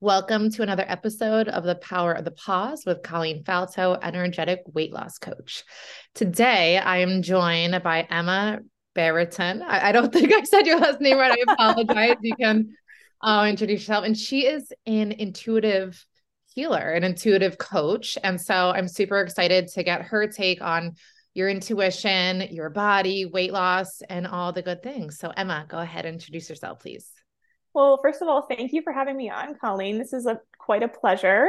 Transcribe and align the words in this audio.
Welcome 0.00 0.52
to 0.52 0.62
another 0.62 0.84
episode 0.86 1.48
of 1.48 1.64
The 1.64 1.74
Power 1.74 2.12
of 2.12 2.24
the 2.24 2.30
Pause 2.30 2.84
with 2.86 3.02
Colleen 3.02 3.42
Falto, 3.42 3.98
energetic 4.00 4.62
weight 4.72 4.92
loss 4.92 5.18
coach. 5.18 5.64
Today, 6.14 6.78
I 6.78 6.98
am 6.98 7.20
joined 7.20 7.82
by 7.82 8.06
Emma 8.08 8.60
Barreton. 8.94 9.60
I, 9.60 9.88
I 9.88 9.90
don't 9.92 10.12
think 10.12 10.32
I 10.32 10.44
said 10.44 10.68
your 10.68 10.78
last 10.78 11.00
name 11.00 11.18
right. 11.18 11.36
I 11.36 11.52
apologize. 11.52 12.14
you 12.22 12.36
can 12.36 12.76
uh, 13.22 13.46
introduce 13.48 13.80
yourself. 13.80 14.04
And 14.04 14.16
she 14.16 14.46
is 14.46 14.72
an 14.86 15.10
intuitive 15.10 16.06
healer, 16.54 16.92
an 16.92 17.02
intuitive 17.02 17.58
coach. 17.58 18.16
And 18.22 18.40
so 18.40 18.70
I'm 18.70 18.86
super 18.86 19.20
excited 19.20 19.66
to 19.74 19.82
get 19.82 20.02
her 20.02 20.28
take 20.28 20.62
on 20.62 20.94
your 21.34 21.48
intuition, 21.48 22.42
your 22.52 22.70
body, 22.70 23.26
weight 23.26 23.52
loss, 23.52 24.00
and 24.08 24.28
all 24.28 24.52
the 24.52 24.62
good 24.62 24.80
things. 24.80 25.18
So, 25.18 25.32
Emma, 25.36 25.66
go 25.68 25.78
ahead 25.78 26.06
and 26.06 26.14
introduce 26.14 26.48
yourself, 26.48 26.78
please. 26.78 27.10
Well, 27.78 28.00
first 28.02 28.20
of 28.22 28.26
all, 28.26 28.42
thank 28.42 28.72
you 28.72 28.82
for 28.82 28.92
having 28.92 29.16
me 29.16 29.30
on, 29.30 29.54
Colleen. 29.54 29.98
This 29.98 30.12
is 30.12 30.26
a 30.26 30.40
quite 30.58 30.82
a 30.82 30.88
pleasure. 30.88 31.46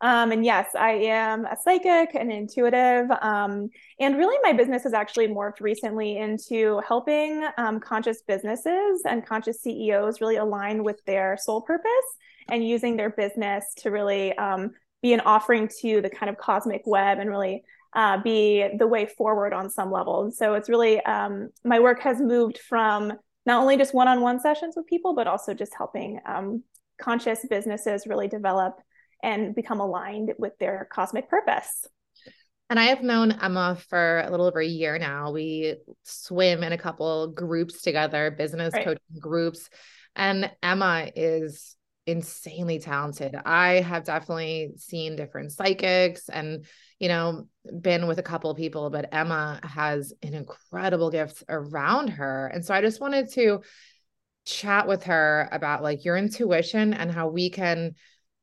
Um, 0.00 0.30
and 0.30 0.44
yes, 0.44 0.76
I 0.78 0.92
am 0.92 1.44
a 1.44 1.56
psychic 1.60 2.14
and 2.14 2.30
intuitive. 2.30 3.10
Um, 3.20 3.68
and 3.98 4.16
really, 4.16 4.36
my 4.44 4.52
business 4.52 4.84
has 4.84 4.94
actually 4.94 5.26
morphed 5.26 5.60
recently 5.60 6.18
into 6.18 6.80
helping 6.86 7.44
um, 7.58 7.80
conscious 7.80 8.22
businesses 8.22 9.02
and 9.04 9.26
conscious 9.26 9.60
CEOs 9.60 10.20
really 10.20 10.36
align 10.36 10.84
with 10.84 11.04
their 11.04 11.36
soul 11.36 11.62
purpose 11.62 11.90
and 12.48 12.64
using 12.64 12.96
their 12.96 13.10
business 13.10 13.64
to 13.78 13.90
really 13.90 14.38
um, 14.38 14.70
be 15.02 15.12
an 15.12 15.20
offering 15.22 15.68
to 15.80 16.00
the 16.00 16.10
kind 16.10 16.30
of 16.30 16.38
cosmic 16.38 16.82
web 16.86 17.18
and 17.18 17.28
really 17.28 17.64
uh, 17.92 18.22
be 18.22 18.68
the 18.78 18.86
way 18.86 19.04
forward 19.04 19.52
on 19.52 19.68
some 19.68 19.90
level. 19.90 20.22
And 20.22 20.32
so 20.32 20.54
it's 20.54 20.68
really 20.68 21.04
um, 21.04 21.48
my 21.64 21.80
work 21.80 21.98
has 22.02 22.20
moved 22.20 22.58
from 22.68 23.14
not 23.44 23.60
only 23.60 23.76
just 23.76 23.94
one-on-one 23.94 24.40
sessions 24.40 24.74
with 24.76 24.86
people, 24.86 25.14
but 25.14 25.26
also 25.26 25.54
just 25.54 25.74
helping 25.76 26.20
um, 26.26 26.62
conscious 27.00 27.44
businesses 27.48 28.06
really 28.06 28.28
develop 28.28 28.76
and 29.22 29.54
become 29.54 29.80
aligned 29.80 30.32
with 30.38 30.52
their 30.58 30.88
cosmic 30.92 31.28
purpose. 31.28 31.86
And 32.70 32.78
I 32.78 32.84
have 32.84 33.02
known 33.02 33.32
Emma 33.32 33.76
for 33.88 34.20
a 34.20 34.30
little 34.30 34.46
over 34.46 34.60
a 34.60 34.66
year 34.66 34.98
now. 34.98 35.30
We 35.30 35.76
swim 36.04 36.62
in 36.62 36.72
a 36.72 36.78
couple 36.78 37.28
groups 37.28 37.82
together, 37.82 38.30
business 38.30 38.72
right. 38.72 38.84
coaching 38.84 39.18
groups. 39.20 39.68
And 40.16 40.50
Emma 40.62 41.10
is 41.14 41.76
insanely 42.06 42.78
talented. 42.78 43.34
I 43.44 43.80
have 43.80 44.04
definitely 44.04 44.72
seen 44.76 45.16
different 45.16 45.52
psychics 45.52 46.28
and, 46.28 46.64
you 47.02 47.08
know, 47.08 47.48
been 47.80 48.06
with 48.06 48.20
a 48.20 48.22
couple 48.22 48.48
of 48.48 48.56
people, 48.56 48.88
but 48.88 49.08
Emma 49.10 49.58
has 49.64 50.12
an 50.22 50.34
incredible 50.34 51.10
gift 51.10 51.42
around 51.48 52.10
her. 52.10 52.46
And 52.54 52.64
so 52.64 52.72
I 52.72 52.80
just 52.80 53.00
wanted 53.00 53.28
to 53.32 53.62
chat 54.44 54.86
with 54.86 55.02
her 55.02 55.48
about 55.50 55.82
like 55.82 56.04
your 56.04 56.16
intuition 56.16 56.94
and 56.94 57.10
how 57.10 57.26
we 57.26 57.50
can 57.50 57.96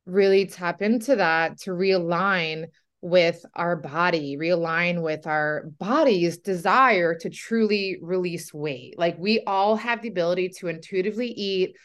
really 0.04 0.44
tap 0.44 0.82
into 0.82 1.16
that 1.16 1.58
to 1.60 1.70
realign 1.70 2.66
with 3.00 3.42
our 3.54 3.76
body, 3.76 4.36
realign 4.36 5.00
with 5.00 5.26
our 5.26 5.70
body's 5.78 6.36
desire 6.36 7.14
to 7.14 7.30
truly 7.30 7.96
release 8.02 8.52
weight. 8.52 8.98
Like 8.98 9.16
we 9.18 9.40
all 9.46 9.76
have 9.76 10.02
the 10.02 10.08
ability 10.08 10.50
to 10.58 10.68
intuitively 10.68 11.28
eat, 11.28 11.76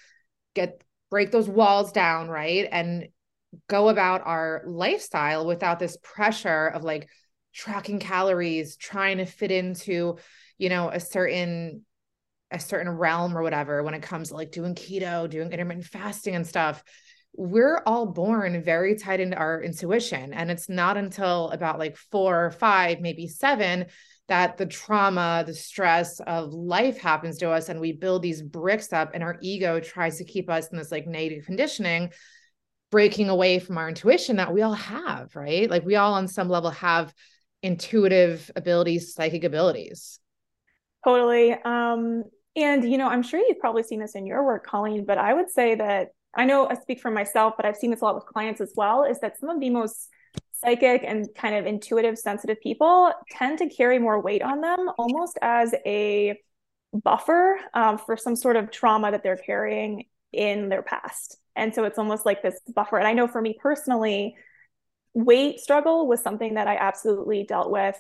get 0.56 0.84
break 1.10 1.32
those 1.32 1.48
walls 1.48 1.94
down, 1.94 2.28
right? 2.28 2.68
And 2.70 3.08
go 3.68 3.90
about 3.90 4.22
our 4.26 4.64
lifestyle 4.66 5.46
without 5.46 5.80
this 5.80 5.98
pressure 6.02 6.68
of 6.68 6.84
like 6.84 7.10
tracking 7.54 8.00
calories, 8.00 8.76
trying 8.76 9.18
to 9.18 9.26
fit 9.26 9.52
into, 9.52 10.18
you 10.58 10.70
know, 10.70 10.90
a 10.90 11.00
certain 11.00 11.86
a 12.52 12.60
certain 12.60 12.90
realm 12.90 13.36
or 13.36 13.42
whatever 13.42 13.84
when 13.84 13.94
it 13.94 14.04
comes 14.04 14.30
to 14.30 14.36
like 14.36 14.52
doing 14.52 14.76
keto, 14.76 15.30
doing 15.30 15.52
intermittent 15.52 15.86
fasting 15.86 16.36
and 16.36 16.46
stuff. 16.46 16.84
We're 17.34 17.82
all 17.86 18.06
born 18.06 18.62
very 18.64 18.96
tied 18.96 19.20
into 19.20 19.36
our 19.36 19.62
intuition. 19.62 20.32
And 20.32 20.50
it's 20.50 20.70
not 20.70 20.96
until 20.96 21.50
about 21.50 21.80
like 21.80 21.98
four 21.98 22.46
or 22.46 22.52
five, 22.52 23.02
maybe 23.02 23.28
seven, 23.28 23.88
that 24.28 24.58
the 24.58 24.66
trauma, 24.66 25.44
the 25.46 25.54
stress 25.54 26.20
of 26.22 26.54
life 26.54 26.98
happens 26.98 27.38
to 27.40 27.50
us 27.52 27.70
and 27.70 27.80
we 27.80 27.92
build 27.92 28.22
these 28.22 28.42
bricks 28.42 28.94
up 28.94 29.12
and 29.14 29.24
our 29.24 29.38
ego 29.42 29.80
tries 29.80 30.18
to 30.18 30.24
keep 30.24 30.50
us 30.50 30.70
in 30.70 30.78
this 30.78 30.92
like 30.92 31.08
negative 31.08 31.46
conditioning, 31.46 32.12
breaking 32.96 33.28
away 33.28 33.60
from 33.60 33.78
our 33.78 33.90
intuition 33.90 34.38
that 34.38 34.54
we 34.54 34.62
all 34.62 34.72
have, 34.72 35.36
right? 35.36 35.70
Like 35.70 35.84
we 35.84 35.98
all 35.98 36.14
on 36.14 36.30
some 36.30 36.48
level 36.48 36.70
have 36.70 37.14
intuitive 37.62 38.50
abilities, 38.56 39.14
psychic 39.14 39.44
abilities. 39.44 40.18
Totally. 41.04 41.52
Um 41.66 42.24
and 42.56 42.90
you 42.90 42.98
know, 42.98 43.10
I'm 43.10 43.22
sure 43.22 43.42
you've 43.42 43.60
probably 43.60 43.84
seen 43.84 44.00
this 44.00 44.16
in 44.16 44.26
your 44.26 44.46
work, 44.46 44.66
Colleen, 44.66 45.04
but 45.04 45.18
I 45.18 45.34
would 45.34 45.52
say 45.52 45.76
that 45.76 46.12
I 46.34 46.46
know 46.46 46.70
I 46.70 46.76
speak 46.76 47.02
for 47.02 47.12
myself, 47.12 47.56
but 47.58 47.66
I've 47.66 47.76
seen 47.76 47.92
this 47.92 48.00
a 48.00 48.06
lot 48.06 48.16
with 48.16 48.28
clients 48.28 48.62
as 48.62 48.72
well, 48.78 49.04
is 49.04 49.20
that 49.20 49.38
some 49.42 49.50
of 49.50 49.60
the 49.60 49.72
most 49.72 50.08
psychic 50.54 51.04
and 51.04 51.28
kind 51.36 51.56
of 51.56 51.66
intuitive, 51.66 52.18
sensitive 52.18 52.62
people 52.62 53.12
tend 53.30 53.58
to 53.58 53.68
carry 53.68 54.00
more 54.00 54.22
weight 54.22 54.42
on 54.42 54.62
them 54.62 54.90
almost 54.98 55.38
as 55.42 55.76
a 55.86 56.40
buffer 56.94 57.60
um, 57.74 57.98
for 57.98 58.16
some 58.16 58.38
sort 58.38 58.56
of 58.56 58.72
trauma 58.72 59.12
that 59.12 59.22
they're 59.22 59.36
carrying 59.36 60.06
in 60.32 60.70
their 60.70 60.82
past. 60.82 61.40
And 61.56 61.74
so 61.74 61.84
it's 61.86 61.98
almost 61.98 62.26
like 62.26 62.42
this 62.42 62.60
buffer. 62.74 62.98
And 62.98 63.08
I 63.08 63.14
know 63.14 63.28
for 63.28 63.42
me 63.42 63.58
personally, 63.60 64.36
weight 65.14 65.60
struggle 65.60 66.08
was 66.08 66.22
something 66.22 66.56
that 66.56 66.68
I 66.68 66.76
absolutely 66.76 67.44
dealt 67.44 67.72
with 67.72 67.98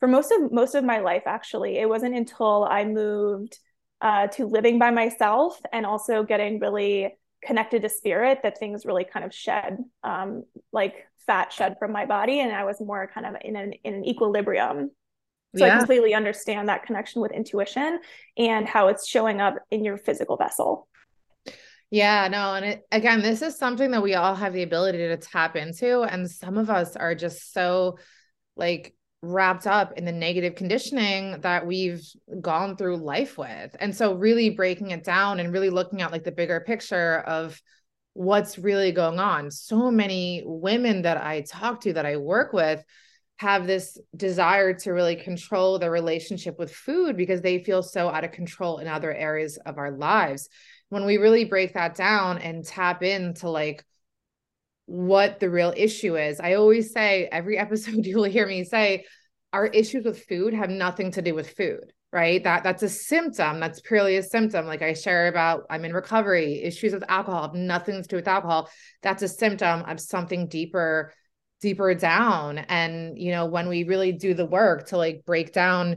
for 0.00 0.08
most 0.08 0.32
of 0.32 0.52
most 0.52 0.74
of 0.74 0.84
my 0.84 0.98
life 0.98 1.22
actually. 1.26 1.78
It 1.78 1.88
wasn't 1.88 2.14
until 2.14 2.64
I 2.64 2.84
moved 2.84 3.58
uh, 4.00 4.26
to 4.28 4.46
living 4.46 4.78
by 4.78 4.90
myself 4.90 5.58
and 5.72 5.86
also 5.86 6.22
getting 6.22 6.58
really 6.58 7.14
connected 7.42 7.82
to 7.82 7.88
spirit 7.88 8.40
that 8.42 8.58
things 8.58 8.84
really 8.84 9.04
kind 9.04 9.24
of 9.24 9.32
shed 9.32 9.78
um, 10.02 10.42
like 10.72 11.06
fat 11.26 11.52
shed 11.52 11.76
from 11.78 11.92
my 11.92 12.06
body 12.06 12.40
and 12.40 12.52
I 12.52 12.64
was 12.64 12.80
more 12.80 13.10
kind 13.12 13.26
of 13.26 13.36
in 13.42 13.56
an 13.56 13.72
in 13.84 13.94
an 13.94 14.04
equilibrium. 14.04 14.90
So 15.56 15.64
yeah. 15.64 15.76
I 15.76 15.78
completely 15.78 16.12
understand 16.12 16.68
that 16.68 16.82
connection 16.82 17.22
with 17.22 17.32
intuition 17.32 18.00
and 18.36 18.68
how 18.68 18.88
it's 18.88 19.08
showing 19.08 19.40
up 19.40 19.54
in 19.70 19.84
your 19.84 19.96
physical 19.96 20.36
vessel. 20.36 20.86
Yeah, 21.90 22.26
no, 22.28 22.54
and 22.54 22.64
it, 22.64 22.86
again, 22.90 23.22
this 23.22 23.42
is 23.42 23.56
something 23.56 23.92
that 23.92 24.02
we 24.02 24.14
all 24.14 24.34
have 24.34 24.52
the 24.52 24.64
ability 24.64 24.98
to 24.98 25.16
tap 25.16 25.54
into 25.54 26.02
and 26.02 26.28
some 26.28 26.58
of 26.58 26.68
us 26.68 26.96
are 26.96 27.14
just 27.14 27.52
so 27.52 27.98
like 28.56 28.94
wrapped 29.22 29.66
up 29.66 29.92
in 29.96 30.04
the 30.04 30.12
negative 30.12 30.56
conditioning 30.56 31.40
that 31.42 31.66
we've 31.66 32.04
gone 32.40 32.76
through 32.76 32.96
life 32.96 33.38
with. 33.38 33.74
And 33.80 33.94
so 33.94 34.14
really 34.14 34.50
breaking 34.50 34.90
it 34.90 35.04
down 35.04 35.40
and 35.40 35.52
really 35.52 35.70
looking 35.70 36.02
at 36.02 36.12
like 36.12 36.24
the 36.24 36.32
bigger 36.32 36.60
picture 36.60 37.20
of 37.20 37.60
what's 38.14 38.58
really 38.58 38.92
going 38.92 39.18
on. 39.18 39.50
So 39.50 39.90
many 39.90 40.42
women 40.44 41.02
that 41.02 41.22
I 41.22 41.42
talk 41.42 41.82
to 41.82 41.92
that 41.94 42.06
I 42.06 42.16
work 42.16 42.52
with 42.52 42.82
have 43.38 43.66
this 43.66 43.98
desire 44.16 44.72
to 44.72 44.92
really 44.92 45.16
control 45.16 45.78
their 45.78 45.90
relationship 45.90 46.58
with 46.58 46.72
food 46.72 47.16
because 47.16 47.42
they 47.42 47.62
feel 47.62 47.82
so 47.82 48.08
out 48.08 48.24
of 48.24 48.32
control 48.32 48.78
in 48.78 48.88
other 48.88 49.12
areas 49.12 49.58
of 49.58 49.76
our 49.76 49.90
lives. 49.90 50.48
When 50.88 51.04
we 51.04 51.16
really 51.16 51.44
break 51.44 51.74
that 51.74 51.94
down 51.94 52.38
and 52.38 52.64
tap 52.64 53.02
into 53.02 53.50
like 53.50 53.84
what 54.86 55.40
the 55.40 55.50
real 55.50 55.74
issue 55.76 56.16
is, 56.16 56.40
I 56.40 56.54
always 56.54 56.92
say 56.92 57.28
every 57.30 57.58
episode 57.66 58.06
you'll 58.06 58.24
hear 58.24 58.46
me 58.46 58.64
say 58.64 59.04
our 59.52 59.66
issues 59.66 60.04
with 60.04 60.24
food 60.24 60.54
have 60.54 60.70
nothing 60.70 61.12
to 61.12 61.22
do 61.22 61.34
with 61.34 61.50
food 61.50 61.92
right? 62.12 62.42
That 62.44 62.62
that's 62.62 62.82
a 62.82 62.88
symptom 62.88 63.60
that's 63.60 63.80
purely 63.80 64.16
a 64.16 64.22
symptom. 64.22 64.66
Like 64.66 64.80
i 64.80 64.94
share 64.94 65.28
about 65.28 65.64
i'm 65.70 65.84
in 65.84 65.92
recovery 65.92 66.62
issues 66.62 66.94
with 66.94 67.04
alcohol 67.08 67.42
have 67.42 67.54
nothing 67.54 68.00
to 68.00 68.08
do 68.08 68.16
with 68.16 68.26
alcohol. 68.28 68.70
That's 69.02 69.22
a 69.22 69.28
symptom 69.28 69.82
of 69.82 70.00
something 70.00 70.48
deeper 70.48 71.12
deeper 71.60 71.94
down. 71.94 72.58
And 72.58 73.18
you 73.18 73.32
know 73.32 73.46
when 73.46 73.68
we 73.68 73.84
really 73.84 74.12
do 74.12 74.32
the 74.34 74.46
work 74.46 74.88
to 74.88 74.96
like 74.96 75.24
break 75.26 75.52
down 75.52 75.96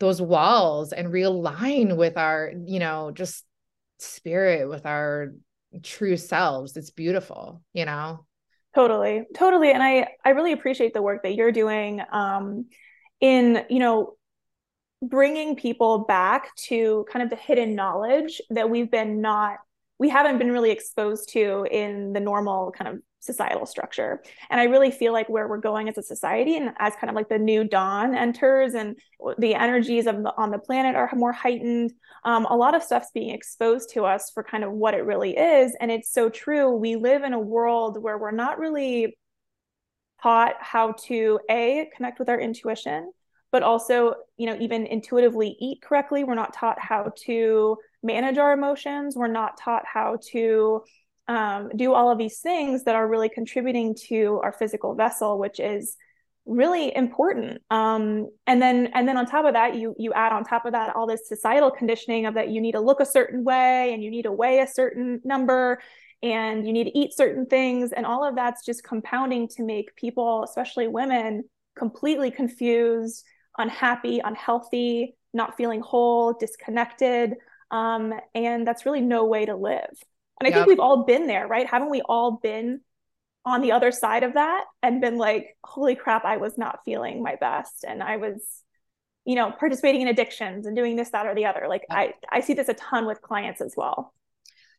those 0.00 0.20
walls 0.20 0.92
and 0.92 1.08
realign 1.08 1.96
with 1.96 2.16
our 2.16 2.52
you 2.66 2.80
know 2.80 3.12
just 3.12 3.44
spirit 4.04 4.68
with 4.68 4.86
our 4.86 5.32
true 5.82 6.16
selves. 6.16 6.76
It's 6.76 6.90
beautiful 6.90 7.62
you 7.72 7.84
know? 7.84 8.24
Totally 8.74 9.24
totally. 9.34 9.70
And 9.72 9.82
i 9.82 10.08
i 10.24 10.30
really 10.30 10.52
appreciate 10.52 10.94
the 10.94 11.02
work 11.02 11.22
that 11.22 11.34
you're 11.34 11.52
doing 11.52 12.02
um 12.12 12.66
in 13.20 13.64
you 13.70 13.78
know 13.78 14.16
bringing 15.02 15.56
people 15.56 16.00
back 16.00 16.54
to 16.56 17.04
kind 17.10 17.22
of 17.22 17.30
the 17.30 17.36
hidden 17.36 17.74
knowledge 17.74 18.40
that 18.50 18.70
we've 18.70 18.90
been 18.90 19.20
not 19.20 19.58
we 19.98 20.08
haven't 20.08 20.38
been 20.38 20.50
really 20.50 20.70
exposed 20.70 21.30
to 21.30 21.66
in 21.70 22.12
the 22.12 22.20
normal 22.20 22.72
kind 22.72 22.94
of 22.94 23.02
societal 23.24 23.66
structure. 23.66 24.22
And 24.50 24.60
i 24.60 24.64
really 24.64 24.90
feel 24.90 25.12
like 25.12 25.28
where 25.28 25.48
we're 25.48 25.58
going 25.58 25.88
as 25.88 25.98
a 25.98 26.02
society 26.02 26.56
and 26.56 26.70
as 26.78 26.94
kind 26.96 27.10
of 27.10 27.16
like 27.16 27.28
the 27.28 27.38
new 27.38 27.64
dawn 27.64 28.14
enters 28.14 28.74
and 28.74 28.96
the 29.38 29.54
energies 29.54 30.06
of 30.06 30.22
the, 30.22 30.34
on 30.36 30.50
the 30.50 30.58
planet 30.58 30.94
are 30.96 31.10
more 31.14 31.32
heightened 31.32 31.92
um, 32.24 32.46
a 32.46 32.56
lot 32.56 32.74
of 32.74 32.82
stuff's 32.82 33.10
being 33.12 33.34
exposed 33.34 33.90
to 33.90 34.04
us 34.04 34.30
for 34.32 34.42
kind 34.42 34.64
of 34.64 34.72
what 34.72 34.94
it 34.94 35.04
really 35.04 35.36
is. 35.36 35.76
And 35.78 35.90
it's 35.90 36.10
so 36.10 36.30
true. 36.30 36.74
We 36.74 36.96
live 36.96 37.22
in 37.22 37.34
a 37.34 37.38
world 37.38 38.02
where 38.02 38.16
we're 38.16 38.30
not 38.30 38.58
really 38.58 39.16
taught 40.22 40.54
how 40.60 40.92
to 40.92 41.38
a 41.50 41.88
connect 41.94 42.18
with 42.18 42.30
our 42.30 42.40
intuition 42.40 43.12
but 43.54 43.62
also 43.62 44.14
you 44.36 44.46
know 44.46 44.56
even 44.58 44.84
intuitively 44.84 45.56
eat 45.60 45.80
correctly. 45.80 46.24
We're 46.24 46.34
not 46.34 46.54
taught 46.54 46.80
how 46.80 47.12
to 47.26 47.76
manage 48.02 48.36
our 48.36 48.52
emotions. 48.52 49.14
We're 49.14 49.28
not 49.28 49.56
taught 49.56 49.84
how 49.86 50.18
to 50.32 50.82
um, 51.28 51.70
do 51.74 51.94
all 51.94 52.10
of 52.10 52.18
these 52.18 52.40
things 52.40 52.84
that 52.84 52.94
are 52.94 53.08
really 53.08 53.28
contributing 53.28 53.94
to 54.08 54.40
our 54.42 54.52
physical 54.52 54.94
vessel, 54.94 55.38
which 55.38 55.58
is 55.58 55.96
really 56.46 56.94
important. 56.94 57.62
Um, 57.70 58.28
and 58.46 58.60
then 58.60 58.88
and 58.94 59.08
then 59.08 59.16
on 59.16 59.26
top 59.26 59.46
of 59.46 59.54
that, 59.54 59.76
you 59.76 59.94
you 59.98 60.12
add 60.12 60.32
on 60.32 60.44
top 60.44 60.66
of 60.66 60.72
that 60.72 60.94
all 60.94 61.06
this 61.06 61.28
societal 61.28 61.70
conditioning 61.70 62.26
of 62.26 62.34
that 62.34 62.50
you 62.50 62.60
need 62.60 62.72
to 62.72 62.80
look 62.80 63.00
a 63.00 63.06
certain 63.06 63.44
way 63.44 63.92
and 63.94 64.02
you 64.02 64.10
need 64.10 64.24
to 64.24 64.32
weigh 64.32 64.60
a 64.60 64.66
certain 64.66 65.20
number 65.24 65.80
and 66.22 66.66
you 66.66 66.72
need 66.72 66.84
to 66.84 66.98
eat 66.98 67.14
certain 67.14 67.46
things. 67.46 67.92
And 67.92 68.04
all 68.04 68.24
of 68.26 68.34
that's 68.34 68.64
just 68.64 68.84
compounding 68.84 69.48
to 69.48 69.62
make 69.62 69.96
people 69.96 70.42
especially 70.44 70.88
women 70.88 71.44
completely 71.76 72.30
confused 72.30 73.24
unhappy 73.56 74.20
unhealthy 74.22 75.16
not 75.32 75.56
feeling 75.56 75.80
whole 75.80 76.34
disconnected. 76.34 77.34
Um, 77.70 78.12
and 78.34 78.66
that's 78.66 78.86
really 78.86 79.00
no 79.00 79.24
way 79.24 79.46
to 79.46 79.56
live 79.56 79.90
and 80.40 80.46
i 80.46 80.50
yep. 80.50 80.54
think 80.54 80.66
we've 80.66 80.80
all 80.80 81.04
been 81.04 81.26
there 81.26 81.46
right 81.46 81.66
haven't 81.66 81.90
we 81.90 82.02
all 82.02 82.38
been 82.42 82.80
on 83.44 83.60
the 83.60 83.72
other 83.72 83.92
side 83.92 84.22
of 84.22 84.34
that 84.34 84.64
and 84.82 85.00
been 85.00 85.18
like 85.18 85.56
holy 85.64 85.94
crap 85.94 86.24
i 86.24 86.36
was 86.36 86.56
not 86.56 86.80
feeling 86.84 87.22
my 87.22 87.36
best 87.36 87.84
and 87.86 88.02
i 88.02 88.16
was 88.16 88.62
you 89.24 89.34
know 89.34 89.52
participating 89.52 90.02
in 90.02 90.08
addictions 90.08 90.66
and 90.66 90.76
doing 90.76 90.96
this 90.96 91.10
that 91.10 91.26
or 91.26 91.34
the 91.34 91.46
other 91.46 91.66
like 91.68 91.82
i 91.90 92.12
i 92.30 92.40
see 92.40 92.54
this 92.54 92.68
a 92.68 92.74
ton 92.74 93.06
with 93.06 93.20
clients 93.20 93.60
as 93.60 93.74
well 93.76 94.14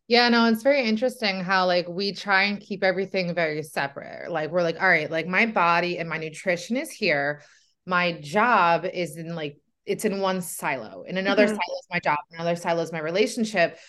yeah, 0.07 0.29
no, 0.29 0.45
it's 0.45 0.61
very 0.61 0.83
interesting 0.83 1.41
how 1.41 1.65
like 1.65 1.87
we 1.89 2.13
try 2.13 2.43
and 2.43 2.61
keep 2.61 2.83
everything 2.83 3.33
very 3.33 3.63
separate. 3.63 4.31
Like 4.31 4.51
we're 4.51 4.61
like, 4.61 4.79
all 4.79 4.87
right, 4.87 5.09
like 5.09 5.25
my 5.25 5.47
body 5.47 5.97
and 5.97 6.07
my 6.07 6.17
nutrition 6.17 6.77
is 6.77 6.91
here. 6.91 7.41
My 7.87 8.13
job 8.21 8.85
is 8.85 9.17
in 9.17 9.33
like 9.35 9.59
it's 9.85 10.05
in 10.05 10.19
one 10.19 10.41
silo. 10.41 11.03
In 11.07 11.17
another 11.17 11.45
mm-hmm. 11.45 11.55
silo 11.55 11.79
is 11.79 11.87
my 11.91 11.99
job, 11.99 12.19
another 12.31 12.55
silo 12.55 12.83
is 12.83 12.91
my 12.91 12.99
relationship, 12.99 13.79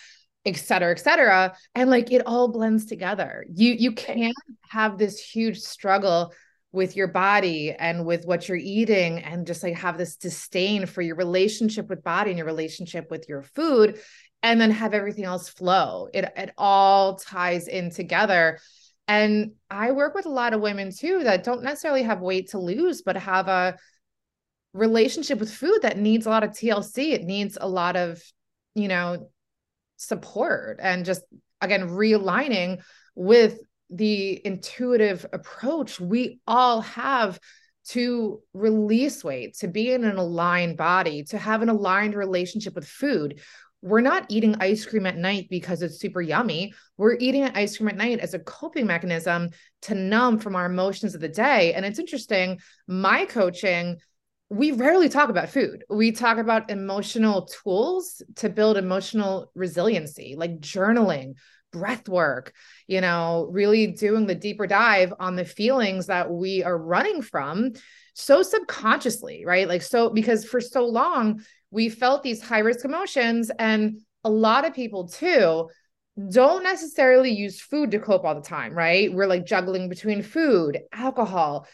et 0.47 0.55
cetera, 0.55 0.91
et 0.91 0.99
cetera. 0.99 1.55
And 1.75 1.89
like 1.89 2.11
it 2.11 2.23
all 2.25 2.47
blends 2.47 2.85
together. 2.85 3.45
You 3.53 3.73
you 3.73 3.91
can't 3.91 4.35
have 4.69 4.97
this 4.97 5.19
huge 5.19 5.59
struggle 5.59 6.33
with 6.71 6.95
your 6.95 7.07
body 7.07 7.73
and 7.73 8.05
with 8.05 8.25
what 8.25 8.47
you're 8.47 8.57
eating 8.57 9.19
and 9.19 9.47
just 9.47 9.63
like 9.63 9.75
have 9.75 9.97
this 9.97 10.15
disdain 10.15 10.85
for 10.85 11.01
your 11.01 11.15
relationship 11.15 11.89
with 11.89 12.03
body 12.03 12.31
and 12.31 12.37
your 12.37 12.47
relationship 12.47 13.09
with 13.09 13.27
your 13.27 13.41
food 13.41 13.99
and 14.43 14.59
then 14.59 14.71
have 14.71 14.93
everything 14.93 15.25
else 15.25 15.49
flow. 15.49 16.07
It 16.13 16.31
it 16.37 16.53
all 16.57 17.15
ties 17.17 17.67
in 17.67 17.91
together. 17.91 18.59
And 19.07 19.51
I 19.69 19.91
work 19.91 20.15
with 20.15 20.25
a 20.25 20.29
lot 20.29 20.53
of 20.53 20.61
women 20.61 20.91
too 20.91 21.23
that 21.23 21.43
don't 21.43 21.63
necessarily 21.63 22.03
have 22.03 22.21
weight 22.21 22.49
to 22.51 22.59
lose, 22.59 23.01
but 23.01 23.17
have 23.17 23.47
a 23.47 23.77
relationship 24.73 25.39
with 25.39 25.53
food 25.53 25.79
that 25.81 25.97
needs 25.97 26.25
a 26.25 26.29
lot 26.29 26.43
of 26.43 26.51
TLC. 26.51 27.13
It 27.13 27.23
needs 27.23 27.57
a 27.59 27.67
lot 27.67 27.95
of, 27.95 28.21
you 28.75 28.87
know, 28.87 29.29
support 29.97 30.79
and 30.81 31.05
just 31.05 31.21
again 31.61 31.89
realigning 31.89 32.81
with 33.15 33.59
the 33.89 34.45
intuitive 34.45 35.25
approach 35.31 35.99
we 35.99 36.39
all 36.47 36.81
have 36.81 37.39
to 37.89 38.41
release 38.53 39.23
weight, 39.23 39.55
to 39.55 39.67
be 39.69 39.93
in 39.93 40.03
an 40.03 40.17
aligned 40.17 40.75
body, 40.75 41.23
to 41.23 41.37
have 41.37 41.61
an 41.61 41.69
aligned 41.69 42.15
relationship 42.15 42.75
with 42.75 42.85
food 42.85 43.39
we're 43.81 44.01
not 44.01 44.25
eating 44.29 44.55
ice 44.59 44.85
cream 44.85 45.05
at 45.05 45.17
night 45.17 45.47
because 45.49 45.81
it's 45.81 45.99
super 45.99 46.21
yummy. 46.21 46.73
We're 46.97 47.17
eating 47.19 47.43
ice 47.43 47.77
cream 47.77 47.89
at 47.89 47.97
night 47.97 48.19
as 48.19 48.33
a 48.33 48.39
coping 48.39 48.87
mechanism 48.87 49.49
to 49.83 49.95
numb 49.95 50.39
from 50.39 50.55
our 50.55 50.65
emotions 50.65 51.13
of 51.13 51.21
the 51.21 51.29
day. 51.29 51.73
And 51.73 51.85
it's 51.85 51.99
interesting, 51.99 52.59
my 52.87 53.25
coaching, 53.25 53.97
we 54.49 54.71
rarely 54.71 55.09
talk 55.09 55.29
about 55.29 55.49
food. 55.49 55.83
We 55.89 56.11
talk 56.11 56.37
about 56.37 56.69
emotional 56.69 57.47
tools 57.63 58.21
to 58.37 58.49
build 58.49 58.77
emotional 58.77 59.51
resiliency, 59.55 60.35
like 60.37 60.59
journaling, 60.59 61.33
breath 61.73 62.07
work, 62.07 62.53
you 62.87 63.01
know, 63.01 63.47
really 63.51 63.87
doing 63.87 64.25
the 64.25 64.35
deeper 64.35 64.65
dive 64.65 65.13
on 65.19 65.35
the 65.35 65.43
feelings 65.43 66.07
that 66.07 66.31
we 66.31 66.63
are 66.63 66.77
running 66.77 67.21
from 67.21 67.73
so 68.13 68.41
subconsciously, 68.41 69.43
right? 69.45 69.67
Like, 69.67 69.81
so 69.81 70.09
because 70.09 70.45
for 70.45 70.61
so 70.61 70.85
long, 70.85 71.43
we 71.69 71.89
felt 71.89 72.23
these 72.23 72.41
high 72.41 72.59
risk 72.59 72.85
emotions 72.85 73.51
and 73.59 74.01
a 74.23 74.29
lot 74.29 74.65
of 74.65 74.73
people 74.73 75.07
too 75.07 75.69
don't 76.29 76.63
necessarily 76.63 77.31
use 77.31 77.61
food 77.61 77.91
to 77.91 77.99
cope 77.99 78.25
all 78.25 78.33
the 78.33 78.41
time 78.41 78.73
right 78.73 79.13
we're 79.13 79.27
like 79.27 79.45
juggling 79.45 79.87
between 79.87 80.23
food 80.23 80.79
alcohol 80.91 81.67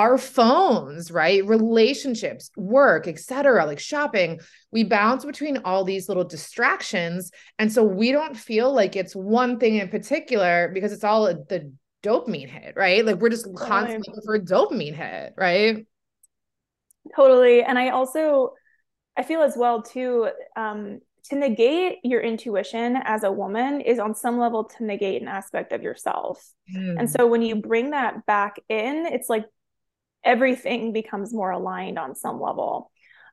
our 0.00 0.16
phones 0.16 1.10
right? 1.10 1.44
Relationships 1.46 2.50
work 2.56 3.06
etc 3.06 3.66
like 3.66 3.78
shopping. 3.78 4.40
We 4.72 4.84
bounce 4.84 5.24
between 5.24 5.58
all 5.58 5.84
these 5.84 6.08
little 6.08 6.24
distractions. 6.24 7.30
And 7.58 7.72
so 7.72 7.84
we 7.84 8.10
don't 8.12 8.36
feel 8.36 8.72
like 8.72 8.96
it's 8.96 9.14
one 9.14 9.58
thing 9.58 9.76
in 9.76 9.88
particular 9.88 10.70
because 10.72 10.92
it's 10.92 11.04
all 11.04 11.26
the 11.26 11.72
dopamine 12.02 12.48
hit 12.48 12.74
right? 12.76 13.04
Like 13.04 13.16
we're 13.20 13.28
just 13.28 13.54
constantly 13.54 14.08
looking 14.08 14.22
for 14.24 14.34
a 14.36 14.40
dopamine 14.40 14.94
hit 14.94 15.34
right? 15.36 15.86
Totally. 17.14 17.62
And 17.62 17.78
i 17.78 17.90
also 17.90 18.54
I 19.16 19.22
feel 19.22 19.42
as 19.42 19.54
well 19.56 19.82
too 19.82 20.30
um, 20.56 21.00
to 21.24 21.36
negate 21.36 21.98
your 22.02 22.20
intuition 22.20 22.96
as 23.04 23.22
a 23.22 23.30
woman 23.30 23.80
is 23.80 23.98
on 23.98 24.14
some 24.14 24.38
level 24.38 24.64
to 24.64 24.84
negate 24.84 25.20
an 25.20 25.28
aspect 25.28 25.72
of 25.72 25.82
yourself. 25.82 26.42
Mm. 26.74 27.00
And 27.00 27.10
so 27.10 27.26
when 27.26 27.42
you 27.42 27.56
bring 27.56 27.90
that 27.90 28.24
back 28.24 28.56
in, 28.68 29.06
it's 29.06 29.28
like 29.28 29.44
everything 30.24 30.92
becomes 30.92 31.32
more 31.32 31.50
aligned 31.50 31.98
on 31.98 32.14
some 32.14 32.40
level. 32.40 32.90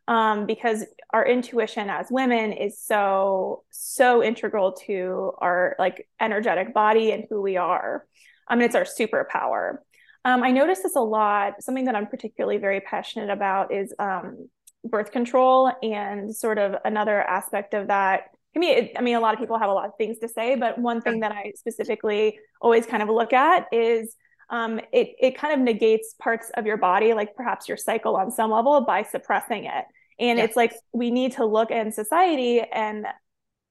Um, 0.10 0.46
because 0.46 0.86
our 1.12 1.28
intuition 1.28 1.90
as 1.90 2.08
women 2.10 2.54
is 2.54 2.80
so 2.80 3.64
so 3.72 4.24
integral 4.24 4.72
to 4.86 5.34
our 5.40 5.76
like 5.80 6.08
energetic 6.22 6.74
body 6.74 7.12
and 7.12 7.26
who 7.30 7.42
we 7.42 7.58
are. 7.58 8.06
I 8.48 8.56
mean, 8.56 8.64
it's 8.64 8.76
our 8.76 8.86
superpower. 8.86 9.80
Um, 10.24 10.44
I 10.44 10.52
notice 10.52 10.80
this 10.82 10.96
a 10.96 11.02
lot. 11.02 11.62
Something 11.62 11.86
that 11.86 11.96
I'm 11.96 12.08
particularly 12.08 12.58
very 12.58 12.80
passionate 12.80 13.30
about 13.30 13.74
is 13.74 13.94
um, 14.00 14.50
birth 14.86 15.12
control 15.12 15.74
and 15.84 16.34
sort 16.34 16.58
of 16.58 16.76
another 16.86 17.22
aspect 17.22 17.74
of 17.74 17.88
that 17.88 18.28
I 18.58 18.60
mean, 18.60 18.90
I 18.98 19.02
mean, 19.02 19.16
a 19.16 19.20
lot 19.20 19.36
of 19.36 19.40
people 19.40 19.60
have 19.60 19.70
a 19.70 19.74
lot 19.74 19.86
of 19.86 19.92
things 20.00 20.18
to 20.20 20.28
say, 20.28 20.56
but 20.56 20.80
one 20.80 21.00
thing 21.00 21.20
that 21.20 21.32
I 21.32 21.54
specifically 21.56 22.40
always 22.60 22.88
kind 22.88 23.04
of 23.04 23.10
look 23.10 23.32
at 23.32 23.68
is 23.72 24.16
um, 24.50 24.80
it 24.92 25.16
it 25.20 25.38
kind 25.38 25.54
of 25.54 25.60
negates 25.60 26.16
parts 26.20 26.52
of 26.56 26.66
your 26.66 26.78
body, 26.78 27.14
like 27.14 27.36
perhaps 27.36 27.68
your 27.68 27.78
cycle 27.78 28.16
on 28.16 28.32
some 28.32 28.52
level, 28.52 28.82
by 28.82 29.04
suppressing 29.04 29.66
it. 29.66 29.86
And 30.20 30.40
yes. 30.40 30.50
it's 30.50 30.58
like 30.58 30.74
we 30.94 31.12
need 31.12 31.34
to 31.34 31.46
look 31.46 31.72
in 31.72 31.92
society 31.92 32.62
and 32.62 33.06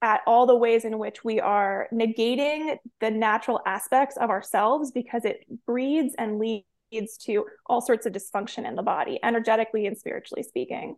at 0.03 0.21
all 0.27 0.47
the 0.47 0.55
ways 0.55 0.85
in 0.85 0.99
which 0.99 1.25
we 1.25 1.41
are 1.41 1.89
negating 1.93 2.77
the 3.01 3.11
natural 3.11 3.61
aspects 3.67 4.17
of 4.19 4.29
ourselves 4.29 4.93
because 4.93 5.25
it 5.25 5.45
breeds 5.67 6.15
and 6.19 6.39
leads 6.39 6.67
leads 6.93 7.17
to 7.19 7.45
all 7.67 7.81
sorts 7.81 8.07
of 8.07 8.13
dysfunction 8.13 8.67
in 8.67 8.75
the 8.75 8.83
body, 8.83 9.19
energetically 9.23 9.87
and 9.87 9.97
spiritually 9.97 10.43
speaking. 10.43 10.97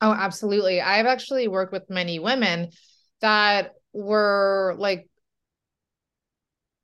Oh, 0.00 0.12
absolutely. 0.12 0.80
I've 0.80 1.06
actually 1.06 1.48
worked 1.48 1.72
with 1.72 1.88
many 1.88 2.18
women 2.18 2.70
that 3.20 3.72
were 3.92 4.74
like 4.78 5.08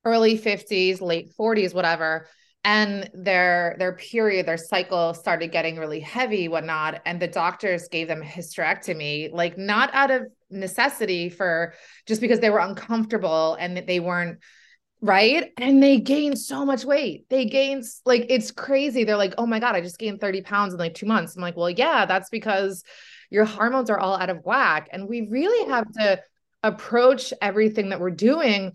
early 0.05 0.39
50s, 0.39 1.01
late 1.01 1.33
40s, 1.39 1.75
whatever. 1.75 2.29
And 2.65 3.11
their 3.13 3.75
their 3.79 3.95
period, 3.95 4.47
their 4.47 4.57
cycle 4.57 5.15
started 5.15 5.51
getting 5.51 5.79
really 5.79 5.99
heavy, 5.99 6.47
whatnot. 6.47 7.03
And 7.05 7.19
the 7.19 7.27
doctors 7.27 7.89
gave 7.89 8.07
them 8.07 8.23
hysterectomy, 8.23 9.33
like 9.33 9.59
not 9.59 9.93
out 9.93 10.13
of 10.13 10.23
necessity 10.49 11.29
for 11.29 11.75
just 12.07 12.21
because 12.21 12.39
they 12.39 12.51
were 12.51 12.61
uncomfortable 12.61 13.57
and 13.59 13.77
that 13.77 13.89
they 13.89 13.99
weren't 13.99 14.39
right? 15.03 15.51
And 15.59 15.83
they 15.83 15.99
gain 15.99 16.37
so 16.37 16.65
much 16.65 16.85
weight. 16.85 17.29
They 17.29 17.45
gain 17.45 17.83
like 18.07 18.27
it's 18.29 18.53
crazy. 18.53 19.03
They're 19.03 19.17
like, 19.17 19.35
oh 19.37 19.47
my 19.47 19.59
God, 19.59 19.75
I 19.75 19.81
just 19.81 19.99
gained 19.99 20.21
30 20.21 20.43
pounds 20.43 20.73
in 20.73 20.79
like 20.79 20.95
two 20.95 21.07
months. 21.07 21.35
I'm 21.35 21.43
like, 21.43 21.57
well, 21.57 21.69
yeah, 21.69 22.07
that's 22.07 22.31
because 22.31 22.85
your 23.29 23.45
hormones 23.45 23.91
are 23.91 23.99
all 23.99 24.15
out 24.15 24.31
of 24.31 24.45
whack. 24.45 24.89
And 24.93 25.09
we 25.09 25.27
really 25.29 25.69
have 25.69 25.91
to 25.95 26.23
approach 26.63 27.35
everything 27.43 27.89
that 27.89 27.99
we're 27.99 28.11
doing 28.11 28.73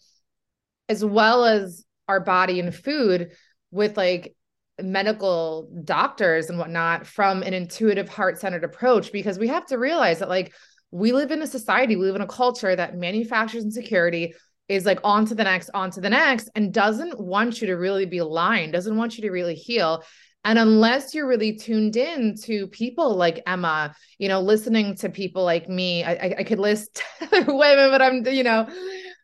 as 0.89 1.03
well 1.03 1.45
as 1.45 1.85
our 2.07 2.19
body 2.19 2.59
and 2.59 2.73
food 2.73 3.31
with 3.71 3.97
like 3.97 4.35
medical 4.79 5.69
doctors 5.83 6.49
and 6.49 6.59
whatnot 6.59 7.07
from 7.07 7.41
an 7.41 7.53
intuitive 7.53 8.07
heart-centered 8.07 8.63
approach 8.63 9.11
because 9.11 9.39
we 9.39 9.47
have 9.47 9.65
to 9.65 9.77
realize 9.77 10.19
that 10.19 10.29
like 10.29 10.53
we 10.91 11.11
live 11.11 11.31
in 11.31 11.41
a 11.41 11.47
society 11.47 11.95
we 11.95 12.05
live 12.05 12.15
in 12.15 12.21
a 12.21 12.27
culture 12.27 12.75
that 12.75 12.95
manufactures 12.95 13.63
insecurity 13.63 14.33
is 14.67 14.85
like 14.85 14.99
on 15.03 15.25
to 15.25 15.35
the 15.35 15.43
next, 15.43 15.69
on 15.73 15.91
to 15.91 16.01
the 16.01 16.09
next, 16.09 16.49
and 16.55 16.73
doesn't 16.73 17.19
want 17.19 17.61
you 17.61 17.67
to 17.67 17.75
really 17.75 18.05
be 18.05 18.17
aligned, 18.17 18.73
doesn't 18.73 18.97
want 18.97 19.17
you 19.17 19.21
to 19.23 19.31
really 19.31 19.55
heal. 19.55 20.03
And 20.43 20.59
unless 20.59 21.13
you're 21.13 21.27
really 21.27 21.57
tuned 21.57 21.97
in 21.97 22.35
to 22.43 22.67
people 22.67 23.15
like 23.15 23.43
Emma, 23.45 23.93
you 24.17 24.29
know, 24.29 24.41
listening 24.41 24.95
to 24.97 25.09
people 25.09 25.43
like 25.43 25.67
me, 25.67 26.03
I, 26.03 26.35
I 26.39 26.43
could 26.43 26.59
list 26.59 27.03
women, 27.31 27.91
but 27.91 28.01
I'm, 28.01 28.25
you 28.27 28.43
know, 28.43 28.67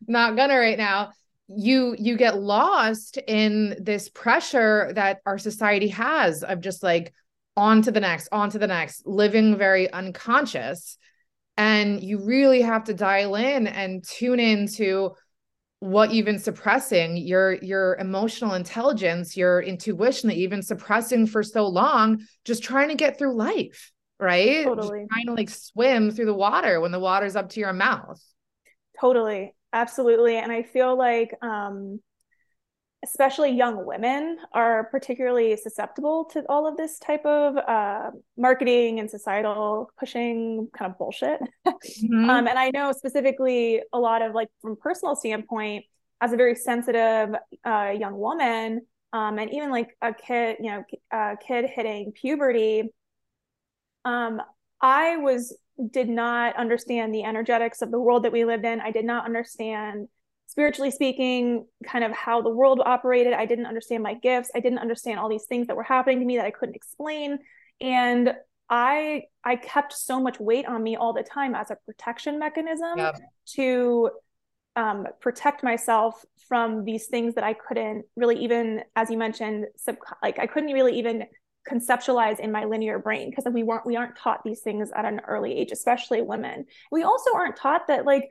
not 0.07 0.35
gonna 0.35 0.57
right 0.57 0.77
now. 0.77 1.11
You 1.55 1.95
you 1.97 2.17
get 2.17 2.39
lost 2.39 3.17
in 3.17 3.75
this 3.79 4.09
pressure 4.09 4.91
that 4.95 5.19
our 5.25 5.37
society 5.37 5.89
has 5.89 6.43
of 6.43 6.61
just 6.61 6.83
like 6.83 7.13
on 7.55 7.81
to 7.83 7.91
the 7.91 7.99
next, 7.99 8.29
on 8.31 8.49
to 8.51 8.59
the 8.59 8.67
next, 8.67 9.05
living 9.05 9.57
very 9.57 9.91
unconscious. 9.91 10.97
And 11.55 12.01
you 12.01 12.23
really 12.23 12.61
have 12.61 12.85
to 12.85 12.93
dial 12.93 13.35
in 13.35 13.67
and 13.67 14.03
tune 14.03 14.39
into 14.39 15.11
what 15.79 16.13
you've 16.13 16.25
been 16.25 16.39
suppressing 16.39 17.17
your 17.17 17.55
your 17.55 17.97
emotional 17.97 18.53
intelligence 18.53 19.35
your 19.35 19.61
intuition 19.61 20.29
that 20.29 20.37
you've 20.37 20.49
been 20.49 20.61
suppressing 20.61 21.27
for 21.27 21.43
so 21.43 21.67
long 21.67 22.25
just 22.45 22.63
trying 22.63 22.87
to 22.87 22.95
get 22.95 23.17
through 23.17 23.35
life 23.35 23.91
right? 24.23 24.63
Totally. 24.63 25.01
just 25.01 25.11
trying 25.11 25.25
to 25.27 25.33
like 25.33 25.49
swim 25.49 26.11
through 26.11 26.25
the 26.25 26.33
water 26.33 26.79
when 26.79 26.91
the 26.91 26.99
water's 26.99 27.35
up 27.35 27.49
to 27.49 27.59
your 27.59 27.73
mouth. 27.73 28.21
Totally 28.99 29.53
absolutely 29.73 30.37
and 30.37 30.51
i 30.51 30.63
feel 30.63 30.97
like 30.97 31.33
um 31.41 31.99
especially 33.03 33.51
young 33.51 33.85
women 33.85 34.37
are 34.53 34.85
particularly 34.85 35.57
susceptible 35.57 36.25
to 36.25 36.43
all 36.47 36.65
of 36.65 36.77
this 36.77 36.97
type 36.99 37.25
of 37.25 37.57
uh, 37.57 38.11
marketing 38.37 38.99
and 38.99 39.09
societal 39.09 39.91
pushing 39.99 40.69
kind 40.77 40.91
of 40.91 40.97
bullshit. 40.97 41.39
Mm-hmm. 41.67 42.29
um, 42.29 42.47
and 42.47 42.57
I 42.57 42.71
know 42.73 42.91
specifically 42.91 43.81
a 43.91 43.99
lot 43.99 44.21
of 44.21 44.33
like 44.33 44.47
from 44.61 44.75
personal 44.75 45.15
standpoint, 45.15 45.85
as 46.21 46.31
a 46.31 46.37
very 46.37 46.55
sensitive 46.55 47.35
uh, 47.65 47.93
young 47.97 48.17
woman, 48.17 48.81
um, 49.11 49.37
and 49.37 49.53
even 49.53 49.69
like 49.69 49.89
a 50.01 50.13
kid, 50.13 50.57
you 50.61 50.71
know, 50.71 50.83
a 51.11 51.35
kid 51.45 51.65
hitting 51.65 52.13
puberty, 52.13 52.93
um, 54.05 54.41
I 54.81 55.17
was 55.17 55.57
did 55.91 56.09
not 56.09 56.55
understand 56.55 57.13
the 57.13 57.23
energetics 57.23 57.81
of 57.81 57.91
the 57.91 57.99
world 57.99 58.23
that 58.23 58.31
we 58.31 58.45
lived 58.45 58.65
in. 58.65 58.81
I 58.81 58.91
did 58.91 59.05
not 59.05 59.25
understand 59.25 60.07
spiritually 60.47 60.91
speaking, 60.91 61.65
kind 61.85 62.03
of 62.03 62.11
how 62.11 62.41
the 62.41 62.49
world 62.49 62.81
operated. 62.85 63.33
I 63.33 63.45
didn't 63.45 63.65
understand 63.65 64.03
my 64.03 64.13
gifts. 64.13 64.51
I 64.53 64.59
didn't 64.59 64.79
understand 64.79 65.19
all 65.19 65.29
these 65.29 65.45
things 65.45 65.67
that 65.67 65.75
were 65.75 65.83
happening 65.83 66.19
to 66.19 66.25
me 66.25 66.37
that 66.37 66.45
I 66.45 66.51
couldn't 66.51 66.75
explain. 66.75 67.39
And 67.81 68.33
I 68.69 69.23
I 69.43 69.55
kept 69.55 69.93
so 69.93 70.21
much 70.21 70.39
weight 70.39 70.65
on 70.65 70.81
me 70.81 70.95
all 70.95 71.13
the 71.13 71.23
time 71.23 71.55
as 71.55 71.71
a 71.71 71.77
protection 71.85 72.39
mechanism 72.39 72.97
to 73.55 74.11
um, 74.75 75.07
protect 75.21 75.63
myself 75.63 76.23
from 76.47 76.83
these 76.83 77.07
things 77.07 77.35
that 77.35 77.43
I 77.43 77.53
couldn't 77.53 78.05
really 78.15 78.43
even, 78.43 78.83
as 78.95 79.09
you 79.09 79.17
mentioned, 79.17 79.65
sub- 79.77 79.97
like 80.21 80.39
I 80.39 80.47
couldn't 80.47 80.71
really 80.71 80.97
even 80.99 81.25
conceptualize 81.69 82.39
in 82.39 82.51
my 82.51 82.65
linear 82.65 82.99
brain 82.99 83.29
because 83.29 83.45
we 83.51 83.63
weren't 83.63 83.85
we 83.85 83.95
aren't 83.95 84.17
taught 84.17 84.43
these 84.43 84.59
things 84.59 84.91
at 84.95 85.05
an 85.05 85.21
early 85.27 85.53
age, 85.53 85.71
especially 85.71 86.21
women. 86.21 86.65
We 86.91 87.03
also 87.03 87.33
aren't 87.35 87.55
taught 87.55 87.87
that 87.87 88.05
like 88.05 88.29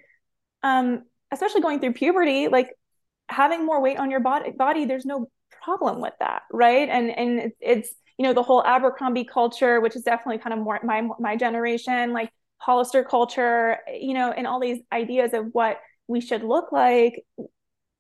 um, 0.62 1.05
especially 1.33 1.61
going 1.61 1.81
through 1.81 1.95
puberty, 1.95 2.49
like 2.49 2.71
having 3.29 3.65
more 3.65 3.81
weight 3.81 3.99
on 3.99 4.11
your 4.11 4.21
body, 4.21 4.51
body 4.51 4.85
there's 4.85 5.07
no 5.07 5.29
problem 5.62 6.01
with 6.01 6.15
that, 6.21 6.43
right? 6.53 6.89
And 6.89 7.11
and 7.11 7.53
it's 7.61 7.95
you 8.19 8.25
know 8.25 8.35
the 8.35 8.43
whole 8.43 8.62
Abercrombie 8.65 9.25
culture, 9.25 9.81
which 9.81 9.97
is 9.97 10.03
definitely 10.03 10.39
kind 10.39 10.53
of 10.53 10.61
more 10.61 10.81
my 10.83 11.03
my 11.19 11.37
generation, 11.37 12.12
like 12.12 12.31
Hollister 12.59 13.05
culture, 13.05 13.79
you 13.93 14.15
know, 14.15 14.31
and 14.31 14.47
all 14.47 14.61
these 14.61 14.81
ideas 14.93 15.33
of 15.33 15.47
what 15.53 15.79
we 16.07 16.21
should 16.21 16.43
look 16.43 16.73
like. 16.73 17.25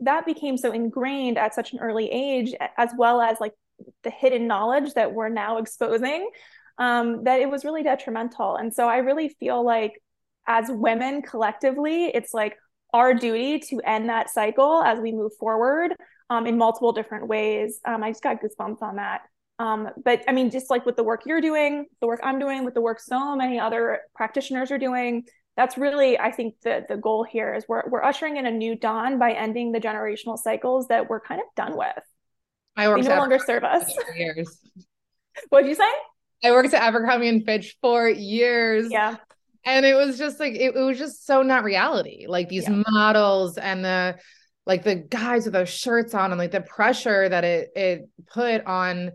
That 0.00 0.26
became 0.26 0.56
so 0.56 0.72
ingrained 0.72 1.38
at 1.38 1.54
such 1.54 1.72
an 1.72 1.78
early 1.78 2.10
age, 2.10 2.54
as 2.76 2.90
well 2.96 3.20
as 3.20 3.38
like 3.40 3.54
the 4.02 4.10
hidden 4.10 4.46
knowledge 4.46 4.94
that 4.94 5.12
we're 5.12 5.28
now 5.28 5.58
exposing, 5.58 6.30
um, 6.78 7.24
that 7.24 7.40
it 7.40 7.50
was 7.50 7.64
really 7.64 7.82
detrimental. 7.82 8.56
And 8.56 8.72
so 8.72 8.88
I 8.88 8.98
really 8.98 9.28
feel 9.28 9.64
like 9.64 10.00
as 10.46 10.66
women 10.68 11.22
collectively, 11.22 12.06
it's 12.06 12.34
like 12.34 12.56
our 12.92 13.14
duty 13.14 13.58
to 13.58 13.80
end 13.84 14.08
that 14.08 14.30
cycle 14.30 14.82
as 14.82 14.98
we 14.98 15.12
move 15.12 15.32
forward 15.38 15.94
um, 16.30 16.46
in 16.46 16.58
multiple 16.58 16.92
different 16.92 17.28
ways. 17.28 17.80
Um, 17.84 18.02
I 18.02 18.10
just 18.10 18.22
got 18.22 18.38
goosebumps 18.40 18.82
on 18.82 18.96
that. 18.96 19.22
Um, 19.58 19.88
but 20.04 20.22
I 20.26 20.32
mean, 20.32 20.50
just 20.50 20.70
like 20.70 20.84
with 20.84 20.96
the 20.96 21.04
work 21.04 21.22
you're 21.26 21.40
doing, 21.40 21.86
the 22.00 22.06
work 22.06 22.20
I'm 22.22 22.38
doing, 22.38 22.64
with 22.64 22.74
the 22.74 22.80
work 22.80 23.00
so 23.00 23.36
many 23.36 23.60
other 23.60 24.00
practitioners 24.14 24.70
are 24.70 24.78
doing, 24.78 25.24
that's 25.56 25.76
really, 25.76 26.18
I 26.18 26.32
think, 26.32 26.54
the 26.62 26.84
the 26.88 26.96
goal 26.96 27.24
here 27.24 27.54
is 27.54 27.66
we're 27.68 27.88
we're 27.88 28.02
ushering 28.02 28.38
in 28.38 28.46
a 28.46 28.50
new 28.50 28.74
dawn 28.74 29.18
by 29.18 29.32
ending 29.32 29.72
the 29.72 29.80
generational 29.80 30.38
cycles 30.38 30.88
that 30.88 31.10
we're 31.10 31.20
kind 31.20 31.40
of 31.40 31.46
done 31.54 31.76
with. 31.76 32.02
I 32.76 32.88
worked 32.88 33.04
they 33.04 33.10
no 33.10 33.16
longer 33.16 33.38
serve 33.38 33.64
us. 33.64 33.92
Years. 34.16 34.58
What'd 35.48 35.68
you 35.68 35.74
say? 35.74 35.90
I 36.44 36.50
worked 36.50 36.74
at 36.74 36.82
Abercrombie 36.82 37.28
and 37.28 37.44
Fitch 37.44 37.76
for 37.80 38.08
years. 38.08 38.88
Yeah 38.90 39.16
and 39.64 39.86
it 39.86 39.94
was 39.94 40.18
just 40.18 40.40
like 40.40 40.54
it, 40.54 40.74
it 40.74 40.80
was 40.80 40.98
just 40.98 41.26
so 41.26 41.42
not 41.42 41.64
reality 41.64 42.26
like 42.28 42.48
these 42.48 42.68
yeah. 42.68 42.82
models 42.88 43.58
and 43.58 43.84
the 43.84 44.16
like 44.66 44.84
the 44.84 44.94
guys 44.96 45.44
with 45.44 45.52
those 45.52 45.68
shirts 45.68 46.14
on 46.14 46.30
and 46.32 46.38
like 46.38 46.50
the 46.50 46.60
pressure 46.60 47.28
that 47.28 47.44
it 47.44 47.70
it 47.74 48.08
put 48.28 48.64
on 48.64 49.12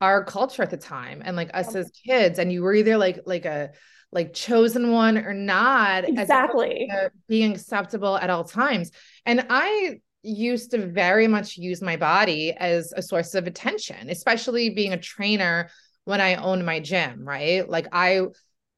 our 0.00 0.24
culture 0.24 0.62
at 0.62 0.70
the 0.70 0.76
time 0.76 1.22
and 1.24 1.36
like 1.36 1.50
us 1.54 1.74
as 1.74 1.90
kids 2.06 2.38
and 2.38 2.52
you 2.52 2.62
were 2.62 2.74
either 2.74 2.96
like 2.96 3.20
like 3.26 3.44
a 3.44 3.70
like 4.12 4.32
chosen 4.32 4.90
one 4.90 5.18
or 5.18 5.34
not 5.34 6.04
exactly 6.04 6.90
being 7.28 7.52
acceptable 7.52 8.16
at 8.16 8.30
all 8.30 8.44
times 8.44 8.90
and 9.24 9.46
i 9.50 10.00
used 10.22 10.70
to 10.70 10.86
very 10.86 11.26
much 11.26 11.56
use 11.56 11.80
my 11.80 11.96
body 11.96 12.52
as 12.52 12.92
a 12.96 13.02
source 13.02 13.34
of 13.34 13.46
attention 13.46 14.10
especially 14.10 14.70
being 14.70 14.92
a 14.92 15.00
trainer 15.00 15.70
when 16.04 16.20
i 16.20 16.34
owned 16.34 16.64
my 16.64 16.78
gym 16.78 17.24
right 17.24 17.68
like 17.68 17.86
i 17.92 18.26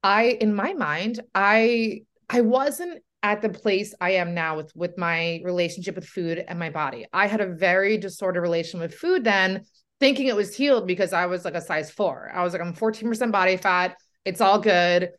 I 0.02 0.36
in 0.40 0.54
my 0.54 0.72
mind, 0.74 1.20
I 1.34 2.02
I 2.28 2.40
wasn't 2.40 3.02
at 3.22 3.40
the 3.40 3.48
place 3.48 3.94
I 4.00 4.12
am 4.12 4.34
now 4.34 4.56
with 4.56 4.72
with 4.74 4.98
my 4.98 5.40
relationship 5.44 5.94
with 5.94 6.06
food 6.06 6.44
and 6.46 6.58
my 6.58 6.70
body. 6.70 7.06
I 7.12 7.26
had 7.26 7.40
a 7.40 7.54
very 7.54 7.98
disordered 7.98 8.42
relation 8.42 8.80
with 8.80 8.94
food 8.94 9.24
then, 9.24 9.64
thinking 10.00 10.26
it 10.26 10.36
was 10.36 10.56
healed 10.56 10.86
because 10.86 11.12
I 11.12 11.26
was 11.26 11.44
like 11.44 11.54
a 11.54 11.60
size 11.60 11.90
4. 11.90 12.32
I 12.34 12.42
was 12.42 12.52
like 12.52 12.62
I'm 12.62 12.74
14% 12.74 13.32
body 13.32 13.56
fat. 13.56 13.96
It's 14.24 14.40
all 14.40 14.58
good. 14.58 15.10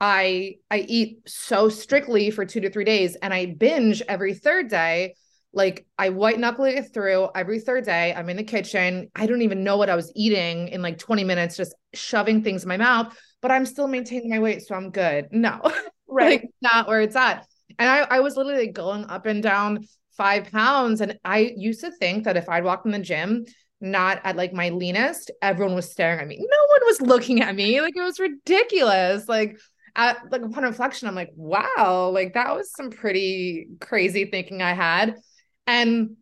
I 0.00 0.56
I 0.70 0.80
eat 0.80 1.20
so 1.26 1.68
strictly 1.70 2.30
for 2.30 2.44
2 2.44 2.60
to 2.60 2.70
3 2.70 2.84
days 2.84 3.16
and 3.16 3.32
I 3.32 3.46
binge 3.46 4.02
every 4.02 4.34
third 4.34 4.68
day. 4.68 5.14
Like 5.52 5.86
I 5.98 6.10
white 6.10 6.38
knuckle 6.38 6.64
it 6.64 6.92
through 6.92 7.28
every 7.34 7.60
third 7.60 7.84
day. 7.84 8.12
I'm 8.14 8.28
in 8.28 8.36
the 8.36 8.44
kitchen. 8.44 9.10
I 9.14 9.26
don't 9.26 9.42
even 9.42 9.64
know 9.64 9.76
what 9.76 9.88
I 9.88 9.96
was 9.96 10.12
eating 10.14 10.68
in 10.68 10.82
like 10.82 10.98
20 10.98 11.24
minutes, 11.24 11.56
just 11.56 11.74
shoving 11.94 12.42
things 12.42 12.62
in 12.62 12.68
my 12.68 12.76
mouth 12.76 13.16
but 13.46 13.50
I'm 13.50 13.66
still 13.66 13.86
maintaining 13.86 14.30
my 14.30 14.40
weight, 14.40 14.66
so 14.66 14.74
I'm 14.74 14.90
good. 14.90 15.28
No, 15.30 15.60
right, 16.08 16.42
like, 16.42 16.50
not 16.62 16.88
where 16.88 17.00
it's 17.00 17.14
at. 17.14 17.46
And 17.78 17.88
I, 17.88 17.98
I 18.00 18.20
was 18.20 18.36
literally 18.36 18.66
going 18.66 19.04
up 19.04 19.26
and 19.26 19.40
down 19.40 19.86
five 20.16 20.50
pounds, 20.50 21.00
and 21.00 21.16
I 21.24 21.52
used 21.56 21.80
to 21.82 21.90
think 21.92 22.24
that 22.24 22.36
if 22.36 22.48
I'd 22.48 22.64
walked 22.64 22.86
in 22.86 22.92
the 22.92 22.98
gym 22.98 23.44
not 23.80 24.20
at 24.24 24.36
like 24.36 24.52
my 24.52 24.70
leanest, 24.70 25.30
everyone 25.42 25.76
was 25.76 25.92
staring 25.92 26.18
at 26.18 26.26
me. 26.26 26.38
No 26.38 26.44
one 26.44 26.80
was 26.86 27.00
looking 27.02 27.42
at 27.42 27.54
me. 27.54 27.80
Like 27.80 27.94
it 27.94 28.02
was 28.02 28.18
ridiculous. 28.18 29.28
Like 29.28 29.58
at 29.94 30.16
like 30.30 30.42
upon 30.42 30.64
reflection, 30.64 31.06
I'm 31.06 31.14
like, 31.14 31.30
wow, 31.36 32.10
like 32.12 32.34
that 32.34 32.56
was 32.56 32.72
some 32.74 32.90
pretty 32.90 33.68
crazy 33.80 34.24
thinking 34.24 34.62
I 34.62 34.72
had. 34.72 35.16
And 35.66 36.16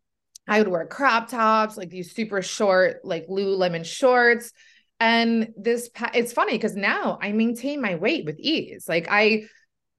I 0.47 0.59
would 0.59 0.69
wear 0.69 0.87
crop 0.87 1.29
tops, 1.29 1.77
like 1.77 1.91
these 1.91 2.15
super 2.15 2.43
short, 2.43 3.05
like 3.05 3.29
Lululemon 3.29 3.85
shorts. 3.85 4.53
And 5.01 5.53
this, 5.57 5.91
it's 6.15 6.33
funny 6.33 6.53
because 6.53 6.77
now 6.77 7.19
I 7.21 7.33
maintain 7.33 7.81
my 7.81 7.95
weight 7.97 8.25
with 8.25 8.39
ease. 8.39 8.87
Like 8.89 9.09
I 9.11 9.45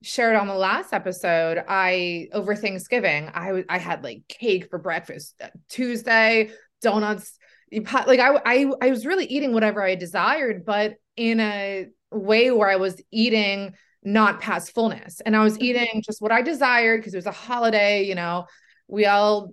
shared 0.02 0.36
on 0.36 0.46
the 0.46 0.54
last 0.54 0.92
episode, 0.92 1.62
I 1.66 2.28
over 2.32 2.54
Thanksgiving, 2.54 3.30
I 3.34 3.64
I 3.68 3.78
had 3.78 4.04
like 4.04 4.22
cake 4.28 4.68
for 4.70 4.78
breakfast 4.78 5.34
uh, 5.42 5.48
Tuesday, 5.68 6.50
donuts. 6.82 7.38
Like 7.72 8.20
I, 8.20 8.40
I, 8.46 8.70
I 8.80 8.90
was 8.90 9.04
really 9.04 9.26
eating 9.26 9.52
whatever 9.52 9.82
I 9.82 9.96
desired, 9.96 10.64
but 10.64 10.94
in 11.16 11.40
a 11.40 11.86
way 12.12 12.52
where 12.52 12.68
I 12.68 12.76
was 12.76 13.02
eating 13.10 13.74
not 14.04 14.40
past 14.40 14.72
fullness, 14.72 15.20
and 15.20 15.34
I 15.34 15.42
was 15.42 15.54
mm-hmm. 15.54 15.64
eating 15.64 16.02
just 16.04 16.22
what 16.22 16.30
I 16.30 16.42
desired 16.42 17.00
because 17.00 17.14
it 17.14 17.18
was 17.18 17.26
a 17.26 17.32
holiday. 17.32 18.04
You 18.04 18.14
know, 18.14 18.46
we 18.88 19.06
all 19.06 19.52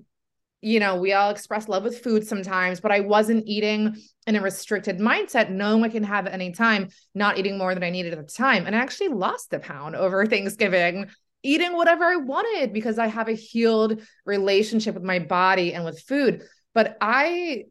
you 0.64 0.80
know, 0.80 0.96
we 0.96 1.12
all 1.12 1.30
express 1.30 1.68
love 1.68 1.84
with 1.84 2.02
food 2.02 2.26
sometimes, 2.26 2.80
but 2.80 2.90
I 2.90 3.02
wasn't 3.02 3.44
eating 3.46 3.98
in 4.26 4.38
a 4.38 4.42
restricted 4.42 4.98
mindset, 4.98 5.50
knowing 5.50 5.84
I 5.84 5.90
can 5.90 6.04
have 6.04 6.26
any 6.26 6.54
time, 6.54 6.88
not 7.14 7.38
eating 7.38 7.58
more 7.58 7.74
than 7.74 7.84
I 7.84 7.90
needed 7.90 8.14
at 8.14 8.26
the 8.26 8.34
time. 8.34 8.66
And 8.66 8.74
I 8.74 8.80
actually 8.80 9.10
lost 9.10 9.52
a 9.52 9.60
pound 9.60 9.98
over 9.98 10.26
Thanksgiving, 10.28 11.10
eating 11.44 11.74
whatever 11.74 12.06
I 12.06 12.16
wanted 12.16 12.72
because 12.72 12.98
I 12.98 13.08
have 13.08 13.28
a 13.28 13.34
healed 13.34 14.02
relationship 14.26 14.96
with 14.96 15.04
my 15.04 15.20
body 15.20 15.74
and 15.74 15.84
with 15.84 16.00
food. 16.00 16.44
But 16.74 16.98
I 17.02 17.66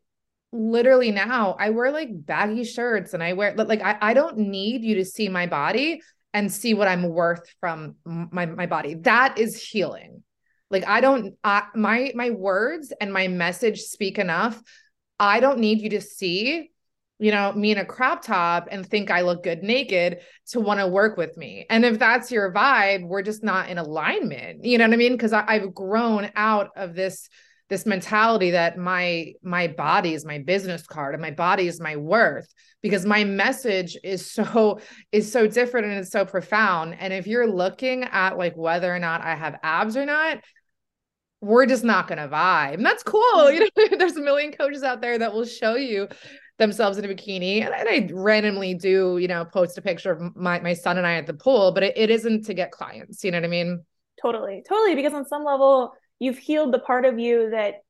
literally 0.52 1.12
now 1.12 1.56
I 1.58 1.70
wear 1.70 1.90
like 1.90 2.10
baggy 2.12 2.64
shirts 2.64 3.14
and 3.14 3.22
I 3.22 3.32
wear 3.32 3.54
like 3.54 3.80
I, 3.80 3.96
I 4.02 4.12
don't 4.12 4.36
need 4.36 4.84
you 4.84 4.96
to 4.96 5.04
see 5.06 5.30
my 5.30 5.46
body 5.46 6.02
and 6.34 6.52
see 6.52 6.74
what 6.74 6.88
I'm 6.88 7.08
worth 7.08 7.48
from 7.58 7.96
my, 8.04 8.44
my 8.44 8.66
body. 8.66 8.96
That 8.96 9.38
is 9.38 9.56
healing 9.62 10.22
like 10.72 10.86
I 10.86 11.00
don't 11.00 11.34
I, 11.44 11.64
my 11.74 12.12
my 12.14 12.30
words 12.30 12.92
and 13.00 13.12
my 13.12 13.28
message 13.28 13.82
speak 13.82 14.18
enough. 14.18 14.60
I 15.20 15.38
don't 15.38 15.60
need 15.60 15.80
you 15.80 15.90
to 15.90 16.00
see 16.00 16.72
you 17.22 17.30
know, 17.30 17.52
me 17.52 17.70
in 17.70 17.78
a 17.78 17.84
crop 17.84 18.24
top 18.24 18.66
and 18.68 18.84
think 18.84 19.08
I 19.08 19.20
look 19.20 19.44
good 19.44 19.62
naked 19.62 20.22
to 20.48 20.58
want 20.58 20.80
to 20.80 20.88
work 20.88 21.16
with 21.16 21.36
me. 21.36 21.66
And 21.70 21.84
if 21.84 22.00
that's 22.00 22.32
your 22.32 22.52
vibe, 22.52 23.06
we're 23.06 23.22
just 23.22 23.44
not 23.44 23.68
in 23.68 23.78
alignment. 23.78 24.64
You 24.64 24.76
know 24.76 24.86
what 24.86 24.94
I 24.94 24.96
mean? 24.96 25.12
Because 25.12 25.32
I've 25.32 25.72
grown 25.72 26.32
out 26.34 26.70
of 26.74 26.96
this 26.96 27.28
this 27.68 27.86
mentality 27.86 28.50
that 28.50 28.76
my 28.76 29.34
my 29.40 29.68
body 29.68 30.14
is 30.14 30.24
my 30.24 30.38
business 30.38 30.84
card 30.84 31.14
and 31.14 31.22
my 31.22 31.30
body 31.30 31.68
is 31.68 31.80
my 31.80 31.94
worth 31.94 32.52
because 32.82 33.06
my 33.06 33.22
message 33.22 33.96
is 34.02 34.28
so 34.28 34.80
is 35.12 35.30
so 35.30 35.46
different 35.46 35.86
and 35.86 35.98
it's 35.98 36.10
so 36.10 36.24
profound. 36.24 36.96
And 36.98 37.12
if 37.12 37.28
you're 37.28 37.46
looking 37.46 38.02
at 38.02 38.36
like 38.36 38.56
whether 38.56 38.92
or 38.92 38.98
not 38.98 39.20
I 39.20 39.36
have 39.36 39.60
abs 39.62 39.96
or 39.96 40.04
not, 40.04 40.40
we're 41.42 41.66
just 41.66 41.82
not 41.82 42.06
going 42.06 42.18
to 42.18 42.28
vibe. 42.28 42.74
And 42.74 42.86
that's 42.86 43.02
cool. 43.02 43.50
You 43.50 43.60
know, 43.60 43.88
there's 43.98 44.16
a 44.16 44.22
million 44.22 44.52
coaches 44.52 44.82
out 44.82 45.00
there 45.00 45.18
that 45.18 45.34
will 45.34 45.44
show 45.44 45.74
you 45.74 46.08
themselves 46.58 46.96
in 46.96 47.04
a 47.04 47.08
bikini. 47.08 47.66
And 47.66 47.74
I 47.74 48.08
randomly 48.12 48.74
do, 48.74 49.18
you 49.18 49.26
know, 49.26 49.44
post 49.44 49.76
a 49.76 49.82
picture 49.82 50.12
of 50.12 50.36
my, 50.36 50.60
my 50.60 50.72
son 50.72 50.98
and 50.98 51.06
I 51.06 51.14
at 51.14 51.26
the 51.26 51.34
pool, 51.34 51.72
but 51.72 51.82
it, 51.82 51.98
it 51.98 52.10
isn't 52.10 52.44
to 52.46 52.54
get 52.54 52.70
clients. 52.70 53.24
You 53.24 53.32
know 53.32 53.38
what 53.38 53.44
I 53.44 53.48
mean? 53.48 53.84
Totally. 54.22 54.62
Totally. 54.66 54.94
Because 54.94 55.14
on 55.14 55.26
some 55.26 55.44
level, 55.44 55.92
you've 56.20 56.38
healed 56.38 56.72
the 56.72 56.78
part 56.78 57.04
of 57.04 57.18
you 57.18 57.50
that 57.50 57.82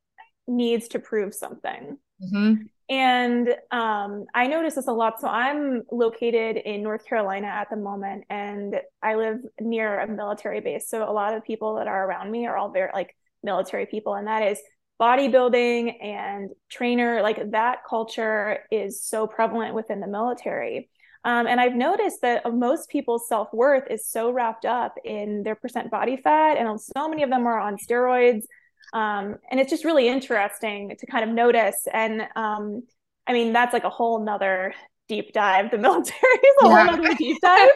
needs 0.49 0.89
to 0.89 0.99
prove 0.99 1.35
something. 1.35 1.99
Mm-hmm. 2.25 2.55
And 2.89 3.49
um, 3.71 4.25
I 4.35 4.47
notice 4.47 4.75
this 4.75 4.87
a 4.87 4.93
lot. 4.93 5.21
So 5.21 5.29
I'm 5.29 5.83
located 5.91 6.57
in 6.57 6.83
North 6.83 7.07
Carolina 7.07 7.47
at 7.47 7.69
the 7.71 7.77
moment, 7.77 8.25
and 8.29 8.81
I 9.03 9.15
live 9.15 9.39
near 9.61 10.01
a 10.01 10.09
military 10.09 10.61
base. 10.61 10.89
So 10.89 11.09
a 11.09 11.13
lot 11.13 11.35
of 11.35 11.45
people 11.45 11.77
that 11.77 11.87
are 11.87 12.07
around 12.07 12.31
me 12.31 12.47
are 12.47 12.57
all 12.57 12.71
very 12.71 12.91
like 12.93 13.15
military 13.43 13.87
people, 13.87 14.15
and 14.15 14.27
that 14.27 14.43
is 14.43 14.61
bodybuilding 15.01 16.03
and 16.03 16.51
trainer. 16.71 17.23
Like 17.23 17.51
that 17.53 17.79
culture 17.89 18.61
is 18.71 19.03
so 19.03 19.27
prevalent 19.27 19.75
within 19.75 20.01
the 20.01 20.07
military. 20.07 20.89
Um, 21.25 21.47
and 21.47 21.61
I've 21.61 21.77
noticed 21.77 22.23
that 22.23 22.53
most 22.53 22.89
people's 22.89 23.29
self 23.29 23.53
worth 23.53 23.85
is 23.91 24.07
so 24.07 24.31
wrapped 24.31 24.65
up 24.65 24.97
in 25.05 25.43
their 25.45 25.55
percent 25.55 25.91
body 25.91 26.17
fat, 26.17 26.57
and 26.57 26.81
so 26.81 27.09
many 27.09 27.23
of 27.23 27.31
them 27.31 27.47
are 27.47 27.61
on 27.61 27.77
steroids 27.77 28.45
um, 28.93 29.37
and 29.51 29.59
it's 29.59 29.71
just 29.71 29.85
really 29.85 30.09
interesting 30.09 30.95
to 30.99 31.07
kind 31.07 31.29
of 31.29 31.35
notice. 31.35 31.87
And 31.93 32.23
um, 32.37 32.83
I 33.27 33.33
mean, 33.33 33.53
that's 33.53 33.73
like 33.73 33.85
a 33.85 33.91
whole 33.91 34.23
nother 34.23 34.75
deep 35.09 35.33
dive. 35.33 35.71
The 35.71 35.79
military 35.79 36.21
is 36.23 36.57
a 36.63 36.67
yeah. 36.67 36.87
whole 36.87 36.97
nother 36.97 37.15
deep 37.15 37.39
dive. 37.41 37.71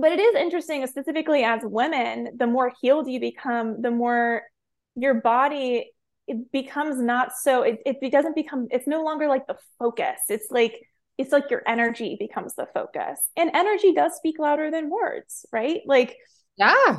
But 0.00 0.12
it 0.12 0.20
is 0.20 0.34
interesting, 0.34 0.86
specifically 0.86 1.44
as 1.44 1.60
women, 1.64 2.30
the 2.36 2.46
more 2.46 2.72
healed 2.80 3.08
you 3.08 3.20
become, 3.20 3.82
the 3.82 3.90
more 3.90 4.42
your 4.94 5.14
body 5.14 5.92
it 6.28 6.52
becomes 6.52 7.00
not 7.00 7.32
so 7.34 7.62
it, 7.62 7.80
it 7.86 8.12
doesn't 8.12 8.34
become 8.34 8.68
it's 8.70 8.86
no 8.86 9.02
longer 9.02 9.26
like 9.28 9.46
the 9.46 9.56
focus. 9.78 10.20
It's 10.28 10.50
like 10.50 10.74
it's 11.16 11.32
like 11.32 11.50
your 11.50 11.62
energy 11.66 12.16
becomes 12.18 12.54
the 12.54 12.66
focus. 12.72 13.18
And 13.36 13.50
energy 13.54 13.92
does 13.92 14.14
speak 14.14 14.38
louder 14.38 14.70
than 14.70 14.90
words 14.90 15.46
right? 15.52 15.80
Like 15.86 16.16
yeah. 16.56 16.98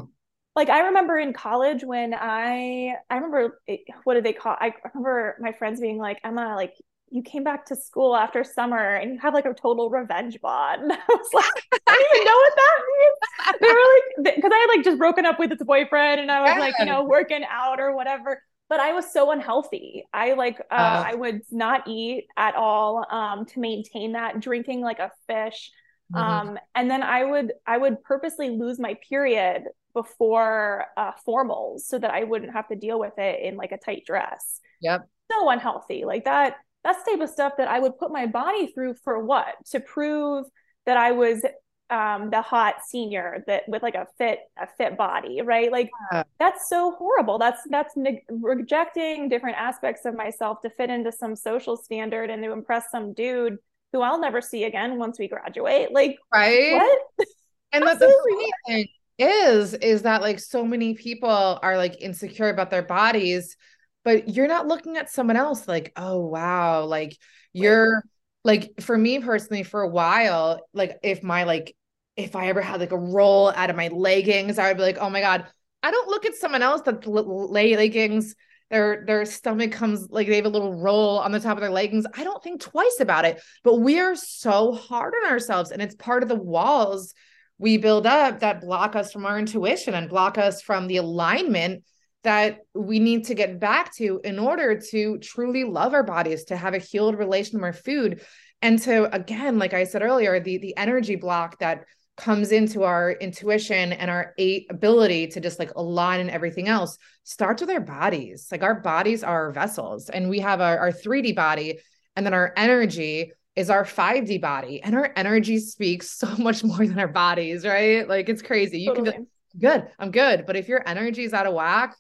like 0.56 0.70
I 0.70 0.88
remember 0.88 1.18
in 1.18 1.32
college 1.32 1.84
when 1.84 2.14
I 2.16 2.96
I 3.10 3.16
remember 3.16 3.62
what 4.04 4.16
did 4.16 4.24
they 4.24 4.34
call 4.34 4.56
I 4.60 4.74
remember 4.94 5.38
my 5.40 5.52
friends 5.54 5.80
being 5.80 6.00
like 6.00 6.20
Emma 6.24 6.56
like 6.56 6.74
you 7.12 7.22
came 7.24 7.44
back 7.44 7.66
to 7.66 7.76
school 7.76 8.16
after 8.16 8.44
summer 8.44 8.96
and 8.96 9.14
you 9.14 9.20
have 9.20 9.34
like 9.34 9.46
a 9.46 9.54
total 9.54 9.90
revenge 9.90 10.40
bond. 10.42 10.84
and 10.84 10.92
I 10.94 10.98
was 11.08 11.30
like 11.34 11.64
I 11.88 11.94
don't 11.94 12.16
even 12.16 12.26
know 12.26 12.36
what 12.36 12.54
that 12.56 12.80
means 12.88 13.60
they 13.62 13.68
were 13.68 14.24
like 14.24 14.36
because 14.36 14.52
I 14.54 14.58
had 14.58 14.76
like 14.76 14.86
just 14.86 14.98
broken 14.98 15.26
up 15.26 15.40
with 15.40 15.52
its 15.52 15.64
boyfriend 15.64 16.22
and 16.22 16.32
I 16.32 16.42
was 16.42 16.60
like 16.60 16.76
you 16.80 16.86
know 16.86 17.04
working 17.04 17.44
out 17.50 17.80
or 17.80 17.96
whatever 17.96 18.42
but 18.70 18.80
I 18.80 18.94
was 18.94 19.12
so 19.12 19.32
unhealthy 19.32 20.06
I 20.14 20.34
like 20.34 20.60
uh, 20.72 20.76
uh, 20.76 21.04
I 21.08 21.16
would 21.16 21.42
not 21.52 21.88
eat 21.88 22.28
at 22.38 22.56
all 22.56 23.06
um, 23.10 23.46
to 23.48 23.60
maintain 23.60 24.14
that 24.14 24.40
drinking 24.40 24.82
like 24.82 25.00
a 25.00 25.12
fish 25.28 25.72
Mm-hmm. 26.14 26.50
Um, 26.50 26.60
and 26.74 26.90
then 26.90 27.04
I 27.04 27.24
would 27.24 27.54
I 27.68 27.78
would 27.78 28.02
purposely 28.04 28.50
lose 28.50 28.80
my 28.80 28.98
period 29.08 29.66
before 29.94 30.86
uh, 30.98 31.12
formals 31.28 31.82
so 31.82 32.00
that 32.00 32.12
I 32.12 32.24
wouldn't 32.24 32.54
have 32.54 32.68
to 32.70 32.76
deal 32.76 33.00
with 33.00 33.18
it 33.18 33.42
in 33.42 33.58
like 33.58 33.72
a 33.72 33.78
tight 33.78 34.06
dress. 34.06 34.60
Yep. 34.82 35.08
So 35.32 35.50
unhealthy. 35.50 36.06
Like 36.06 36.26
that, 36.26 36.56
that's 36.84 37.04
the 37.04 37.12
type 37.12 37.22
of 37.22 37.30
stuff 37.30 37.54
that 37.58 37.68
I 37.68 37.80
would 37.80 37.98
put 37.98 38.12
my 38.12 38.26
body 38.26 38.72
through 38.72 38.96
for 39.04 39.24
what? 39.24 39.56
To 39.72 39.80
prove 39.80 40.46
that 40.86 40.98
I 40.98 41.12
was 41.12 41.44
um, 41.90 42.30
the 42.30 42.42
hot 42.42 42.76
senior 42.88 43.44
that 43.48 43.64
with 43.68 43.82
like 43.82 43.96
a 43.96 44.08
fit 44.18 44.40
a 44.62 44.68
fit 44.78 44.98
body, 44.98 45.42
right? 45.42 45.72
Like 45.72 45.90
yeah. 46.12 46.24
that's 46.40 46.70
so 46.70 46.92
horrible. 46.92 47.40
That's 47.40 47.62
that's 47.70 47.96
ne- 47.98 48.24
rejecting 48.30 49.28
different 49.28 49.58
aspects 49.58 50.06
of 50.06 50.16
myself 50.16 50.62
to 50.62 50.70
fit 50.70 50.90
into 50.90 51.12
some 51.12 51.36
social 51.36 51.76
standard 51.78 52.30
and 52.30 52.44
to 52.44 52.52
impress 52.52 52.92
some 52.92 53.14
dude 53.14 53.58
who 53.92 54.02
I'll 54.02 54.20
never 54.20 54.40
see 54.40 54.66
again 54.66 55.00
once 55.00 55.18
we 55.18 55.28
graduate. 55.28 55.92
Like 55.92 56.18
right? 56.34 56.74
What? 56.74 57.28
And 57.72 57.84
the, 57.84 57.94
the 57.94 58.52
thing 58.66 58.88
is 59.20 59.76
is 59.76 60.02
that 60.02 60.22
like 60.22 60.40
so 60.40 60.66
many 60.66 60.96
people 60.96 61.60
are 61.62 61.78
like 61.78 62.02
insecure 62.02 62.50
about 62.50 62.72
their 62.72 62.82
bodies 62.82 63.56
but 64.04 64.30
you're 64.30 64.48
not 64.48 64.68
looking 64.68 64.98
at 64.98 65.10
someone 65.10 65.38
else 65.38 65.68
like 65.68 65.92
oh 65.96 66.20
wow 66.20 66.86
like 66.86 67.18
you're 67.54 68.04
like 68.44 68.72
for 68.82 68.98
me 68.98 69.20
personally 69.20 69.64
for 69.64 69.82
a 69.82 69.90
while 69.90 70.62
like 70.74 70.98
if 71.04 71.24
my 71.24 71.44
like 71.44 71.76
if 72.16 72.36
i 72.36 72.48
ever 72.48 72.62
had 72.62 72.80
like 72.80 72.92
a 72.92 72.98
roll 72.98 73.50
out 73.50 73.70
of 73.70 73.76
my 73.76 73.88
leggings 73.90 74.58
i 74.58 74.68
would 74.68 74.78
be 74.78 74.84
like 74.84 74.98
oh 75.00 75.10
my 75.10 75.22
god. 75.22 75.46
I 75.82 75.92
don't 75.92 76.10
look 76.10 76.26
at 76.26 76.36
someone 76.36 76.62
else 76.62 76.82
that 76.82 77.08
lay 77.08 77.76
leggings 77.78 78.36
their 78.70 79.04
their 79.08 79.26
stomach 79.26 79.72
comes 79.72 80.08
like 80.10 80.28
they 80.28 80.36
have 80.36 80.46
a 80.46 80.50
little 80.50 80.74
roll 80.74 81.20
on 81.20 81.32
the 81.32 81.40
top 81.40 81.58
of 81.58 81.62
their 81.62 81.72
leggings. 81.72 82.06
I 82.16 82.24
don't 82.24 82.44
think 82.44 82.62
twice 82.62 82.98
about 83.00 83.26
it 83.26 83.42
but 83.64 83.78
we 83.78 84.00
are 84.00 84.16
so 84.16 84.74
hard 84.74 85.14
on 85.24 85.32
ourselves 85.32 85.72
and 85.72 85.82
it's 85.82 85.96
part 85.96 86.22
of 86.22 86.30
the 86.30 86.36
walls 86.36 87.14
we 87.58 87.78
build 87.78 88.06
up 88.06 88.40
that 88.40 88.62
block 88.62 88.96
us 88.96 89.12
from 89.12 89.26
our 89.26 89.40
intuition 89.40 89.94
and 89.94 90.10
block 90.10 90.38
us 90.38 90.62
from 90.62 90.88
the 90.88 90.98
alignment 90.98 91.84
that 92.24 92.60
we 92.74 93.00
need 93.00 93.26
to 93.26 93.34
get 93.34 93.60
back 93.60 93.96
to 93.96 94.20
in 94.24 94.40
order 94.40 94.80
to 94.92 95.18
truly 95.20 95.64
love 95.64 95.94
our 95.94 96.04
bodies 96.04 96.46
to 96.46 96.58
have 96.58 96.74
a 96.74 96.80
healed 96.80 97.18
relation 97.18 97.60
to 97.60 97.66
our 97.66 97.74
food 97.74 98.22
and 98.62 98.80
to 98.80 99.14
again 99.16 99.58
like 99.58 99.74
i 99.74 99.84
said 99.84 100.02
earlier 100.02 100.40
the 100.40 100.58
the 100.58 100.76
energy 100.76 101.16
block 101.16 101.58
that 101.60 101.86
comes 102.18 102.52
into 102.52 102.84
our 102.84 103.12
intuition 103.12 103.94
and 103.94 104.12
our 104.12 104.34
eight 104.38 104.68
ability 104.70 105.28
to 105.28 105.40
just 105.40 105.60
like 105.60 105.74
align 105.76 106.20
and 106.20 106.30
everything 106.30 106.68
else 106.68 106.98
starts 107.24 107.62
with 107.62 107.70
our 107.70 107.80
bodies 107.80 108.48
like 108.52 108.64
our 108.64 108.76
bodies 108.82 109.24
are 109.24 109.46
our 109.46 109.52
vessels 109.54 110.10
and 110.10 110.30
we 110.30 110.40
have 110.40 110.60
our, 110.60 110.78
our 110.78 110.92
3d 110.92 111.34
body 111.34 111.80
and 112.18 112.26
then 112.26 112.34
our 112.34 112.52
energy 112.58 113.32
is 113.56 113.70
our 113.70 113.84
5D 113.84 114.42
body 114.42 114.82
and 114.82 114.96
our 114.96 115.12
energy 115.16 115.60
speaks 115.60 116.12
so 116.18 116.28
much 116.38 116.64
more 116.64 116.86
than 116.86 116.98
our 116.98 117.08
bodies, 117.08 117.66
right? 117.66 118.08
Like 118.08 118.30
it's 118.30 118.42
crazy. 118.42 118.80
You 118.80 118.90
totally. 118.90 119.12
can 119.12 119.28
be 119.54 119.60
good, 119.60 119.88
I'm 120.00 120.12
good. 120.12 120.46
But 120.46 120.56
if 120.56 120.68
your 120.68 120.88
energy 120.88 121.24
is 121.24 121.34
out 121.34 121.46
of 121.46 121.54
whack, 121.54 121.96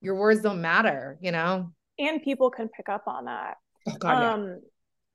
your 0.00 0.14
words 0.16 0.42
don't 0.42 0.60
matter, 0.60 1.18
you 1.20 1.32
know? 1.32 1.72
And 1.98 2.22
people 2.22 2.50
can 2.50 2.68
pick 2.68 2.88
up 2.88 3.04
on 3.06 3.26
that. 3.26 3.56
Oh, 3.86 3.96
God, 3.98 4.22
um, 4.22 4.46
yeah. 4.46 4.54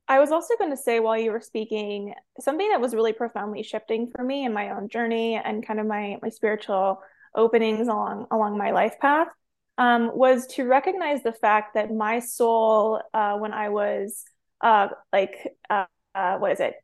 I 0.08 0.20
was 0.20 0.30
also 0.30 0.54
going 0.56 0.70
to 0.70 0.76
say 0.76 1.00
while 1.00 1.18
you 1.18 1.32
were 1.32 1.40
speaking, 1.40 2.14
something 2.40 2.68
that 2.68 2.80
was 2.80 2.94
really 2.94 3.12
profoundly 3.12 3.62
shifting 3.62 4.10
for 4.14 4.22
me 4.22 4.44
in 4.44 4.52
my 4.52 4.70
own 4.70 4.88
journey 4.88 5.34
and 5.34 5.66
kind 5.66 5.80
of 5.80 5.86
my 5.86 6.18
my 6.22 6.28
spiritual 6.28 7.00
openings 7.34 7.88
along 7.88 8.26
along 8.30 8.56
my 8.56 8.70
life 8.70 8.94
path 9.00 9.28
um, 9.78 10.10
was 10.14 10.46
to 10.46 10.64
recognize 10.64 11.22
the 11.22 11.32
fact 11.32 11.74
that 11.74 11.92
my 11.92 12.20
soul, 12.20 13.00
uh, 13.12 13.36
when 13.36 13.52
I 13.52 13.68
was 13.68 14.24
uh, 14.60 14.88
like 15.12 15.36
uh, 15.68 15.86
uh, 16.14 16.38
what 16.38 16.52
is 16.52 16.60
it, 16.60 16.74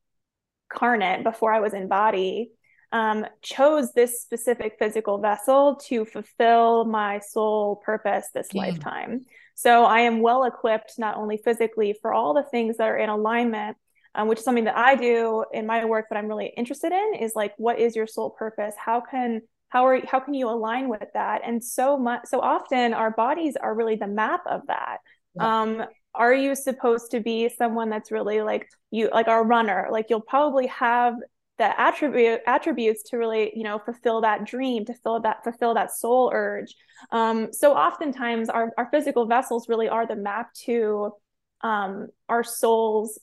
carnate 0.68 1.24
before 1.24 1.52
I 1.52 1.60
was 1.60 1.74
in 1.74 1.88
body, 1.88 2.50
um, 2.92 3.26
chose 3.40 3.92
this 3.92 4.20
specific 4.20 4.76
physical 4.78 5.18
vessel 5.18 5.76
to 5.88 6.04
fulfill 6.04 6.84
my 6.84 7.18
soul 7.20 7.76
purpose 7.84 8.26
this 8.34 8.52
lifetime. 8.52 9.24
So 9.54 9.84
I 9.84 10.00
am 10.00 10.20
well 10.20 10.44
equipped, 10.44 10.94
not 10.98 11.16
only 11.16 11.38
physically, 11.38 11.96
for 12.00 12.12
all 12.12 12.34
the 12.34 12.42
things 12.42 12.76
that 12.76 12.88
are 12.88 12.96
in 12.96 13.08
alignment, 13.08 13.76
um, 14.14 14.28
which 14.28 14.38
is 14.38 14.44
something 14.44 14.64
that 14.64 14.76
I 14.76 14.94
do 14.94 15.44
in 15.52 15.66
my 15.66 15.84
work, 15.86 16.06
but 16.10 16.18
I'm 16.18 16.26
really 16.26 16.52
interested 16.56 16.92
in 16.92 17.14
is 17.20 17.32
like, 17.34 17.54
what 17.56 17.78
is 17.78 17.96
your 17.96 18.06
soul 18.06 18.30
purpose? 18.30 18.74
How 18.76 19.00
can 19.00 19.40
how 19.70 19.86
are 19.86 20.04
how 20.04 20.20
can 20.20 20.34
you 20.34 20.50
align 20.50 20.90
with 20.90 21.08
that? 21.14 21.40
And 21.46 21.64
so 21.64 21.96
much, 21.96 22.26
so 22.26 22.40
often 22.40 22.92
our 22.92 23.10
bodies 23.10 23.56
are 23.56 23.74
really 23.74 23.96
the 23.96 24.06
map 24.06 24.42
of 24.46 24.66
that. 24.66 24.98
Yeah. 25.34 25.60
Um, 25.60 25.84
are 26.14 26.34
you 26.34 26.54
supposed 26.54 27.12
to 27.12 27.20
be 27.20 27.48
someone 27.48 27.88
that's 27.88 28.10
really 28.10 28.42
like 28.42 28.68
you 28.90 29.08
like 29.10 29.28
a 29.28 29.42
runner 29.42 29.88
like 29.90 30.06
you'll 30.10 30.20
probably 30.20 30.66
have 30.66 31.14
the 31.62 31.80
attribute 31.80 32.40
attributes 32.48 33.04
to 33.04 33.16
really 33.16 33.52
you 33.54 33.62
know 33.62 33.78
fulfill 33.78 34.20
that 34.22 34.44
dream 34.44 34.84
to 34.84 34.92
fill 34.94 35.20
that 35.20 35.44
fulfill 35.44 35.74
that 35.74 35.92
soul 35.92 36.32
urge. 36.34 36.74
Um, 37.12 37.52
so 37.52 37.72
oftentimes 37.72 38.48
our, 38.48 38.72
our 38.76 38.88
physical 38.90 39.26
vessels 39.26 39.68
really 39.68 39.88
are 39.88 40.04
the 40.04 40.16
map 40.16 40.52
to 40.64 41.12
um, 41.60 42.08
our 42.28 42.42
soul's 42.42 43.20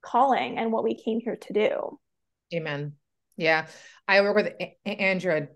calling 0.00 0.56
and 0.56 0.72
what 0.72 0.84
we 0.84 0.94
came 0.94 1.20
here 1.20 1.36
to 1.36 1.52
do. 1.52 1.98
Amen. 2.54 2.94
Yeah. 3.36 3.66
I 4.08 4.22
work 4.22 4.36
with 4.36 4.52
a- 4.58 4.78
andrea 4.88 5.48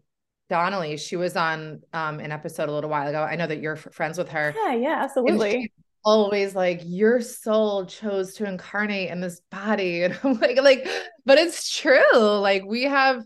donnelly. 0.50 0.98
She 0.98 1.16
was 1.16 1.36
on 1.36 1.80
um, 1.94 2.20
an 2.20 2.32
episode 2.32 2.68
a 2.68 2.72
little 2.72 2.90
while 2.90 3.08
ago. 3.08 3.22
I 3.22 3.36
know 3.36 3.46
that 3.46 3.60
you're 3.62 3.76
friends 3.76 4.18
with 4.18 4.28
her. 4.28 4.54
Yeah 4.54 4.74
yeah 4.74 5.00
absolutely 5.02 5.72
always 6.06 6.54
like 6.54 6.80
your 6.84 7.20
soul 7.20 7.84
chose 7.84 8.34
to 8.34 8.46
incarnate 8.46 9.10
in 9.10 9.20
this 9.20 9.40
body. 9.50 10.02
And 10.04 10.18
i'm 10.22 10.38
like 10.40 10.62
like 10.62 10.88
but 11.26 11.36
it's 11.36 11.76
true. 11.76 12.16
Like 12.16 12.64
we 12.64 12.84
have 12.84 13.24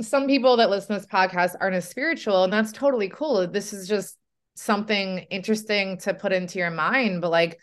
some 0.00 0.26
people 0.26 0.56
that 0.58 0.70
listen 0.70 0.94
to 0.94 1.00
this 1.00 1.10
podcast 1.10 1.56
aren't 1.60 1.76
as 1.76 1.88
spiritual 1.88 2.44
and 2.44 2.52
that's 2.52 2.72
totally 2.72 3.08
cool. 3.08 3.46
This 3.46 3.72
is 3.72 3.88
just 3.88 4.16
something 4.54 5.18
interesting 5.30 5.98
to 5.98 6.14
put 6.14 6.32
into 6.32 6.58
your 6.58 6.70
mind 6.70 7.20
but 7.20 7.30
like 7.30 7.58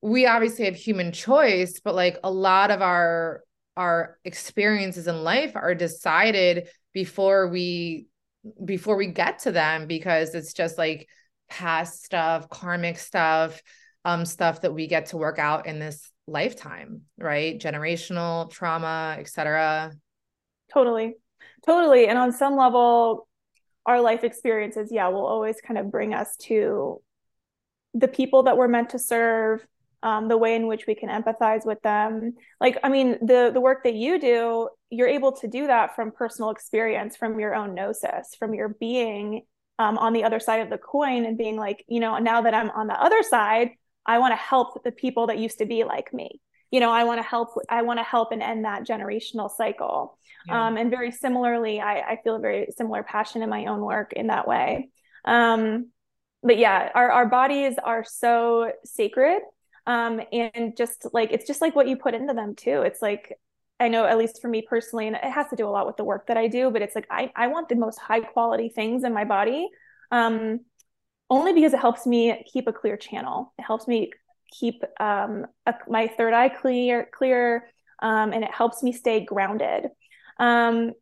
we 0.00 0.26
obviously 0.26 0.64
have 0.64 0.74
human 0.74 1.12
choice 1.12 1.78
but 1.84 1.94
like 1.94 2.18
a 2.24 2.30
lot 2.30 2.70
of 2.70 2.80
our 2.80 3.42
our 3.76 4.18
experiences 4.24 5.06
in 5.08 5.24
life 5.24 5.52
are 5.54 5.74
decided 5.74 6.68
before 6.94 7.48
we 7.48 8.06
before 8.64 8.96
we 8.96 9.08
get 9.08 9.40
to 9.40 9.52
them 9.52 9.86
because 9.86 10.34
it's 10.34 10.54
just 10.54 10.78
like 10.78 11.06
past 11.52 12.02
stuff, 12.02 12.48
karmic 12.48 12.98
stuff, 12.98 13.60
um, 14.06 14.24
stuff 14.24 14.62
that 14.62 14.72
we 14.72 14.86
get 14.86 15.06
to 15.06 15.18
work 15.18 15.38
out 15.38 15.66
in 15.66 15.78
this 15.78 16.10
lifetime, 16.26 17.02
right? 17.18 17.60
Generational 17.60 18.50
trauma, 18.50 19.16
etc. 19.18 19.92
Totally. 20.72 21.16
Totally. 21.66 22.08
And 22.08 22.18
on 22.18 22.32
some 22.32 22.56
level, 22.56 23.28
our 23.84 24.00
life 24.00 24.24
experiences, 24.24 24.88
yeah, 24.90 25.08
will 25.08 25.26
always 25.26 25.56
kind 25.60 25.78
of 25.78 25.90
bring 25.90 26.14
us 26.14 26.36
to 26.38 27.02
the 27.92 28.08
people 28.08 28.44
that 28.44 28.56
we're 28.56 28.68
meant 28.68 28.90
to 28.90 28.98
serve, 28.98 29.66
um, 30.02 30.28
the 30.28 30.38
way 30.38 30.56
in 30.56 30.66
which 30.66 30.86
we 30.86 30.94
can 30.94 31.10
empathize 31.10 31.66
with 31.66 31.82
them. 31.82 32.34
Like, 32.60 32.78
I 32.82 32.88
mean, 32.88 33.18
the 33.20 33.50
the 33.52 33.60
work 33.60 33.84
that 33.84 33.94
you 33.94 34.18
do, 34.18 34.70
you're 34.88 35.08
able 35.08 35.32
to 35.32 35.48
do 35.48 35.66
that 35.66 35.94
from 35.94 36.12
personal 36.12 36.50
experience, 36.50 37.14
from 37.14 37.38
your 37.38 37.54
own 37.54 37.74
gnosis, 37.74 38.34
from 38.38 38.54
your 38.54 38.70
being 38.80 39.42
um, 39.78 39.98
on 39.98 40.12
the 40.12 40.24
other 40.24 40.40
side 40.40 40.60
of 40.60 40.70
the 40.70 40.78
coin, 40.78 41.24
and 41.24 41.38
being 41.38 41.56
like, 41.56 41.84
you 41.88 42.00
know, 42.00 42.18
now 42.18 42.42
that 42.42 42.54
I'm 42.54 42.70
on 42.70 42.86
the 42.86 43.00
other 43.00 43.22
side, 43.22 43.70
I 44.06 44.18
want 44.18 44.32
to 44.32 44.36
help 44.36 44.82
the 44.84 44.92
people 44.92 45.28
that 45.28 45.38
used 45.38 45.58
to 45.58 45.66
be 45.66 45.84
like 45.84 46.12
me. 46.12 46.40
You 46.70 46.80
know, 46.80 46.90
I 46.90 47.04
want 47.04 47.20
to 47.20 47.26
help. 47.26 47.50
I 47.68 47.82
want 47.82 47.98
to 47.98 48.04
help 48.04 48.32
and 48.32 48.42
end 48.42 48.64
that 48.64 48.86
generational 48.86 49.50
cycle. 49.50 50.18
Yeah. 50.46 50.66
Um, 50.66 50.76
and 50.76 50.90
very 50.90 51.12
similarly, 51.12 51.80
I, 51.80 52.00
I 52.00 52.18
feel 52.24 52.36
a 52.36 52.40
very 52.40 52.68
similar 52.76 53.02
passion 53.02 53.42
in 53.42 53.50
my 53.50 53.66
own 53.66 53.80
work 53.80 54.12
in 54.12 54.28
that 54.28 54.48
way. 54.48 54.90
Um, 55.24 55.90
but 56.42 56.58
yeah, 56.58 56.90
our 56.94 57.10
our 57.10 57.26
bodies 57.26 57.76
are 57.82 58.04
so 58.04 58.72
sacred 58.84 59.42
um, 59.86 60.20
and 60.32 60.76
just 60.76 61.06
like 61.12 61.32
it's 61.32 61.46
just 61.46 61.60
like 61.60 61.74
what 61.74 61.88
you 61.88 61.96
put 61.96 62.14
into 62.14 62.34
them 62.34 62.54
too 62.54 62.82
it's 62.82 63.02
like 63.02 63.36
i 63.82 63.88
know 63.88 64.06
at 64.06 64.16
least 64.16 64.40
for 64.40 64.48
me 64.48 64.62
personally 64.62 65.06
and 65.06 65.16
it 65.16 65.24
has 65.24 65.48
to 65.48 65.56
do 65.56 65.66
a 65.66 65.70
lot 65.70 65.86
with 65.86 65.96
the 65.96 66.04
work 66.04 66.26
that 66.26 66.36
i 66.36 66.46
do 66.48 66.70
but 66.70 66.82
it's 66.82 66.94
like 66.94 67.06
i, 67.10 67.30
I 67.36 67.48
want 67.48 67.68
the 67.68 67.74
most 67.74 67.98
high 67.98 68.20
quality 68.20 68.68
things 68.68 69.04
in 69.04 69.12
my 69.12 69.24
body 69.24 69.68
um, 70.12 70.60
only 71.30 71.54
because 71.54 71.72
it 71.72 71.80
helps 71.80 72.06
me 72.06 72.44
keep 72.52 72.68
a 72.68 72.72
clear 72.72 72.96
channel. 72.98 73.54
It 73.58 73.62
helps 73.62 73.88
me 73.88 74.12
keep 74.52 74.84
um, 75.00 75.46
a, 75.66 75.74
my 75.88 76.08
third 76.08 76.34
eye 76.34 76.50
clear 76.50 77.08
clear 77.12 77.70
um, 78.02 78.32
and 78.34 78.44
it 78.44 78.52
helps 78.52 78.82
me 78.82 78.92
stay 78.92 79.24
grounded. 79.24 79.86
Um, 80.38 80.92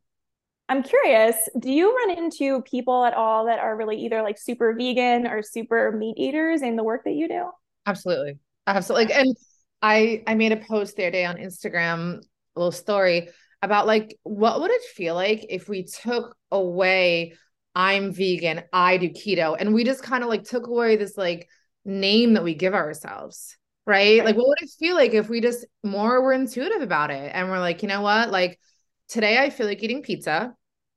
i'm 0.68 0.84
curious 0.84 1.34
do 1.58 1.68
you 1.68 1.96
run 1.96 2.16
into 2.16 2.62
people 2.62 3.04
at 3.04 3.12
all 3.12 3.46
that 3.46 3.58
are 3.58 3.76
really 3.76 3.96
either 4.04 4.22
like 4.22 4.38
super 4.38 4.72
vegan 4.72 5.26
or 5.26 5.42
super 5.42 5.90
meat 5.90 6.16
eaters 6.16 6.62
in 6.62 6.76
the 6.76 6.84
work 6.84 7.02
that 7.04 7.14
you 7.14 7.26
do? 7.26 7.50
Absolutely. 7.86 8.38
Absolutely. 8.68 9.12
And 9.12 9.36
I 9.82 10.22
I 10.28 10.34
made 10.34 10.52
a 10.52 10.56
post 10.56 10.96
the 10.96 11.04
other 11.04 11.10
day 11.10 11.24
on 11.24 11.36
Instagram, 11.38 12.20
little 12.56 12.72
story 12.72 13.28
about 13.62 13.86
like 13.86 14.18
what 14.22 14.60
would 14.60 14.70
it 14.70 14.82
feel 14.82 15.14
like 15.14 15.46
if 15.48 15.68
we 15.68 15.84
took 15.84 16.36
away 16.50 17.34
I'm 17.74 18.12
vegan, 18.12 18.62
I 18.72 18.96
do 18.96 19.10
keto, 19.10 19.56
and 19.58 19.72
we 19.72 19.84
just 19.84 20.02
kind 20.02 20.24
of 20.24 20.28
like 20.28 20.44
took 20.44 20.66
away 20.66 20.96
this 20.96 21.16
like 21.16 21.48
name 21.84 22.34
that 22.34 22.42
we 22.42 22.54
give 22.54 22.74
ourselves, 22.74 23.56
right? 23.86 24.24
Like 24.24 24.36
what 24.36 24.48
would 24.48 24.62
it 24.62 24.70
feel 24.78 24.96
like 24.96 25.14
if 25.14 25.28
we 25.28 25.40
just 25.40 25.64
more 25.84 26.20
were 26.20 26.32
intuitive 26.32 26.82
about 26.82 27.10
it 27.10 27.30
and 27.32 27.48
we're 27.48 27.60
like, 27.60 27.82
you 27.82 27.88
know 27.88 28.00
what? 28.00 28.30
Like 28.30 28.58
today 29.08 29.38
I 29.38 29.50
feel 29.50 29.66
like 29.66 29.82
eating 29.82 30.02
pizza. 30.02 30.54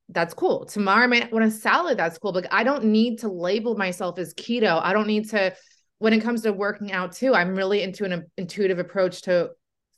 That's 0.09 0.33
cool. 0.33 0.65
Tomorrow 0.65 1.03
I 1.03 1.07
might 1.07 1.31
want 1.31 1.45
a 1.45 1.51
salad. 1.51 1.97
That's 1.97 2.17
cool. 2.17 2.33
But 2.33 2.43
like, 2.43 2.53
I 2.53 2.63
don't 2.63 2.85
need 2.85 3.19
to 3.19 3.29
label 3.29 3.75
myself 3.75 4.19
as 4.19 4.33
keto. 4.33 4.81
I 4.81 4.93
don't 4.93 5.07
need 5.07 5.29
to 5.29 5.55
when 5.99 6.11
it 6.11 6.21
comes 6.21 6.41
to 6.41 6.51
working 6.51 6.91
out 6.91 7.13
too, 7.13 7.33
I'm 7.33 7.55
really 7.55 7.81
into 7.81 8.03
an 8.03 8.25
intuitive 8.37 8.77
approach 8.77 9.21
to 9.21 9.51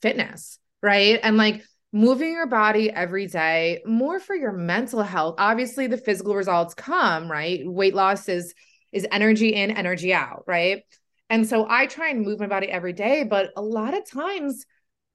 fitness, 0.03 0.59
right? 0.81 1.19
And 1.21 1.37
like 1.37 1.63
moving 1.91 2.33
your 2.33 2.47
body 2.47 2.91
every 2.91 3.27
day, 3.27 3.81
more 3.85 4.19
for 4.19 4.35
your 4.35 4.51
mental 4.51 5.01
health. 5.01 5.35
Obviously, 5.37 5.87
the 5.87 5.97
physical 5.97 6.35
results 6.35 6.73
come, 6.73 7.31
right? 7.31 7.61
Weight 7.65 7.95
loss 7.95 8.27
is 8.29 8.53
is 8.91 9.07
energy 9.11 9.49
in, 9.49 9.71
energy 9.71 10.13
out, 10.13 10.43
right? 10.47 10.83
And 11.29 11.47
so 11.47 11.65
I 11.67 11.85
try 11.85 12.09
and 12.09 12.21
move 12.21 12.39
my 12.39 12.47
body 12.47 12.67
every 12.67 12.93
day, 12.93 13.23
but 13.23 13.51
a 13.57 13.61
lot 13.61 13.93
of 13.93 14.09
times 14.09 14.65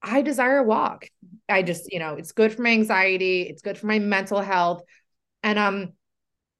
I 0.03 0.23
desire 0.23 0.59
a 0.59 0.62
walk. 0.62 1.07
I 1.49 1.62
just, 1.62 1.92
you 1.92 1.99
know, 1.99 2.14
it's 2.14 2.33
good 2.33 2.53
for 2.53 2.62
my 2.62 2.70
anxiety, 2.70 3.42
it's 3.42 3.62
good 3.62 3.79
for 3.79 3.87
my 3.87 3.99
mental 3.99 4.40
health. 4.40 4.83
And 5.42 5.59
um 5.59 5.92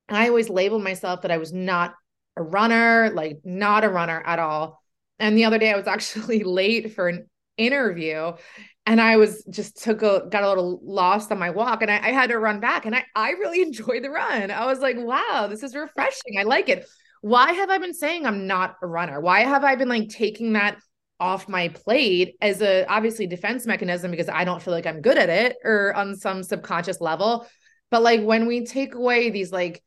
I 0.09 0.29
always 0.29 0.51
labeled 0.51 0.83
myself 0.83 1.23
that 1.23 1.31
I 1.31 1.39
was 1.39 1.53
not 1.53 1.95
a 2.37 2.43
runner, 2.43 3.11
like 3.15 3.41
not 3.45 3.85
a 3.85 3.89
runner 3.89 4.23
at 4.25 4.39
all. 4.39 4.83
And 5.19 5.37
the 5.37 5.45
other 5.45 5.59
day 5.59 5.73
I 5.73 5.77
was 5.77 5.87
actually 5.95 6.43
late 6.43 6.95
for 6.95 7.09
an 7.09 7.29
interview 7.61 8.33
and 8.87 9.01
I 9.01 9.17
was 9.19 9.45
just 9.51 9.83
took 9.83 10.03
a 10.03 10.27
got 10.31 10.43
a 10.43 10.49
little 10.49 10.81
lost 10.83 11.31
on 11.31 11.39
my 11.39 11.51
walk 11.51 11.83
and 11.83 11.91
I, 11.91 11.99
I 11.99 12.13
had 12.13 12.31
to 12.31 12.39
run 12.39 12.61
back 12.61 12.87
and 12.87 12.95
I 12.95 13.05
I 13.15 13.31
really 13.33 13.63
enjoyed 13.69 14.03
the 14.03 14.11
run. 14.11 14.51
I 14.51 14.67
was 14.67 14.81
like, 14.81 14.97
wow, 14.99 15.47
this 15.49 15.63
is 15.63 15.75
refreshing. 15.75 16.39
I 16.39 16.45
like 16.45 16.69
it. 16.69 16.87
Why 17.23 17.53
have 17.53 17.69
I 17.69 17.79
been 17.79 17.95
saying 17.95 18.25
I'm 18.25 18.47
not 18.47 18.77
a 18.83 18.87
runner? 18.87 19.21
Why 19.21 19.41
have 19.41 19.63
I 19.63 19.77
been 19.77 19.89
like 19.89 20.09
taking 20.09 20.55
that 20.55 20.79
off 21.21 21.49
my 21.49 21.69
plate 21.69 22.37
as 22.41 22.63
a 22.63 22.87
obviously 22.87 23.27
defense 23.27 23.67
mechanism 23.67 24.11
because 24.11 24.29
I 24.29 24.45
don't 24.45 24.63
feel 24.63 24.73
like 24.73 24.87
I'm 24.87 25.03
good 25.03 25.19
at 25.19 25.29
it 25.29 25.59
or 25.63 25.95
on 25.95 26.17
some 26.17 26.43
subconscious 26.43 27.01
level. 27.01 27.47
But 27.91 28.03
like 28.03 28.23
when 28.23 28.47
we 28.47 28.65
take 28.65 28.95
away 28.95 29.31
these 29.31 29.53
like 29.53 29.83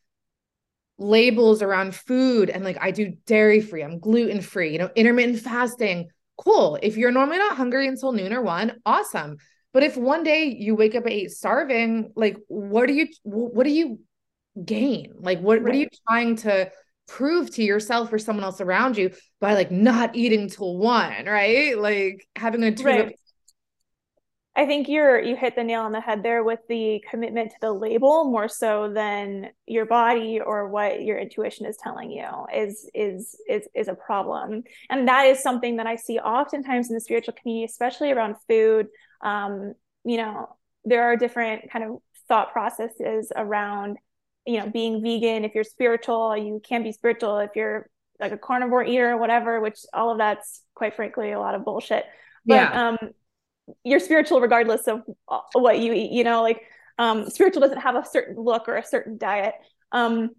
labels 0.99 1.63
around 1.63 1.95
food 1.95 2.49
and 2.51 2.63
like 2.63 2.77
I 2.79 2.91
do 2.91 3.13
dairy 3.25 3.61
free, 3.61 3.83
I'm 3.83 3.99
gluten 3.99 4.41
free, 4.41 4.71
you 4.71 4.77
know, 4.77 4.91
intermittent 4.95 5.39
fasting. 5.39 6.09
Cool. 6.37 6.79
If 6.81 6.97
you're 6.97 7.11
normally 7.11 7.37
not 7.37 7.57
hungry 7.57 7.87
until 7.87 8.11
noon 8.11 8.33
or 8.33 8.41
one, 8.41 8.79
awesome. 8.85 9.37
But 9.71 9.83
if 9.83 9.97
one 9.97 10.23
day 10.23 10.55
you 10.57 10.75
wake 10.75 10.95
up 10.95 11.05
at 11.05 11.11
eight 11.11 11.31
starving, 11.31 12.11
like 12.15 12.37
what 12.47 12.87
do 12.87 12.93
you 12.93 13.07
what 13.23 13.63
do 13.63 13.71
you 13.71 13.99
gain? 14.63 15.13
Like 15.19 15.39
what, 15.39 15.55
right. 15.55 15.63
what 15.63 15.73
are 15.73 15.77
you 15.77 15.89
trying 16.07 16.35
to 16.37 16.71
prove 17.07 17.51
to 17.55 17.63
yourself 17.63 18.13
or 18.13 18.19
someone 18.19 18.43
else 18.43 18.61
around 18.61 18.97
you 18.97 19.11
by 19.41 19.53
like 19.53 19.71
not 19.71 20.15
eating 20.15 20.49
till 20.49 20.77
one, 20.77 21.25
right? 21.25 21.77
Like 21.77 22.27
having 22.35 22.63
a 22.63 22.71
right. 22.83 23.19
I 24.55 24.67
think 24.67 24.87
you're 24.87 25.19
you 25.19 25.35
hit 25.35 25.55
the 25.55 25.63
nail 25.63 25.81
on 25.81 25.91
the 25.91 26.01
head 26.01 26.21
there 26.21 26.43
with 26.43 26.59
the 26.69 27.03
commitment 27.09 27.51
to 27.51 27.57
the 27.59 27.71
label 27.71 28.25
more 28.25 28.47
so 28.47 28.91
than 28.93 29.49
your 29.65 29.87
body 29.87 30.39
or 30.39 30.69
what 30.69 31.01
your 31.01 31.17
intuition 31.17 31.65
is 31.65 31.77
telling 31.77 32.11
you 32.11 32.27
is 32.53 32.87
is 32.93 33.35
is 33.49 33.67
is 33.73 33.87
a 33.87 33.95
problem. 33.95 34.63
And 34.91 35.07
that 35.07 35.25
is 35.25 35.41
something 35.41 35.77
that 35.77 35.87
I 35.87 35.95
see 35.95 36.19
oftentimes 36.19 36.89
in 36.89 36.93
the 36.93 37.01
spiritual 37.01 37.33
community, 37.33 37.65
especially 37.65 38.11
around 38.11 38.35
food. 38.47 38.87
Um, 39.21 39.73
you 40.05 40.17
know, 40.17 40.55
there 40.85 41.03
are 41.03 41.15
different 41.15 41.71
kind 41.71 41.85
of 41.85 41.97
thought 42.27 42.51
processes 42.53 43.31
around, 43.35 43.97
you 44.45 44.59
know, 44.59 44.69
being 44.69 45.01
vegan. 45.01 45.45
If 45.45 45.55
you're 45.55 45.63
spiritual, 45.63 46.37
you 46.37 46.61
can 46.63 46.83
be 46.83 46.91
spiritual. 46.91 47.39
If 47.39 47.51
you're 47.55 47.89
like 48.19 48.31
a 48.31 48.37
carnivore 48.37 48.85
eater 48.85 49.13
or 49.13 49.17
whatever, 49.17 49.59
which 49.59 49.79
all 49.93 50.11
of 50.11 50.19
that's 50.19 50.61
quite 50.75 50.95
frankly 50.95 51.31
a 51.31 51.39
lot 51.39 51.55
of 51.55 51.65
bullshit. 51.65 52.05
But 52.45 52.55
yeah. 52.55 52.89
um 52.89 52.97
you're 53.83 53.99
spiritual 53.99 54.41
regardless 54.41 54.87
of 54.87 55.01
uh, 55.27 55.39
what 55.53 55.79
you 55.79 55.93
eat 55.93 56.11
you 56.11 56.23
know 56.23 56.41
like 56.41 56.61
um 56.97 57.29
spiritual 57.29 57.61
doesn't 57.61 57.79
have 57.79 57.95
a 57.95 58.05
certain 58.05 58.35
look 58.35 58.67
or 58.67 58.75
a 58.75 58.85
certain 58.85 59.17
diet 59.17 59.53
um 59.91 60.29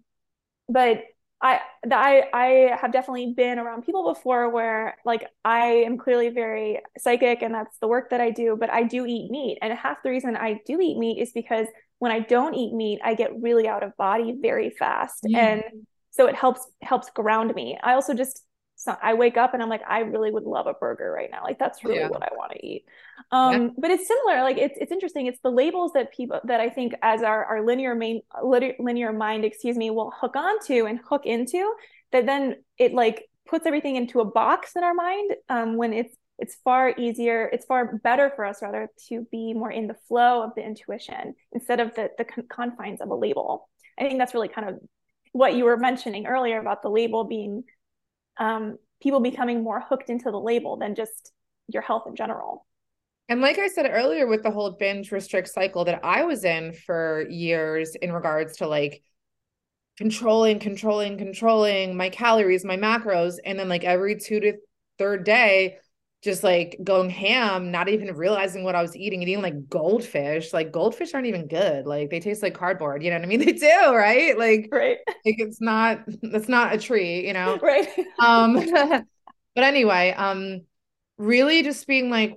but 0.69 1.03
I 1.41 1.59
I 1.91 2.23
I 2.33 2.77
have 2.79 2.91
definitely 2.91 3.33
been 3.35 3.59
around 3.59 3.83
people 3.83 4.13
before 4.13 4.49
where 4.49 4.97
like 5.05 5.27
I 5.43 5.65
am 5.85 5.97
clearly 5.97 6.29
very 6.29 6.81
psychic 6.97 7.41
and 7.41 7.53
that's 7.53 7.77
the 7.79 7.87
work 7.87 8.09
that 8.11 8.21
I 8.21 8.31
do, 8.31 8.57
but 8.59 8.71
I 8.71 8.83
do 8.83 9.05
eat 9.05 9.29
meat. 9.29 9.59
And 9.61 9.73
half 9.73 10.01
the 10.01 10.09
reason 10.09 10.35
I 10.35 10.61
do 10.65 10.79
eat 10.79 10.97
meat 10.97 11.21
is 11.21 11.33
because 11.33 11.67
when 11.99 12.11
I 12.11 12.19
don't 12.19 12.55
eat 12.55 12.73
meat, 12.73 12.99
I 13.03 13.15
get 13.15 13.41
really 13.41 13.67
out 13.67 13.83
of 13.83 13.95
body 13.97 14.35
very 14.41 14.69
fast. 14.69 15.23
Mm. 15.25 15.35
And 15.35 15.63
so 16.11 16.25
it 16.27 16.35
helps 16.35 16.65
helps 16.81 17.09
ground 17.09 17.53
me. 17.53 17.77
I 17.83 17.93
also 17.93 18.13
just 18.13 18.41
so 18.85 18.95
I 19.01 19.15
wake 19.15 19.35
up 19.35 19.55
and 19.55 19.63
I'm 19.63 19.69
like, 19.69 19.81
I 19.89 20.01
really 20.01 20.29
would 20.29 20.43
love 20.43 20.67
a 20.67 20.73
burger 20.73 21.11
right 21.11 21.29
now. 21.31 21.43
Like 21.43 21.57
that's 21.57 21.83
really 21.83 21.97
yeah. 21.97 22.07
what 22.07 22.21
I 22.21 22.29
want 22.35 22.51
to 22.51 22.63
eat. 22.63 22.85
Um, 23.31 23.61
yeah. 23.63 23.69
but 23.79 23.89
it's 23.89 24.07
similar. 24.07 24.43
Like 24.43 24.59
it's 24.59 24.77
it's 24.79 24.91
interesting. 24.91 25.25
It's 25.25 25.39
the 25.43 25.49
labels 25.49 25.93
that 25.93 26.13
people 26.13 26.39
that 26.43 26.61
I 26.61 26.69
think 26.69 26.93
as 27.01 27.23
our 27.23 27.43
our 27.45 27.65
linear 27.65 27.95
main 27.95 28.21
linear 28.43 29.11
mind, 29.11 29.43
excuse 29.43 29.75
me, 29.75 29.89
will 29.89 30.13
hook 30.15 30.35
onto 30.35 30.85
and 30.85 30.99
hook 31.09 31.25
into 31.25 31.73
that. 32.11 32.27
Then 32.27 32.57
it 32.77 32.93
like 32.93 33.25
puts 33.47 33.65
everything 33.65 33.95
into 33.95 34.19
a 34.19 34.25
box 34.25 34.73
in 34.75 34.83
our 34.83 34.93
mind. 34.93 35.31
Um, 35.49 35.77
when 35.77 35.91
it's 35.91 36.15
it's 36.37 36.55
far 36.63 36.93
easier. 36.95 37.49
It's 37.51 37.65
far 37.65 37.97
better 37.97 38.31
for 38.35 38.45
us 38.45 38.61
rather 38.61 38.89
to 39.09 39.25
be 39.31 39.53
more 39.53 39.71
in 39.71 39.87
the 39.87 39.95
flow 40.07 40.43
of 40.43 40.51
the 40.55 40.63
intuition 40.63 41.33
instead 41.53 41.79
of 41.79 41.95
the 41.95 42.11
the 42.19 42.25
confines 42.25 43.01
of 43.01 43.09
a 43.09 43.15
label. 43.15 43.67
I 43.97 44.03
think 44.03 44.19
that's 44.19 44.35
really 44.35 44.49
kind 44.49 44.69
of 44.69 44.79
what 45.31 45.55
you 45.55 45.65
were 45.65 45.75
mentioning 45.75 46.27
earlier 46.27 46.59
about 46.59 46.81
the 46.81 46.89
label 46.89 47.23
being 47.23 47.63
um, 48.37 48.77
people 49.01 49.19
becoming 49.19 49.63
more 49.63 49.81
hooked 49.81 50.09
into 50.09 50.31
the 50.31 50.39
label 50.39 50.77
than 50.77 50.95
just 50.95 51.31
your 51.67 51.81
health 51.81 52.03
in 52.07 52.15
general. 52.15 52.65
And 53.27 53.41
like 53.41 53.57
I 53.57 53.67
said 53.67 53.89
earlier, 53.91 54.27
with 54.27 54.43
the 54.43 54.51
whole 54.51 54.71
binge 54.71 55.11
restrict 55.11 55.47
cycle 55.47 55.85
that 55.85 56.01
I 56.03 56.23
was 56.23 56.43
in 56.43 56.73
for 56.73 57.25
years 57.29 57.95
in 57.95 58.11
regards 58.11 58.57
to 58.57 58.67
like 58.67 59.01
controlling, 59.97 60.59
controlling, 60.59 61.17
controlling 61.17 61.97
my 61.97 62.09
calories, 62.09 62.63
my 62.63 62.77
macros, 62.77 63.37
and 63.43 63.57
then 63.57 63.69
like 63.69 63.83
every 63.83 64.19
two 64.19 64.39
to 64.41 64.53
third 64.99 65.23
day, 65.23 65.77
just 66.25 66.43
like 66.43 66.75
going 66.83 67.11
ham, 67.11 67.69
not 67.69 67.87
even 67.87 68.13
realizing 68.15 68.63
what 68.63 68.73
I 68.73 68.81
was 68.81 68.95
eating, 68.95 69.21
eating 69.21 69.43
like 69.43 69.69
goldfish. 69.69 70.51
Like 70.53 70.71
goldfish 70.71 71.13
aren't 71.13 71.27
even 71.27 71.47
good. 71.47 71.85
Like 71.85 72.09
they 72.09 72.19
taste 72.19 72.41
like 72.41 72.55
cardboard. 72.55 73.03
You 73.03 73.11
know 73.11 73.17
what 73.17 73.25
I 73.25 73.27
mean? 73.27 73.39
They 73.45 73.53
do, 73.53 73.95
right? 73.95 74.35
Like, 74.37 74.67
right. 74.71 74.97
Like 75.07 75.35
it's 75.39 75.61
not. 75.61 75.99
It's 76.07 76.49
not 76.49 76.73
a 76.73 76.79
tree. 76.79 77.25
You 77.27 77.33
know. 77.33 77.59
Right. 77.61 77.87
um. 78.19 78.55
but 79.55 79.63
anyway, 79.63 80.13
um, 80.17 80.61
really 81.19 81.61
just 81.61 81.85
being 81.85 82.09
like, 82.09 82.35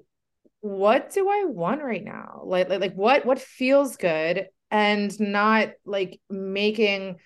what 0.61 1.11
do 1.15 1.29
I 1.29 1.45
want 1.47 1.83
right 1.83 2.05
now? 2.05 2.43
Like, 2.45 2.69
like, 2.69 2.81
like 2.81 2.95
what 2.95 3.25
what 3.25 3.41
feels 3.41 3.97
good, 3.97 4.49
and 4.71 5.19
not 5.19 5.71
like 5.87 6.21
making 6.29 7.17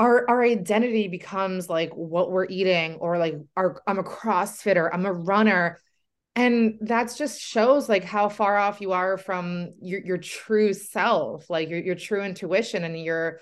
our 0.00 0.28
our 0.30 0.42
identity 0.42 1.08
becomes 1.08 1.68
like 1.68 1.90
what 1.92 2.32
we're 2.32 2.46
eating 2.46 2.94
or 2.94 3.18
like 3.18 3.34
our 3.56 3.80
I'm 3.86 3.98
a 3.98 4.02
crossfitter, 4.02 4.88
I'm 4.92 5.04
a 5.04 5.12
runner. 5.12 5.78
And 6.34 6.78
that's 6.80 7.18
just 7.18 7.40
shows 7.40 7.88
like 7.88 8.02
how 8.02 8.30
far 8.30 8.56
off 8.56 8.80
you 8.80 8.92
are 8.92 9.18
from 9.18 9.72
your 9.82 10.00
your 10.00 10.16
true 10.16 10.72
self, 10.72 11.50
like 11.50 11.68
your 11.68 11.80
your 11.80 11.96
true 11.96 12.22
intuition 12.22 12.82
and 12.82 12.98
your 12.98 13.40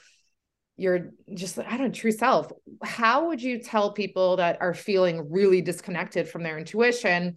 your 0.76 1.12
just 1.32 1.60
I 1.60 1.76
don't 1.76 1.78
know, 1.78 1.90
true 1.90 2.10
self. 2.10 2.50
How 2.82 3.28
would 3.28 3.40
you 3.40 3.60
tell 3.62 3.92
people 3.92 4.36
that 4.38 4.58
are 4.60 4.74
feeling 4.74 5.30
really 5.30 5.62
disconnected 5.62 6.28
from 6.28 6.42
their 6.42 6.58
intuition? 6.58 7.36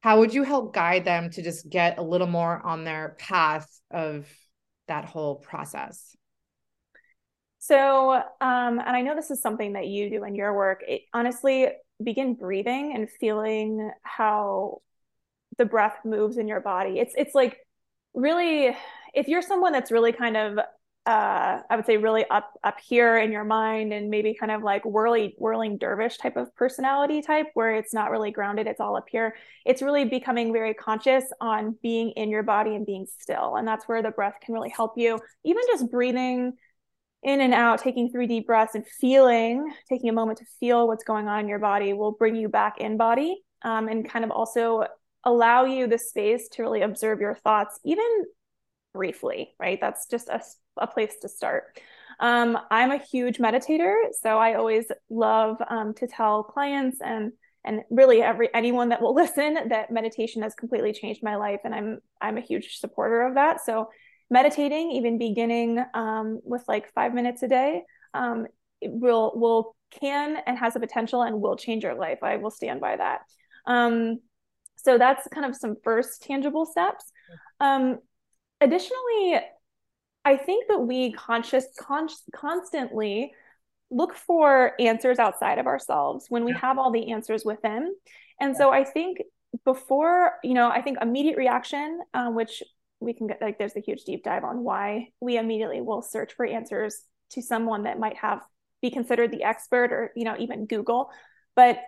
How 0.00 0.20
would 0.20 0.32
you 0.32 0.42
help 0.42 0.74
guide 0.74 1.04
them 1.04 1.28
to 1.30 1.42
just 1.42 1.68
get 1.68 1.98
a 1.98 2.02
little 2.02 2.26
more 2.26 2.64
on 2.64 2.84
their 2.84 3.14
path 3.18 3.68
of 3.90 4.26
that 4.88 5.04
whole 5.04 5.36
process? 5.36 6.16
So, 7.66 8.12
um, 8.12 8.78
and 8.78 8.80
I 8.94 9.00
know 9.00 9.14
this 9.14 9.30
is 9.30 9.40
something 9.40 9.72
that 9.72 9.86
you 9.86 10.10
do 10.10 10.22
in 10.24 10.34
your 10.34 10.54
work. 10.54 10.82
It, 10.86 11.02
honestly, 11.14 11.68
begin 12.02 12.34
breathing 12.34 12.92
and 12.94 13.08
feeling 13.08 13.90
how 14.02 14.82
the 15.56 15.64
breath 15.64 15.96
moves 16.04 16.36
in 16.36 16.46
your 16.46 16.60
body. 16.60 16.98
It's 16.98 17.14
it's 17.16 17.34
like 17.34 17.56
really, 18.12 18.76
if 19.14 19.28
you're 19.28 19.40
someone 19.40 19.72
that's 19.72 19.90
really 19.90 20.12
kind 20.12 20.36
of, 20.36 20.58
uh, 21.06 21.62
I 21.70 21.76
would 21.76 21.86
say, 21.86 21.96
really 21.96 22.26
up 22.28 22.52
up 22.62 22.80
here 22.80 23.16
in 23.16 23.32
your 23.32 23.44
mind, 23.44 23.94
and 23.94 24.10
maybe 24.10 24.36
kind 24.38 24.52
of 24.52 24.62
like 24.62 24.84
whirly 24.84 25.34
whirling 25.38 25.78
dervish 25.78 26.18
type 26.18 26.36
of 26.36 26.54
personality 26.56 27.22
type, 27.22 27.46
where 27.54 27.76
it's 27.76 27.94
not 27.94 28.10
really 28.10 28.30
grounded, 28.30 28.66
it's 28.66 28.80
all 28.80 28.94
up 28.94 29.06
here. 29.10 29.36
It's 29.64 29.80
really 29.80 30.04
becoming 30.04 30.52
very 30.52 30.74
conscious 30.74 31.24
on 31.40 31.78
being 31.82 32.10
in 32.10 32.28
your 32.28 32.42
body 32.42 32.74
and 32.74 32.84
being 32.84 33.06
still, 33.20 33.56
and 33.56 33.66
that's 33.66 33.88
where 33.88 34.02
the 34.02 34.10
breath 34.10 34.34
can 34.42 34.52
really 34.52 34.68
help 34.68 34.98
you. 34.98 35.18
Even 35.44 35.62
just 35.66 35.90
breathing 35.90 36.52
in 37.24 37.40
and 37.40 37.54
out, 37.54 37.80
taking 37.80 38.10
three 38.10 38.26
deep 38.26 38.46
breaths 38.46 38.74
and 38.74 38.86
feeling, 38.86 39.72
taking 39.88 40.08
a 40.08 40.12
moment 40.12 40.38
to 40.38 40.44
feel 40.60 40.86
what's 40.86 41.04
going 41.04 41.26
on 41.26 41.40
in 41.40 41.48
your 41.48 41.58
body 41.58 41.92
will 41.92 42.12
bring 42.12 42.36
you 42.36 42.48
back 42.48 42.78
in 42.78 42.96
body 42.96 43.42
um, 43.62 43.88
and 43.88 44.08
kind 44.08 44.24
of 44.24 44.30
also 44.30 44.84
allow 45.24 45.64
you 45.64 45.86
the 45.86 45.98
space 45.98 46.48
to 46.50 46.62
really 46.62 46.82
observe 46.82 47.20
your 47.20 47.34
thoughts, 47.34 47.80
even 47.84 48.04
briefly, 48.92 49.54
right? 49.58 49.80
That's 49.80 50.06
just 50.06 50.28
a, 50.28 50.40
a 50.76 50.86
place 50.86 51.14
to 51.22 51.28
start. 51.28 51.80
Um, 52.20 52.58
I'm 52.70 52.92
a 52.92 52.98
huge 52.98 53.38
meditator, 53.38 53.94
so 54.20 54.38
I 54.38 54.54
always 54.54 54.86
love 55.10 55.56
um, 55.68 55.94
to 55.94 56.06
tell 56.06 56.42
clients 56.42 57.00
and 57.00 57.32
and 57.66 57.80
really 57.88 58.20
every 58.20 58.50
anyone 58.52 58.90
that 58.90 59.00
will 59.00 59.14
listen 59.22 59.68
that 59.70 59.90
meditation 59.90 60.42
has 60.42 60.54
completely 60.54 60.92
changed 60.92 61.22
my 61.22 61.36
life, 61.36 61.60
and 61.64 61.74
I'm 61.74 61.98
I'm 62.20 62.36
a 62.36 62.42
huge 62.42 62.78
supporter 62.78 63.22
of 63.22 63.34
that. 63.34 63.64
So 63.64 63.88
meditating, 64.30 64.92
even 64.92 65.18
beginning 65.18 65.84
um, 65.94 66.40
with 66.44 66.62
like 66.68 66.92
five 66.94 67.14
minutes 67.14 67.42
a 67.42 67.48
day, 67.48 67.82
um, 68.14 68.46
will 68.82 69.32
will 69.34 69.76
can 69.90 70.38
and 70.46 70.58
has 70.58 70.76
a 70.76 70.80
potential 70.80 71.22
and 71.22 71.40
will 71.40 71.56
change 71.56 71.84
your 71.84 71.94
life. 71.94 72.18
I 72.22 72.36
will 72.36 72.50
stand 72.50 72.80
by 72.80 72.96
that. 72.96 73.20
Um, 73.66 74.20
so 74.76 74.98
that's 74.98 75.26
kind 75.28 75.46
of 75.46 75.56
some 75.56 75.76
first 75.82 76.22
tangible 76.22 76.66
steps. 76.66 77.10
Um, 77.60 77.98
additionally, 78.60 79.40
I 80.24 80.36
think 80.36 80.68
that 80.68 80.80
we 80.80 81.12
conscious 81.12 81.66
con- 81.78 82.08
constantly 82.34 83.32
look 83.90 84.14
for 84.14 84.72
answers 84.80 85.18
outside 85.18 85.58
of 85.58 85.66
ourselves 85.66 86.26
when 86.28 86.44
we 86.44 86.52
have 86.52 86.78
all 86.78 86.90
the 86.90 87.12
answers 87.12 87.44
within. 87.44 87.94
And 88.40 88.56
so 88.56 88.70
I 88.70 88.84
think 88.84 89.18
before, 89.64 90.32
you 90.42 90.54
know, 90.54 90.68
I 90.68 90.82
think 90.82 90.98
immediate 91.00 91.36
reaction, 91.36 92.00
uh, 92.12 92.30
which 92.30 92.62
we 93.04 93.14
can 93.14 93.26
get 93.26 93.40
like 93.40 93.58
there's 93.58 93.76
a 93.76 93.80
huge 93.80 94.04
deep 94.04 94.24
dive 94.24 94.44
on 94.44 94.64
why 94.64 95.08
we 95.20 95.36
immediately 95.36 95.80
will 95.80 96.02
search 96.02 96.34
for 96.34 96.46
answers 96.46 97.02
to 97.30 97.42
someone 97.42 97.84
that 97.84 97.98
might 97.98 98.16
have 98.16 98.40
be 98.82 98.90
considered 98.90 99.30
the 99.30 99.44
expert 99.44 99.92
or 99.92 100.12
you 100.16 100.24
know 100.24 100.36
even 100.38 100.66
google. 100.66 101.10
But 101.56 101.80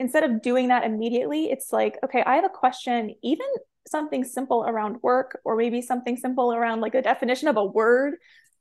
instead 0.00 0.24
of 0.24 0.42
doing 0.42 0.68
that 0.68 0.82
immediately 0.82 1.50
it's 1.50 1.72
like 1.72 1.98
okay 2.02 2.24
i 2.26 2.34
have 2.34 2.44
a 2.44 2.48
question 2.48 3.14
even 3.22 3.46
something 3.86 4.24
simple 4.24 4.64
around 4.66 4.96
work 5.02 5.38
or 5.44 5.56
maybe 5.56 5.82
something 5.82 6.16
simple 6.16 6.52
around 6.52 6.80
like 6.80 6.94
a 6.94 7.02
definition 7.02 7.48
of 7.48 7.56
a 7.56 7.64
word 7.64 8.14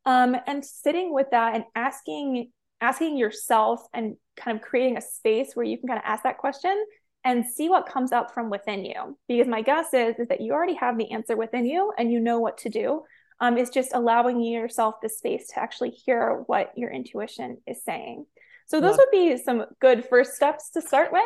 um, 0.06 0.36
and 0.48 0.64
sitting 0.64 1.14
with 1.14 1.28
that 1.32 1.56
and 1.56 1.64
asking 1.76 2.52
asking 2.82 3.18
yourself 3.18 3.82
and 3.94 4.16
kind 4.38 4.58
of 4.58 4.64
creating 4.64 4.98
a 4.98 5.02
space 5.02 5.52
where 5.54 5.66
you 5.66 5.78
can 5.78 5.88
kind 5.88 6.00
of 6.00 6.06
ask 6.06 6.24
that 6.24 6.38
question 6.38 6.86
and 7.24 7.46
see 7.46 7.70
what 7.70 7.88
comes 7.88 8.12
up 8.12 8.34
from 8.34 8.50
within 8.50 8.86
you. 8.86 9.18
Because 9.28 9.48
my 9.48 9.62
guess 9.62 9.94
is, 9.94 10.16
is 10.20 10.28
that 10.30 10.42
you 10.42 10.54
already 10.54 10.76
have 10.76 10.98
the 10.98 11.12
answer 11.12 11.36
within 11.36 11.66
you 11.66 11.92
and 11.98 12.12
you 12.12 12.20
know 12.20 12.40
what 12.40 12.60
to 12.60 12.70
do. 12.70 13.04
Um, 13.42 13.58
it's 13.58 13.70
just 13.70 13.94
allowing 13.94 14.42
yourself 14.42 14.96
the 15.02 15.10
space 15.10 15.48
to 15.48 15.60
actually 15.60 15.92
hear 15.92 16.44
what 16.48 16.72
your 16.76 16.92
intuition 16.92 17.58
is 17.68 17.84
saying. 17.84 18.26
So 18.68 18.80
those 18.80 18.98
would 18.98 19.12
be 19.12 19.36
some 19.38 19.66
good 19.82 20.06
first 20.06 20.34
steps 20.34 20.70
to 20.72 20.82
start 20.82 21.12
with. 21.12 21.24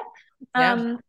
Yeah. 0.56 0.73
Um, 0.73 0.99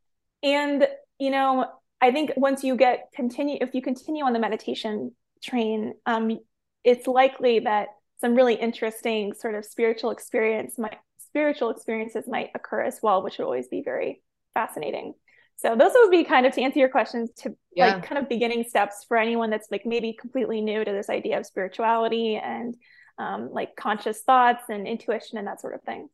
and 0.43 0.89
you 1.19 1.31
know, 1.31 1.67
I 2.01 2.11
think 2.11 2.33
once 2.37 2.65
you 2.65 2.77
get 2.77 3.09
continue, 3.15 3.59
if 3.61 3.75
you 3.75 3.83
continue 3.83 4.25
on 4.25 4.33
the 4.33 4.41
meditation 4.41 5.13
train, 5.43 5.95
um, 6.07 6.39
it's 6.83 7.07
likely 7.07 7.61
that 7.61 7.89
some 8.21 8.35
really 8.35 8.55
interesting 8.55 9.33
sort 9.33 9.55
of 9.55 9.65
spiritual 9.65 10.11
experience 10.11 10.77
might 10.77 10.99
spiritual 11.19 11.71
experiences 11.71 12.25
might 12.27 12.51
occur 12.55 12.83
as 12.83 13.01
well, 13.03 13.23
which 13.23 13.39
would 13.39 13.45
always 13.45 13.69
be 13.69 13.83
very 13.83 14.23
fascinating. 14.55 15.15
So 15.57 15.77
those 15.77 15.93
would 15.95 16.11
be 16.11 16.25
kind 16.25 16.47
of 16.47 16.53
to 16.55 16.63
answer 16.63 16.79
your 16.79 16.89
questions 16.89 17.31
to 17.39 17.55
yeah. 17.75 17.95
like 17.95 18.05
kind 18.05 18.19
of 18.19 18.29
beginning 18.29 18.65
steps 18.65 19.05
for 19.07 19.17
anyone 19.17 19.51
that's 19.51 19.69
like 19.71 19.87
maybe 19.87 20.17
completely 20.19 20.61
new 20.61 20.85
to 20.85 20.93
this 20.93 21.09
idea 21.09 21.39
of 21.39 21.47
spirituality 21.47 22.37
and 22.37 22.75
um, 23.19 23.51
like 23.53 23.77
conscious 23.77 24.21
thoughts 24.23 24.65
and 24.69 24.87
intuition 24.87 25.39
and 25.39 25.47
that 25.47 25.61
sort 25.61 25.75
of 25.75 25.83
thing. 25.83 26.09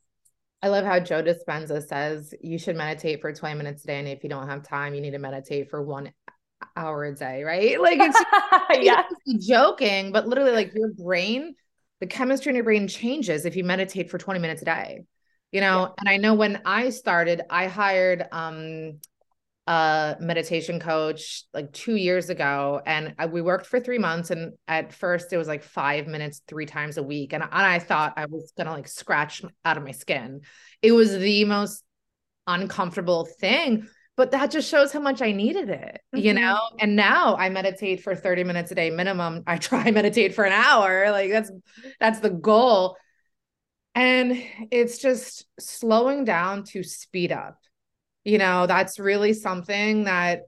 I 0.62 0.68
love 0.68 0.84
how 0.84 1.00
Joe 1.00 1.22
Dispenza 1.22 1.82
says 1.82 2.34
you 2.42 2.58
should 2.58 2.76
meditate 2.76 3.22
for 3.22 3.32
20 3.32 3.54
minutes 3.54 3.82
a 3.84 3.86
day. 3.86 3.98
And 3.98 4.08
if 4.08 4.22
you 4.22 4.28
don't 4.28 4.46
have 4.46 4.62
time, 4.62 4.94
you 4.94 5.00
need 5.00 5.12
to 5.12 5.18
meditate 5.18 5.70
for 5.70 5.82
one 5.82 6.12
hour 6.76 7.04
a 7.06 7.14
day, 7.14 7.42
right? 7.42 7.80
Like 7.80 7.98
it's 8.00 8.22
yeah. 8.84 9.04
joking, 9.40 10.12
but 10.12 10.28
literally 10.28 10.52
like 10.52 10.74
your 10.74 10.92
brain, 10.92 11.54
the 12.00 12.06
chemistry 12.06 12.50
in 12.50 12.56
your 12.56 12.64
brain 12.64 12.88
changes 12.88 13.46
if 13.46 13.56
you 13.56 13.64
meditate 13.64 14.10
for 14.10 14.18
20 14.18 14.38
minutes 14.38 14.60
a 14.60 14.66
day 14.66 15.04
you 15.52 15.60
know 15.60 15.80
yeah. 15.80 15.92
and 15.98 16.08
i 16.08 16.16
know 16.16 16.34
when 16.34 16.60
i 16.64 16.90
started 16.90 17.42
i 17.50 17.66
hired 17.66 18.26
um 18.32 18.98
a 19.66 20.16
meditation 20.18 20.80
coach 20.80 21.44
like 21.54 21.72
two 21.72 21.94
years 21.94 22.28
ago 22.28 22.80
and 22.84 23.14
I, 23.18 23.26
we 23.26 23.40
worked 23.40 23.66
for 23.66 23.78
three 23.78 23.98
months 23.98 24.30
and 24.30 24.54
at 24.66 24.92
first 24.92 25.32
it 25.32 25.36
was 25.36 25.46
like 25.46 25.62
five 25.62 26.08
minutes 26.08 26.42
three 26.48 26.66
times 26.66 26.96
a 26.96 27.02
week 27.02 27.32
and, 27.32 27.42
and 27.42 27.52
i 27.52 27.78
thought 27.78 28.14
i 28.16 28.26
was 28.26 28.52
gonna 28.56 28.72
like 28.72 28.88
scratch 28.88 29.42
out 29.64 29.76
of 29.76 29.84
my 29.84 29.92
skin 29.92 30.40
it 30.82 30.92
was 30.92 31.16
the 31.16 31.44
most 31.44 31.84
uncomfortable 32.46 33.26
thing 33.38 33.86
but 34.16 34.32
that 34.32 34.50
just 34.50 34.68
shows 34.68 34.92
how 34.92 35.00
much 35.00 35.22
i 35.22 35.30
needed 35.30 35.68
it 35.68 36.00
mm-hmm. 36.14 36.24
you 36.24 36.34
know 36.34 36.58
and 36.80 36.96
now 36.96 37.36
i 37.36 37.48
meditate 37.48 38.02
for 38.02 38.16
30 38.16 38.44
minutes 38.44 38.72
a 38.72 38.74
day 38.74 38.90
minimum 38.90 39.44
i 39.46 39.56
try 39.56 39.90
meditate 39.92 40.34
for 40.34 40.44
an 40.44 40.52
hour 40.52 41.12
like 41.12 41.30
that's 41.30 41.52
that's 42.00 42.18
the 42.20 42.30
goal 42.30 42.96
and 43.94 44.42
it's 44.70 44.98
just 44.98 45.46
slowing 45.58 46.24
down 46.24 46.64
to 46.64 46.82
speed 46.82 47.32
up. 47.32 47.58
You 48.24 48.38
know, 48.38 48.66
that's 48.66 48.98
really 48.98 49.32
something 49.32 50.04
that 50.04 50.42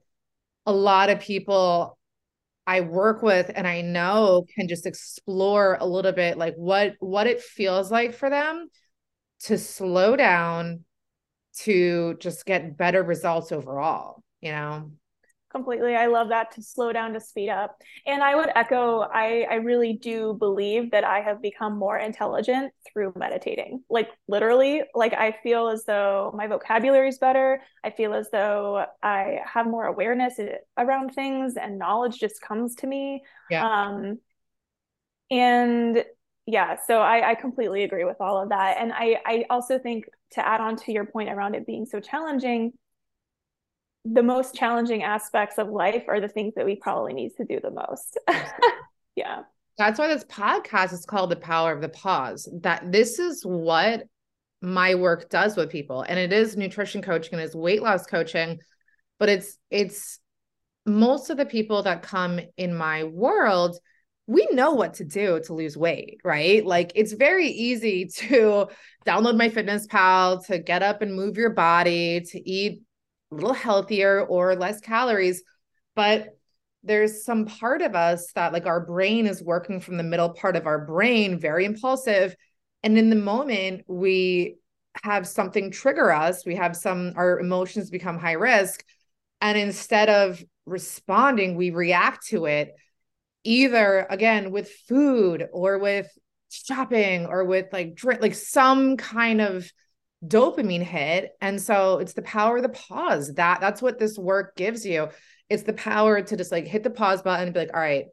a 0.66 0.72
lot 0.72 1.10
of 1.10 1.20
people 1.20 1.98
I 2.66 2.82
work 2.82 3.22
with 3.22 3.50
and 3.54 3.66
I 3.66 3.80
know 3.80 4.46
can 4.54 4.68
just 4.68 4.86
explore 4.86 5.76
a 5.80 5.86
little 5.86 6.12
bit 6.12 6.38
like 6.38 6.54
what 6.54 6.94
what 7.00 7.26
it 7.26 7.40
feels 7.40 7.90
like 7.90 8.14
for 8.14 8.30
them 8.30 8.68
to 9.40 9.58
slow 9.58 10.14
down 10.14 10.84
to 11.54 12.16
just 12.20 12.46
get 12.46 12.76
better 12.76 13.02
results 13.02 13.50
overall, 13.52 14.22
you 14.40 14.52
know 14.52 14.92
completely. 15.52 15.94
I 15.94 16.06
love 16.06 16.30
that 16.30 16.50
to 16.52 16.62
slow 16.62 16.92
down 16.92 17.12
to 17.12 17.20
speed 17.20 17.50
up. 17.50 17.76
And 18.06 18.22
i 18.22 18.34
would 18.34 18.48
echo 18.56 19.00
i 19.00 19.46
i 19.50 19.54
really 19.56 19.92
do 19.92 20.34
believe 20.38 20.90
that 20.90 21.04
i 21.04 21.20
have 21.20 21.40
become 21.40 21.78
more 21.78 21.98
intelligent 21.98 22.72
through 22.90 23.12
meditating. 23.14 23.84
Like 23.88 24.08
literally 24.26 24.82
like 24.94 25.12
i 25.12 25.36
feel 25.42 25.68
as 25.68 25.84
though 25.84 26.32
my 26.34 26.46
vocabulary 26.48 27.08
is 27.10 27.18
better. 27.18 27.62
I 27.84 27.90
feel 27.90 28.14
as 28.14 28.28
though 28.32 28.86
i 29.02 29.38
have 29.44 29.66
more 29.66 29.84
awareness 29.86 30.40
around 30.76 31.10
things 31.14 31.54
and 31.56 31.78
knowledge 31.78 32.18
just 32.18 32.40
comes 32.40 32.74
to 32.76 32.86
me. 32.86 33.22
Yeah. 33.50 33.64
um 33.68 34.18
and 35.30 36.04
yeah 36.46 36.76
so 36.86 36.98
I, 36.98 37.30
I 37.30 37.34
completely 37.36 37.84
agree 37.84 38.04
with 38.04 38.16
all 38.20 38.42
of 38.42 38.48
that. 38.48 38.78
And 38.78 38.92
i 38.92 39.18
i 39.24 39.44
also 39.50 39.78
think 39.78 40.06
to 40.32 40.46
add 40.46 40.60
on 40.60 40.76
to 40.76 40.92
your 40.92 41.04
point 41.04 41.28
around 41.28 41.54
it 41.54 41.66
being 41.66 41.84
so 41.86 42.00
challenging 42.00 42.72
the 44.04 44.22
most 44.22 44.54
challenging 44.54 45.02
aspects 45.02 45.58
of 45.58 45.68
life 45.68 46.04
are 46.08 46.20
the 46.20 46.28
things 46.28 46.54
that 46.56 46.64
we 46.64 46.76
probably 46.76 47.12
need 47.12 47.36
to 47.36 47.44
do 47.44 47.60
the 47.60 47.70
most. 47.70 48.18
yeah. 49.16 49.42
That's 49.78 49.98
why 49.98 50.08
this 50.08 50.24
podcast 50.24 50.92
is 50.92 51.06
called 51.06 51.30
The 51.30 51.36
Power 51.36 51.72
of 51.72 51.80
the 51.80 51.88
Pause. 51.88 52.48
That 52.62 52.90
this 52.90 53.18
is 53.18 53.42
what 53.44 54.04
my 54.60 54.94
work 54.94 55.28
does 55.28 55.56
with 55.56 55.70
people. 55.70 56.02
And 56.02 56.18
it 56.18 56.32
is 56.32 56.56
nutrition 56.56 57.02
coaching 57.02 57.34
and 57.34 57.42
it's 57.42 57.54
weight 57.54 57.82
loss 57.82 58.06
coaching, 58.06 58.58
but 59.18 59.28
it's 59.28 59.56
it's 59.70 60.18
most 60.84 61.30
of 61.30 61.36
the 61.36 61.46
people 61.46 61.84
that 61.84 62.02
come 62.02 62.40
in 62.56 62.74
my 62.74 63.04
world 63.04 63.78
we 64.26 64.46
know 64.52 64.72
what 64.72 64.94
to 64.94 65.04
do 65.04 65.40
to 65.40 65.54
lose 65.54 65.76
weight, 65.76 66.20
right? 66.24 66.64
Like 66.64 66.92
it's 66.94 67.12
very 67.12 67.48
easy 67.48 68.06
to 68.16 68.68
download 69.06 69.36
my 69.36 69.48
fitness 69.48 69.86
pal, 69.86 70.42
to 70.44 70.58
get 70.58 70.82
up 70.82 71.02
and 71.02 71.14
move 71.14 71.36
your 71.36 71.50
body, 71.50 72.20
to 72.20 72.50
eat 72.50 72.82
a 73.32 73.34
little 73.34 73.54
healthier 73.54 74.24
or 74.24 74.54
less 74.54 74.80
calories. 74.80 75.42
But 75.94 76.36
there's 76.84 77.24
some 77.24 77.46
part 77.46 77.80
of 77.82 77.94
us 77.94 78.32
that 78.32 78.52
like 78.52 78.66
our 78.66 78.84
brain 78.84 79.26
is 79.26 79.42
working 79.42 79.80
from 79.80 79.96
the 79.96 80.02
middle 80.02 80.30
part 80.30 80.56
of 80.56 80.66
our 80.66 80.84
brain, 80.84 81.38
very 81.38 81.64
impulsive. 81.64 82.34
And 82.82 82.98
in 82.98 83.10
the 83.10 83.16
moment, 83.16 83.84
we 83.86 84.56
have 85.02 85.26
something 85.26 85.70
trigger 85.70 86.12
us, 86.12 86.44
we 86.44 86.56
have 86.56 86.76
some, 86.76 87.12
our 87.16 87.38
emotions 87.38 87.88
become 87.88 88.18
high 88.18 88.32
risk. 88.32 88.84
And 89.40 89.56
instead 89.56 90.08
of 90.08 90.42
responding, 90.66 91.56
we 91.56 91.70
react 91.70 92.26
to 92.28 92.46
it 92.46 92.74
either 93.44 94.06
again 94.10 94.52
with 94.52 94.70
food 94.88 95.48
or 95.52 95.78
with 95.78 96.08
shopping 96.50 97.26
or 97.26 97.44
with 97.44 97.66
like 97.72 97.94
drink, 97.94 98.20
like 98.20 98.34
some 98.34 98.96
kind 98.96 99.40
of 99.40 99.70
dopamine 100.24 100.82
hit. 100.82 101.32
And 101.40 101.60
so 101.60 101.98
it's 101.98 102.12
the 102.12 102.22
power 102.22 102.56
of 102.56 102.62
the 102.62 102.68
pause. 102.68 103.34
That 103.34 103.60
that's 103.60 103.82
what 103.82 103.98
this 103.98 104.18
work 104.18 104.56
gives 104.56 104.86
you. 104.86 105.08
It's 105.48 105.64
the 105.64 105.72
power 105.72 106.22
to 106.22 106.36
just 106.36 106.52
like 106.52 106.66
hit 106.66 106.82
the 106.82 106.90
pause 106.90 107.22
button 107.22 107.46
and 107.46 107.54
be 107.54 107.60
like, 107.60 107.74
all 107.74 107.80
right, 107.80 108.06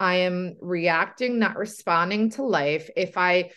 I 0.00 0.16
am 0.16 0.56
reacting, 0.60 1.38
not 1.38 1.56
responding 1.56 2.30
to 2.30 2.42
life. 2.42 2.90
If 2.96 3.16
I 3.16 3.50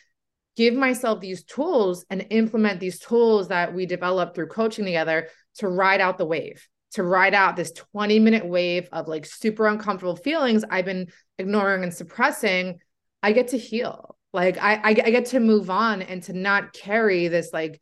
give 0.55 0.73
myself 0.73 1.19
these 1.19 1.43
tools 1.43 2.05
and 2.09 2.27
implement 2.29 2.79
these 2.79 2.99
tools 2.99 3.49
that 3.49 3.73
we 3.73 3.85
develop 3.85 4.35
through 4.35 4.47
coaching 4.47 4.85
together 4.85 5.29
to 5.55 5.67
ride 5.67 6.01
out 6.01 6.17
the 6.17 6.25
wave 6.25 6.67
to 6.95 7.03
ride 7.03 7.33
out 7.33 7.57
this 7.57 7.73
20 7.73 8.19
minute 8.19 8.45
wave 8.45 8.87
of 8.93 9.09
like 9.09 9.25
super 9.25 9.67
uncomfortable 9.67 10.15
feelings 10.15 10.63
I've 10.69 10.85
been 10.85 11.07
ignoring 11.37 11.83
and 11.83 11.93
suppressing, 11.93 12.79
I 13.21 13.33
get 13.33 13.49
to 13.49 13.57
heal. 13.57 14.14
Like 14.35 14.57
I, 14.57 14.75
I, 14.75 14.89
I 14.89 14.93
get 14.93 15.27
to 15.27 15.39
move 15.39 15.69
on 15.69 16.01
and 16.01 16.21
to 16.23 16.33
not 16.33 16.73
carry 16.73 17.27
this 17.27 17.51
like 17.51 17.81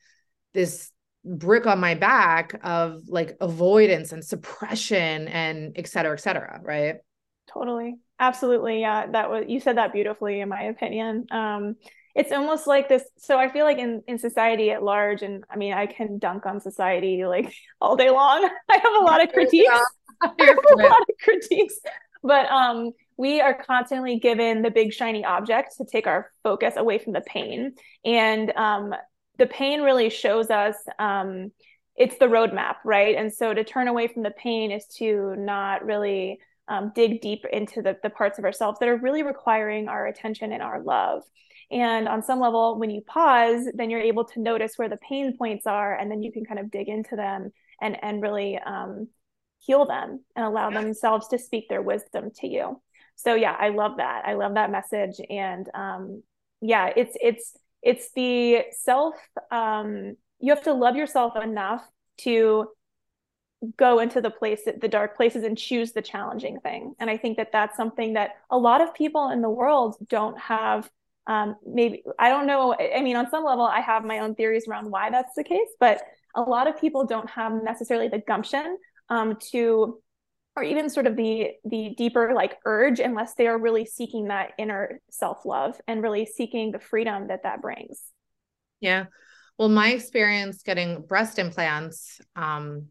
this 0.53 0.91
brick 1.25 1.65
on 1.65 1.79
my 1.79 1.95
back 1.95 2.59
of 2.63 3.07
like 3.07 3.35
avoidance 3.41 4.11
and 4.11 4.23
suppression 4.23 5.27
and 5.27 5.73
et 5.75 5.87
cetera, 5.87 6.13
et 6.13 6.21
cetera. 6.21 6.61
Right. 6.63 6.95
Totally. 7.51 7.95
Absolutely. 8.19 8.81
Yeah. 8.81 9.07
That 9.07 9.29
was, 9.29 9.45
you 9.47 9.59
said 9.59 9.77
that 9.77 9.93
beautifully, 9.93 10.39
in 10.39 10.49
my 10.49 10.63
opinion. 10.63 11.25
Um, 11.31 11.75
it's 12.15 12.31
almost 12.31 12.67
like 12.67 12.89
this 12.89 13.03
so 13.17 13.37
i 13.37 13.49
feel 13.51 13.65
like 13.65 13.77
in 13.77 14.03
in 14.07 14.17
society 14.17 14.71
at 14.71 14.83
large 14.83 15.21
and 15.23 15.43
i 15.49 15.55
mean 15.55 15.73
i 15.73 15.85
can 15.85 16.19
dunk 16.19 16.45
on 16.45 16.59
society 16.59 17.25
like 17.25 17.53
all 17.81 17.95
day 17.95 18.09
long 18.09 18.47
i 18.69 18.75
have 18.75 19.01
a 19.01 19.03
lot 19.03 19.23
of 19.23 19.33
critiques 19.33 19.67
i 20.21 20.31
have 20.39 20.57
a 20.57 20.75
lot 20.75 21.01
of 21.01 21.15
critiques 21.23 21.79
but 22.23 22.49
um 22.51 22.91
we 23.17 23.41
are 23.41 23.53
constantly 23.53 24.19
given 24.19 24.61
the 24.61 24.71
big 24.71 24.93
shiny 24.93 25.23
object 25.25 25.75
to 25.77 25.85
take 25.85 26.07
our 26.07 26.31
focus 26.43 26.75
away 26.77 26.97
from 26.97 27.13
the 27.13 27.21
pain. 27.21 27.73
And 28.05 28.51
um 28.55 28.93
the 29.37 29.47
pain 29.47 29.81
really 29.81 30.09
shows 30.09 30.49
us 30.49 30.75
um 30.99 31.51
it's 31.95 32.17
the 32.17 32.25
roadmap 32.25 32.75
right? 32.85 33.15
And 33.15 33.33
so 33.33 33.53
to 33.53 33.63
turn 33.63 33.87
away 33.87 34.07
from 34.07 34.23
the 34.23 34.31
pain 34.31 34.71
is 34.71 34.85
to 34.97 35.35
not 35.37 35.85
really 35.85 36.39
um, 36.67 36.91
dig 36.95 37.21
deep 37.21 37.45
into 37.51 37.81
the, 37.81 37.97
the 38.03 38.09
parts 38.09 38.39
of 38.39 38.45
ourselves 38.45 38.79
that 38.79 38.89
are 38.89 38.97
really 38.97 39.23
requiring 39.23 39.87
our 39.89 40.07
attention 40.07 40.53
and 40.53 40.61
our 40.63 40.81
love. 40.81 41.23
And 41.71 42.07
on 42.07 42.23
some 42.23 42.39
level, 42.39 42.79
when 42.79 42.89
you 42.89 43.01
pause, 43.01 43.67
then 43.73 43.89
you're 43.89 43.99
able 43.99 44.25
to 44.25 44.39
notice 44.39 44.73
where 44.77 44.89
the 44.89 44.97
pain 44.97 45.35
points 45.37 45.65
are, 45.65 45.97
and 45.97 46.09
then 46.09 46.21
you 46.21 46.31
can 46.31 46.45
kind 46.45 46.59
of 46.59 46.69
dig 46.69 46.87
into 46.87 47.15
them 47.15 47.51
and 47.81 47.97
and 48.03 48.21
really 48.21 48.59
um, 48.59 49.07
heal 49.59 49.85
them 49.85 50.23
and 50.35 50.45
allow 50.45 50.69
themselves 50.69 51.27
to 51.29 51.39
speak 51.39 51.69
their 51.69 51.81
wisdom 51.81 52.29
to 52.41 52.47
you. 52.47 52.81
So 53.15 53.35
yeah, 53.35 53.55
I 53.57 53.69
love 53.69 53.97
that. 53.97 54.23
I 54.25 54.33
love 54.33 54.55
that 54.55 54.71
message, 54.71 55.15
and 55.29 55.67
um, 55.73 56.23
yeah, 56.61 56.91
it's 56.95 57.15
it's 57.21 57.57
it's 57.81 58.11
the 58.15 58.63
self. 58.71 59.15
Um, 59.51 60.15
you 60.39 60.53
have 60.53 60.63
to 60.63 60.73
love 60.73 60.95
yourself 60.95 61.35
enough 61.41 61.83
to 62.19 62.67
go 63.77 63.99
into 63.99 64.21
the 64.21 64.29
place 64.29 64.61
the 64.81 64.87
dark 64.87 65.15
places 65.15 65.43
and 65.43 65.57
choose 65.57 65.93
the 65.93 66.01
challenging 66.01 66.59
thing 66.59 66.93
and 66.99 67.09
i 67.09 67.15
think 67.15 67.37
that 67.37 67.49
that's 67.53 67.77
something 67.77 68.13
that 68.13 68.31
a 68.49 68.57
lot 68.57 68.81
of 68.81 68.93
people 68.93 69.29
in 69.29 69.41
the 69.41 69.49
world 69.49 69.95
don't 70.09 70.37
have 70.37 70.89
um, 71.27 71.55
maybe 71.65 72.03
i 72.19 72.27
don't 72.27 72.45
know 72.45 72.75
i 72.77 73.01
mean 73.01 73.15
on 73.15 73.29
some 73.29 73.45
level 73.45 73.63
i 73.63 73.79
have 73.79 74.03
my 74.03 74.19
own 74.19 74.35
theories 74.35 74.67
around 74.67 74.91
why 74.91 75.09
that's 75.09 75.33
the 75.35 75.43
case 75.43 75.69
but 75.79 76.01
a 76.35 76.41
lot 76.41 76.67
of 76.67 76.79
people 76.79 77.05
don't 77.05 77.29
have 77.29 77.53
necessarily 77.63 78.09
the 78.09 78.19
gumption 78.19 78.77
um, 79.09 79.37
to 79.51 80.01
or 80.55 80.63
even 80.63 80.89
sort 80.89 81.07
of 81.07 81.15
the 81.15 81.51
the 81.65 81.93
deeper 81.97 82.33
like 82.33 82.57
urge 82.65 82.99
unless 82.99 83.33
they 83.35 83.47
are 83.47 83.57
really 83.57 83.85
seeking 83.85 84.27
that 84.27 84.51
inner 84.57 84.99
self-love 85.09 85.79
and 85.87 86.01
really 86.01 86.25
seeking 86.25 86.71
the 86.71 86.79
freedom 86.79 87.27
that 87.27 87.43
that 87.43 87.61
brings 87.61 88.01
yeah 88.79 89.05
well 89.57 89.69
my 89.69 89.89
experience 89.91 90.63
getting 90.63 91.01
breast 91.01 91.39
implants 91.39 92.21
um 92.35 92.87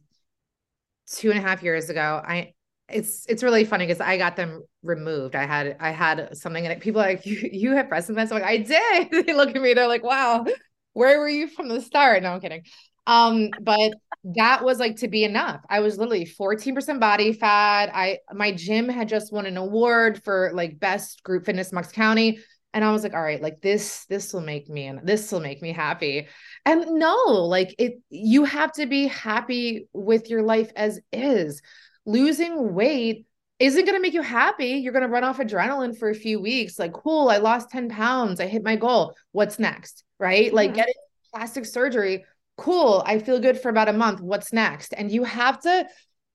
two 1.09 1.31
and 1.31 1.39
a 1.39 1.43
half 1.43 1.63
years 1.63 1.91
ago 1.91 2.23
i 2.27 2.53
it's 2.93 3.27
it's 3.29 3.43
really 3.43 3.65
funny 3.65 3.87
because 3.87 4.01
I 4.01 4.19
got 4.19 4.37
them 4.37 4.63
removed. 4.83 5.35
I 5.35 5.47
had 5.47 5.77
I 5.81 5.91
had 5.91 6.37
something 6.37 6.65
in 6.65 6.71
it. 6.71 6.81
People 6.81 7.01
like 7.01 7.25
you 7.27 7.49
you 7.51 7.73
have 7.73 7.89
breast 7.89 8.09
implants. 8.09 8.33
I'm 8.33 8.41
like 8.41 8.49
I 8.49 8.59
did. 8.59 9.27
they 9.27 9.35
look 9.35 9.55
at 9.55 9.61
me. 9.63 9.75
They're 9.75 9.89
like, 9.89 10.05
wow, 10.05 10.45
where 10.93 11.19
were 11.19 11.29
you 11.29 11.49
from 11.49 11.69
the 11.69 11.81
start? 11.81 12.23
No, 12.23 12.33
I'm 12.33 12.41
kidding. 12.41 12.65
Um, 13.07 13.51
but 13.61 13.95
that 14.37 14.65
was 14.65 14.79
like 14.79 14.97
to 14.97 15.09
be 15.09 15.25
enough. 15.25 15.61
I 15.69 15.81
was 15.81 15.99
literally 15.99 16.27
14% 16.27 17.01
body 17.01 17.33
fat. 17.33 17.91
I 17.93 18.19
my 18.33 18.53
gym 18.53 18.89
had 18.89 19.09
just 19.09 19.33
won 19.33 19.47
an 19.47 19.57
award 19.57 20.23
for 20.23 20.53
like 20.55 20.79
best 20.79 21.23
group 21.23 21.47
fitness 21.47 21.73
Knox 21.73 21.91
County. 21.91 22.39
And 22.75 22.85
I 22.85 22.93
was 22.93 23.03
like, 23.03 23.13
all 23.13 23.23
right, 23.23 23.43
like 23.43 23.61
this, 23.61 24.07
this 24.07 24.33
will 24.33 24.41
make 24.41 24.69
me 24.69 24.87
and 24.87 25.07
this 25.07 25.31
will 25.31 25.41
make 25.41 25.61
me 25.61 25.73
happy. 25.73 26.29
And 26.65 26.87
no, 26.93 27.27
like 27.27 27.75
it, 27.79 28.01
you 28.09 28.45
have 28.45 28.73
to 28.75 28.87
be 28.87 29.09
happy 29.09 29.89
with 29.93 30.31
your 30.31 30.43
life 30.43 30.71
as 30.75 30.99
is 31.13 31.61
losing 32.07 32.75
weight 32.75 33.27
isn't 33.59 33.85
going 33.85 33.97
to 33.97 34.03
make 34.03 34.15
you 34.15 34.23
happy. 34.23 34.71
You're 34.71 34.93
going 34.93 35.05
to 35.05 35.09
run 35.09 35.23
off 35.23 35.39
adrenaline 35.39 35.97
for 35.97 36.11
a 36.11 36.15
few 36.15 36.41
weeks. 36.41 36.81
Like, 36.81 36.93
cool, 36.93 37.29
I 37.29 37.37
lost 37.37 37.71
10 37.71 37.91
pounds. 37.91 38.41
I 38.41 38.47
hit 38.47 38.65
my 38.65 38.75
goal. 38.75 39.15
What's 39.31 39.61
next? 39.61 40.03
Right? 40.19 40.47
Mm-hmm. 40.47 40.57
Like, 40.57 40.75
getting 40.75 40.95
plastic 41.33 41.65
surgery. 41.67 42.25
Cool. 42.57 43.03
I 43.07 43.19
feel 43.19 43.41
good 43.41 43.61
for 43.61 43.69
about 43.69 43.89
a 43.89 43.93
month. 43.93 44.21
What's 44.21 44.53
next? 44.53 44.93
And 44.93 45.11
you 45.11 45.25
have 45.25 45.61
to, 45.63 45.87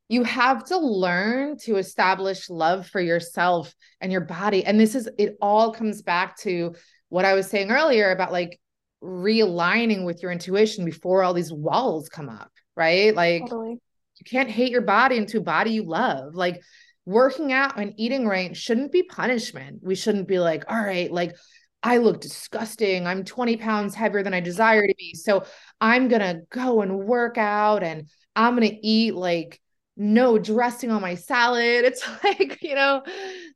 you 0.10 0.24
have 0.24 0.66
to 0.66 0.78
learn 0.78 1.58
to 1.60 1.78
establish 1.78 2.50
love 2.50 2.88
for 2.88 3.00
yourself 3.00 3.74
and 4.02 4.12
your 4.12 4.22
body. 4.22 4.66
And 4.66 4.80
this 4.80 4.96
is, 4.96 5.10
it 5.18 5.38
all 5.42 5.74
comes 5.74 6.02
back 6.02 6.38
to 6.40 6.76
what 7.10 7.26
I 7.26 7.34
was 7.34 7.48
saying 7.48 7.72
earlier 7.72 8.12
about 8.12 8.32
like 8.32 8.60
realigning 9.04 10.06
with 10.06 10.22
your 10.22 10.32
intuition 10.32 10.86
before 10.86 11.24
all 11.24 11.34
these 11.34 11.54
walls 11.54 12.10
come 12.10 12.30
up. 12.30 12.52
Right? 12.76 13.16
Like, 13.16 13.42
totally 13.42 13.80
you 14.20 14.26
can't 14.26 14.50
hate 14.50 14.72
your 14.72 14.82
body 14.82 15.18
into 15.18 15.38
a 15.38 15.42
body 15.42 15.72
you 15.72 15.84
love. 15.84 16.36
Like 16.36 16.62
working 17.06 17.54
out 17.54 17.80
and 17.80 17.94
eating 17.98 18.28
right 18.28 18.56
shouldn't 18.56 18.92
be 18.92 19.04
punishment. 19.04 19.80
We 19.84 19.96
shouldn't 19.96 20.28
be 20.28 20.40
like, 20.40 20.66
all 20.68 20.82
right, 20.82 21.12
like 21.12 21.36
I 21.84 21.98
look 21.98 22.22
disgusting. 22.22 23.06
I'm 23.08 23.24
20 23.24 23.58
pounds 23.58 23.96
heavier 23.96 24.24
than 24.24 24.34
I 24.34 24.40
desire 24.40 24.86
to 24.86 24.96
be. 24.98 25.14
So 25.14 25.46
I'm 25.80 26.08
going 26.08 26.22
to 26.22 26.42
go 26.50 26.82
and 26.82 27.00
work 27.00 27.38
out 27.38 27.84
and 27.84 28.10
I'm 28.36 28.56
going 28.56 28.70
to 28.70 28.88
eat 28.88 29.16
like 29.16 29.62
no 29.96 30.38
dressing 30.38 30.92
on 30.92 31.02
my 31.02 31.16
salad. 31.16 31.86
It's 31.86 32.08
like, 32.24 32.62
you 32.62 32.76
know, 32.76 33.04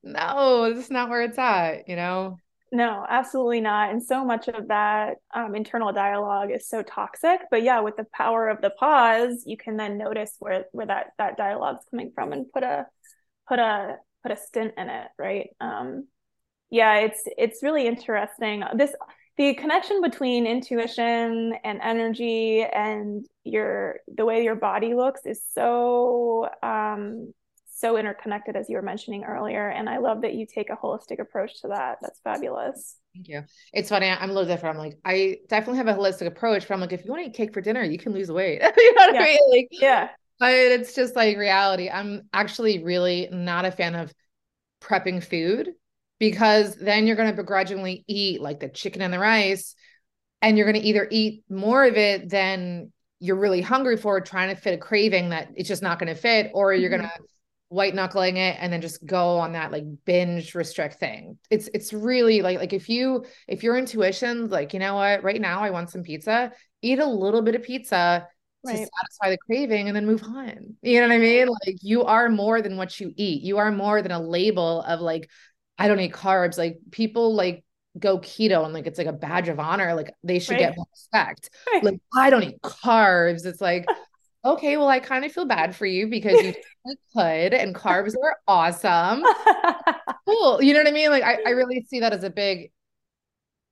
no, 0.04 0.74
this 0.74 0.86
is 0.86 0.92
not 0.92 1.10
where 1.10 1.22
it's 1.24 1.38
at, 1.38 1.88
you 1.88 1.96
know? 1.96 2.38
No, 2.72 3.06
absolutely 3.08 3.60
not. 3.60 3.92
And 3.92 4.02
so 4.02 4.24
much 4.24 4.48
of 4.48 4.70
that 4.70 5.18
um, 5.36 5.56
internal 5.56 5.92
dialogue 5.92 6.52
is 6.52 6.70
so 6.70 6.82
toxic. 6.82 7.42
But 7.52 7.64
yeah, 7.64 7.82
with 7.82 7.98
the 7.98 8.06
power 8.14 8.48
of 8.48 8.62
the 8.62 8.70
pause, 8.70 9.44
you 9.46 9.58
can 9.58 9.76
then 9.76 9.98
notice 9.98 10.36
where 10.40 10.66
where 10.72 10.86
that 10.86 11.08
that 11.18 11.36
dialogue's 11.36 11.84
coming 11.92 12.14
from 12.16 12.32
and 12.32 12.50
put 12.50 12.64
a 12.64 12.88
put 13.50 13.60
a 13.60 13.98
put 14.24 14.32
a 14.32 14.38
stint 14.38 14.76
in 14.78 14.90
it, 14.90 15.08
right? 15.18 15.50
Um, 15.60 16.08
yeah, 16.72 17.00
it's 17.00 17.24
it's 17.38 17.62
really 17.62 17.86
interesting. 17.86 18.64
This 18.76 18.96
the 19.38 19.54
connection 19.56 20.02
between 20.02 20.48
intuition 20.48 21.54
and 21.64 21.80
energy 21.82 22.64
and 22.64 23.26
your 23.44 24.00
the 24.16 24.26
way 24.26 24.44
your 24.44 24.56
body 24.56 24.94
looks 24.94 25.26
is 25.26 25.42
so 25.54 26.50
um, 26.64 27.34
so 27.74 27.98
interconnected 27.98 28.56
as 28.56 28.70
you 28.70 28.76
were 28.76 28.84
mentioning 28.84 29.24
earlier 29.24 29.68
and 29.68 29.90
i 29.90 29.98
love 29.98 30.22
that 30.22 30.36
you 30.36 30.46
take 30.46 30.70
a 30.70 30.76
holistic 30.76 31.20
approach 31.20 31.62
to 31.62 31.70
that. 31.70 31.98
That's 32.02 32.20
fabulous. 32.20 32.98
Thank 33.16 33.28
you. 33.28 33.44
It's 33.74 33.90
funny 33.90 34.08
i'm 34.08 34.30
a 34.30 34.34
little 34.34 34.48
different. 34.48 34.78
I'm 34.78 34.84
like 34.86 35.00
i 35.04 35.38
definitely 35.50 35.78
have 35.78 35.88
a 35.88 35.96
holistic 35.96 36.28
approach 36.28 36.68
but 36.68 36.76
i'm 36.76 36.80
like 36.80 36.94
if 36.94 37.04
you 37.04 37.12
want 37.12 37.24
to 37.24 37.30
eat 37.30 37.36
cake 37.36 37.54
for 37.54 37.62
dinner 37.62 37.84
you 37.84 37.98
can 37.98 38.14
lose 38.14 38.32
weight. 38.32 38.62
You 38.78 38.94
know 38.94 39.08
what 39.08 39.16
yeah. 39.16 39.22
i 39.22 39.26
mean? 39.26 39.40
Like 39.50 39.68
yeah. 39.72 40.10
but 40.40 40.54
it's 40.54 40.94
just 40.94 41.16
like 41.16 41.38
reality. 41.38 41.90
I'm 41.90 42.30
actually 42.32 42.84
really 42.84 43.28
not 43.32 43.66
a 43.66 43.72
fan 43.72 43.96
of 43.96 44.14
prepping 44.82 45.24
food 45.24 45.70
because 46.22 46.76
then 46.76 47.08
you're 47.08 47.16
going 47.16 47.32
to 47.32 47.36
begrudgingly 47.36 48.06
eat 48.08 48.40
like 48.40 48.60
the 48.60 48.70
chicken 48.70 49.02
and 49.02 49.12
the 49.12 49.18
rice 49.18 49.74
and 50.44 50.56
you're 50.56 50.72
going 50.72 50.80
to 50.80 50.88
either 50.88 51.08
eat 51.10 51.44
more 51.50 51.84
of 51.84 51.98
it 51.98 52.30
than 52.30 52.94
you're 53.20 53.40
really 53.40 53.60
hungry 53.60 53.98
for 53.98 54.22
trying 54.22 54.54
to 54.54 54.62
fit 54.62 54.76
a 54.76 54.78
craving 54.78 55.30
that 55.30 55.48
it's 55.56 55.68
just 55.68 55.82
not 55.82 55.98
going 55.98 56.14
to 56.14 56.22
fit 56.22 56.52
or 56.54 56.76
you're 56.76 56.92
mm-hmm. 56.92 57.02
going 57.02 57.10
to 57.10 57.24
white 57.70 57.96
knuckling 57.96 58.38
it 58.38 58.56
and 58.60 58.72
then 58.72 58.82
just 58.82 59.04
go 59.04 59.40
on 59.40 59.54
that 59.54 59.72
like 59.72 59.84
binge 60.06 60.54
restrict 60.54 61.00
thing. 61.00 61.40
It's 61.50 61.68
it's 61.74 61.92
really 61.92 62.44
like 62.44 62.60
like 62.60 62.74
if 62.74 62.88
you 62.88 63.26
if 63.48 63.64
your 63.64 63.76
intuition's 63.76 64.52
like, 64.52 64.74
you 64.74 64.80
know 64.80 64.94
what, 64.94 65.24
right 65.24 65.42
now 65.42 65.62
I 65.62 65.72
want 65.72 65.90
some 65.90 66.04
pizza, 66.04 66.52
eat 66.84 67.00
a 67.00 67.06
little 67.06 67.42
bit 67.42 67.56
of 67.56 67.64
pizza 67.64 68.28
right. 68.64 68.74
to 68.74 68.78
satisfy 68.78 69.32
the 69.32 69.38
craving 69.38 69.88
and 69.88 69.96
then 69.96 70.06
move 70.06 70.22
on. 70.22 70.76
You 70.84 71.02
know 71.02 71.08
what 71.08 71.16
I 71.16 71.20
mean? 71.20 71.48
Like 71.48 71.78
you 71.82 72.04
are 72.04 72.30
more 72.30 72.62
than 72.62 72.78
what 72.78 73.00
you 73.00 73.12
eat. 73.18 73.42
You 73.42 73.58
are 73.58 73.72
more 73.72 74.04
than 74.04 74.12
a 74.12 74.22
label 74.22 74.82
of 74.84 75.00
like 75.00 75.30
I 75.82 75.88
don't 75.88 76.00
eat 76.00 76.14
carbs. 76.14 76.60
Like 76.60 76.78
people 76.92 77.34
like 77.34 77.64
go 77.98 78.20
keto 78.20 78.64
and 78.64 78.74
like 78.74 78.86
it's 78.86 79.00
like 79.00 79.08
a 79.08 79.14
badge 79.14 79.50
of 79.50 79.60
honor. 79.60 79.96
Like 79.96 80.14
they 80.24 80.38
should 80.38 80.54
right. 80.54 80.60
get 80.60 80.78
more 80.78 80.86
respect. 80.92 81.50
Right. 81.74 81.84
Like 81.84 82.00
I 82.16 82.30
don't 82.30 82.44
eat 82.44 82.62
carbs. 82.62 83.46
It's 83.46 83.62
like 83.62 83.88
okay, 84.46 84.78
well, 84.78 84.88
I 84.88 85.00
kind 85.00 85.26
of 85.26 85.32
feel 85.32 85.46
bad 85.46 85.76
for 85.76 85.88
you 85.88 86.08
because 86.08 86.40
you 86.44 86.54
could 87.16 87.54
and 87.56 87.74
carbs 87.74 88.14
are 88.22 88.38
awesome. 88.48 89.24
cool. 90.28 90.62
You 90.62 90.74
know 90.74 90.80
what 90.82 90.88
I 90.88 90.92
mean? 90.92 91.10
Like 91.10 91.24
I, 91.24 91.40
I 91.48 91.50
really 91.52 91.84
see 91.90 92.02
that 92.02 92.14
as 92.14 92.24
a 92.24 92.30
big, 92.30 92.72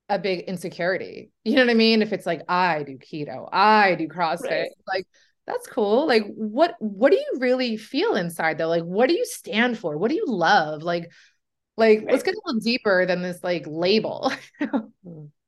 a 0.10 0.18
big 0.18 0.41
insecurity. 0.41 1.32
You 1.43 1.57
know 1.57 1.62
what 1.62 1.70
I 1.70 1.76
mean? 1.76 2.01
If 2.01 2.12
it's 2.12 2.26
like 2.26 2.41
I 2.49 2.82
do 2.82 2.97
keto, 2.97 3.49
I 3.51 3.93
do 3.93 4.07
CrossFit, 4.07 4.49
right. 4.49 4.70
like 4.88 5.05
that's 5.45 5.68
cool. 5.68 6.07
Like 6.07 6.26
what 6.36 6.76
what 6.80 7.12
do 7.12 7.18
you 7.18 7.39
really 7.39 7.78
feel 7.78 8.16
inside 8.16 8.57
though? 8.57 8.68
Like 8.68 8.84
what 8.84 9.10
do 9.10 9.16
you 9.16 9.26
stand 9.26 9.78
for? 9.78 9.95
What 9.95 10.10
do 10.10 10.16
you 10.16 10.26
love? 10.28 10.82
Like 10.82 11.12
like 11.80 12.00
right. 12.00 12.12
let's 12.12 12.24
get 12.24 12.36
a 12.36 12.42
little 12.46 12.62
deeper 12.62 13.06
than 13.06 13.22
this 13.22 13.44
like 13.44 13.66
label. 13.68 14.32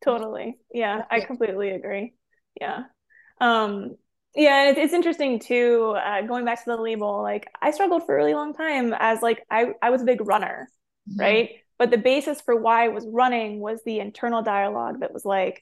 totally. 0.04 0.58
Yeah, 0.74 1.04
I 1.10 1.22
completely 1.22 1.70
agree. 1.70 2.14
Yeah. 2.60 2.84
Um 3.40 3.98
yeah 4.36 4.70
it's, 4.70 4.80
it's 4.80 4.94
interesting 4.94 5.40
too 5.40 5.96
uh, 5.98 6.22
going 6.22 6.46
back 6.46 6.64
to 6.64 6.70
the 6.70 6.82
label 6.82 7.22
like 7.22 7.50
i 7.62 7.72
struggled 7.72 8.06
for 8.06 8.14
a 8.14 8.18
really 8.18 8.34
long 8.34 8.54
time 8.54 8.94
as 8.98 9.22
like 9.22 9.44
i, 9.50 9.74
I 9.82 9.90
was 9.90 10.02
a 10.02 10.06
big 10.06 10.26
runner 10.26 10.70
mm-hmm. 11.10 11.20
right 11.20 11.50
but 11.78 11.92
the 11.92 11.98
basis 11.98 12.40
for 12.42 12.56
why 12.56 12.86
i 12.86 12.90
was 12.90 13.06
running 13.08 13.60
was 13.60 13.82
the 13.86 14.00
internal 14.00 14.42
dialogue 14.42 15.02
that 15.02 15.14
was 15.14 15.26
like 15.26 15.62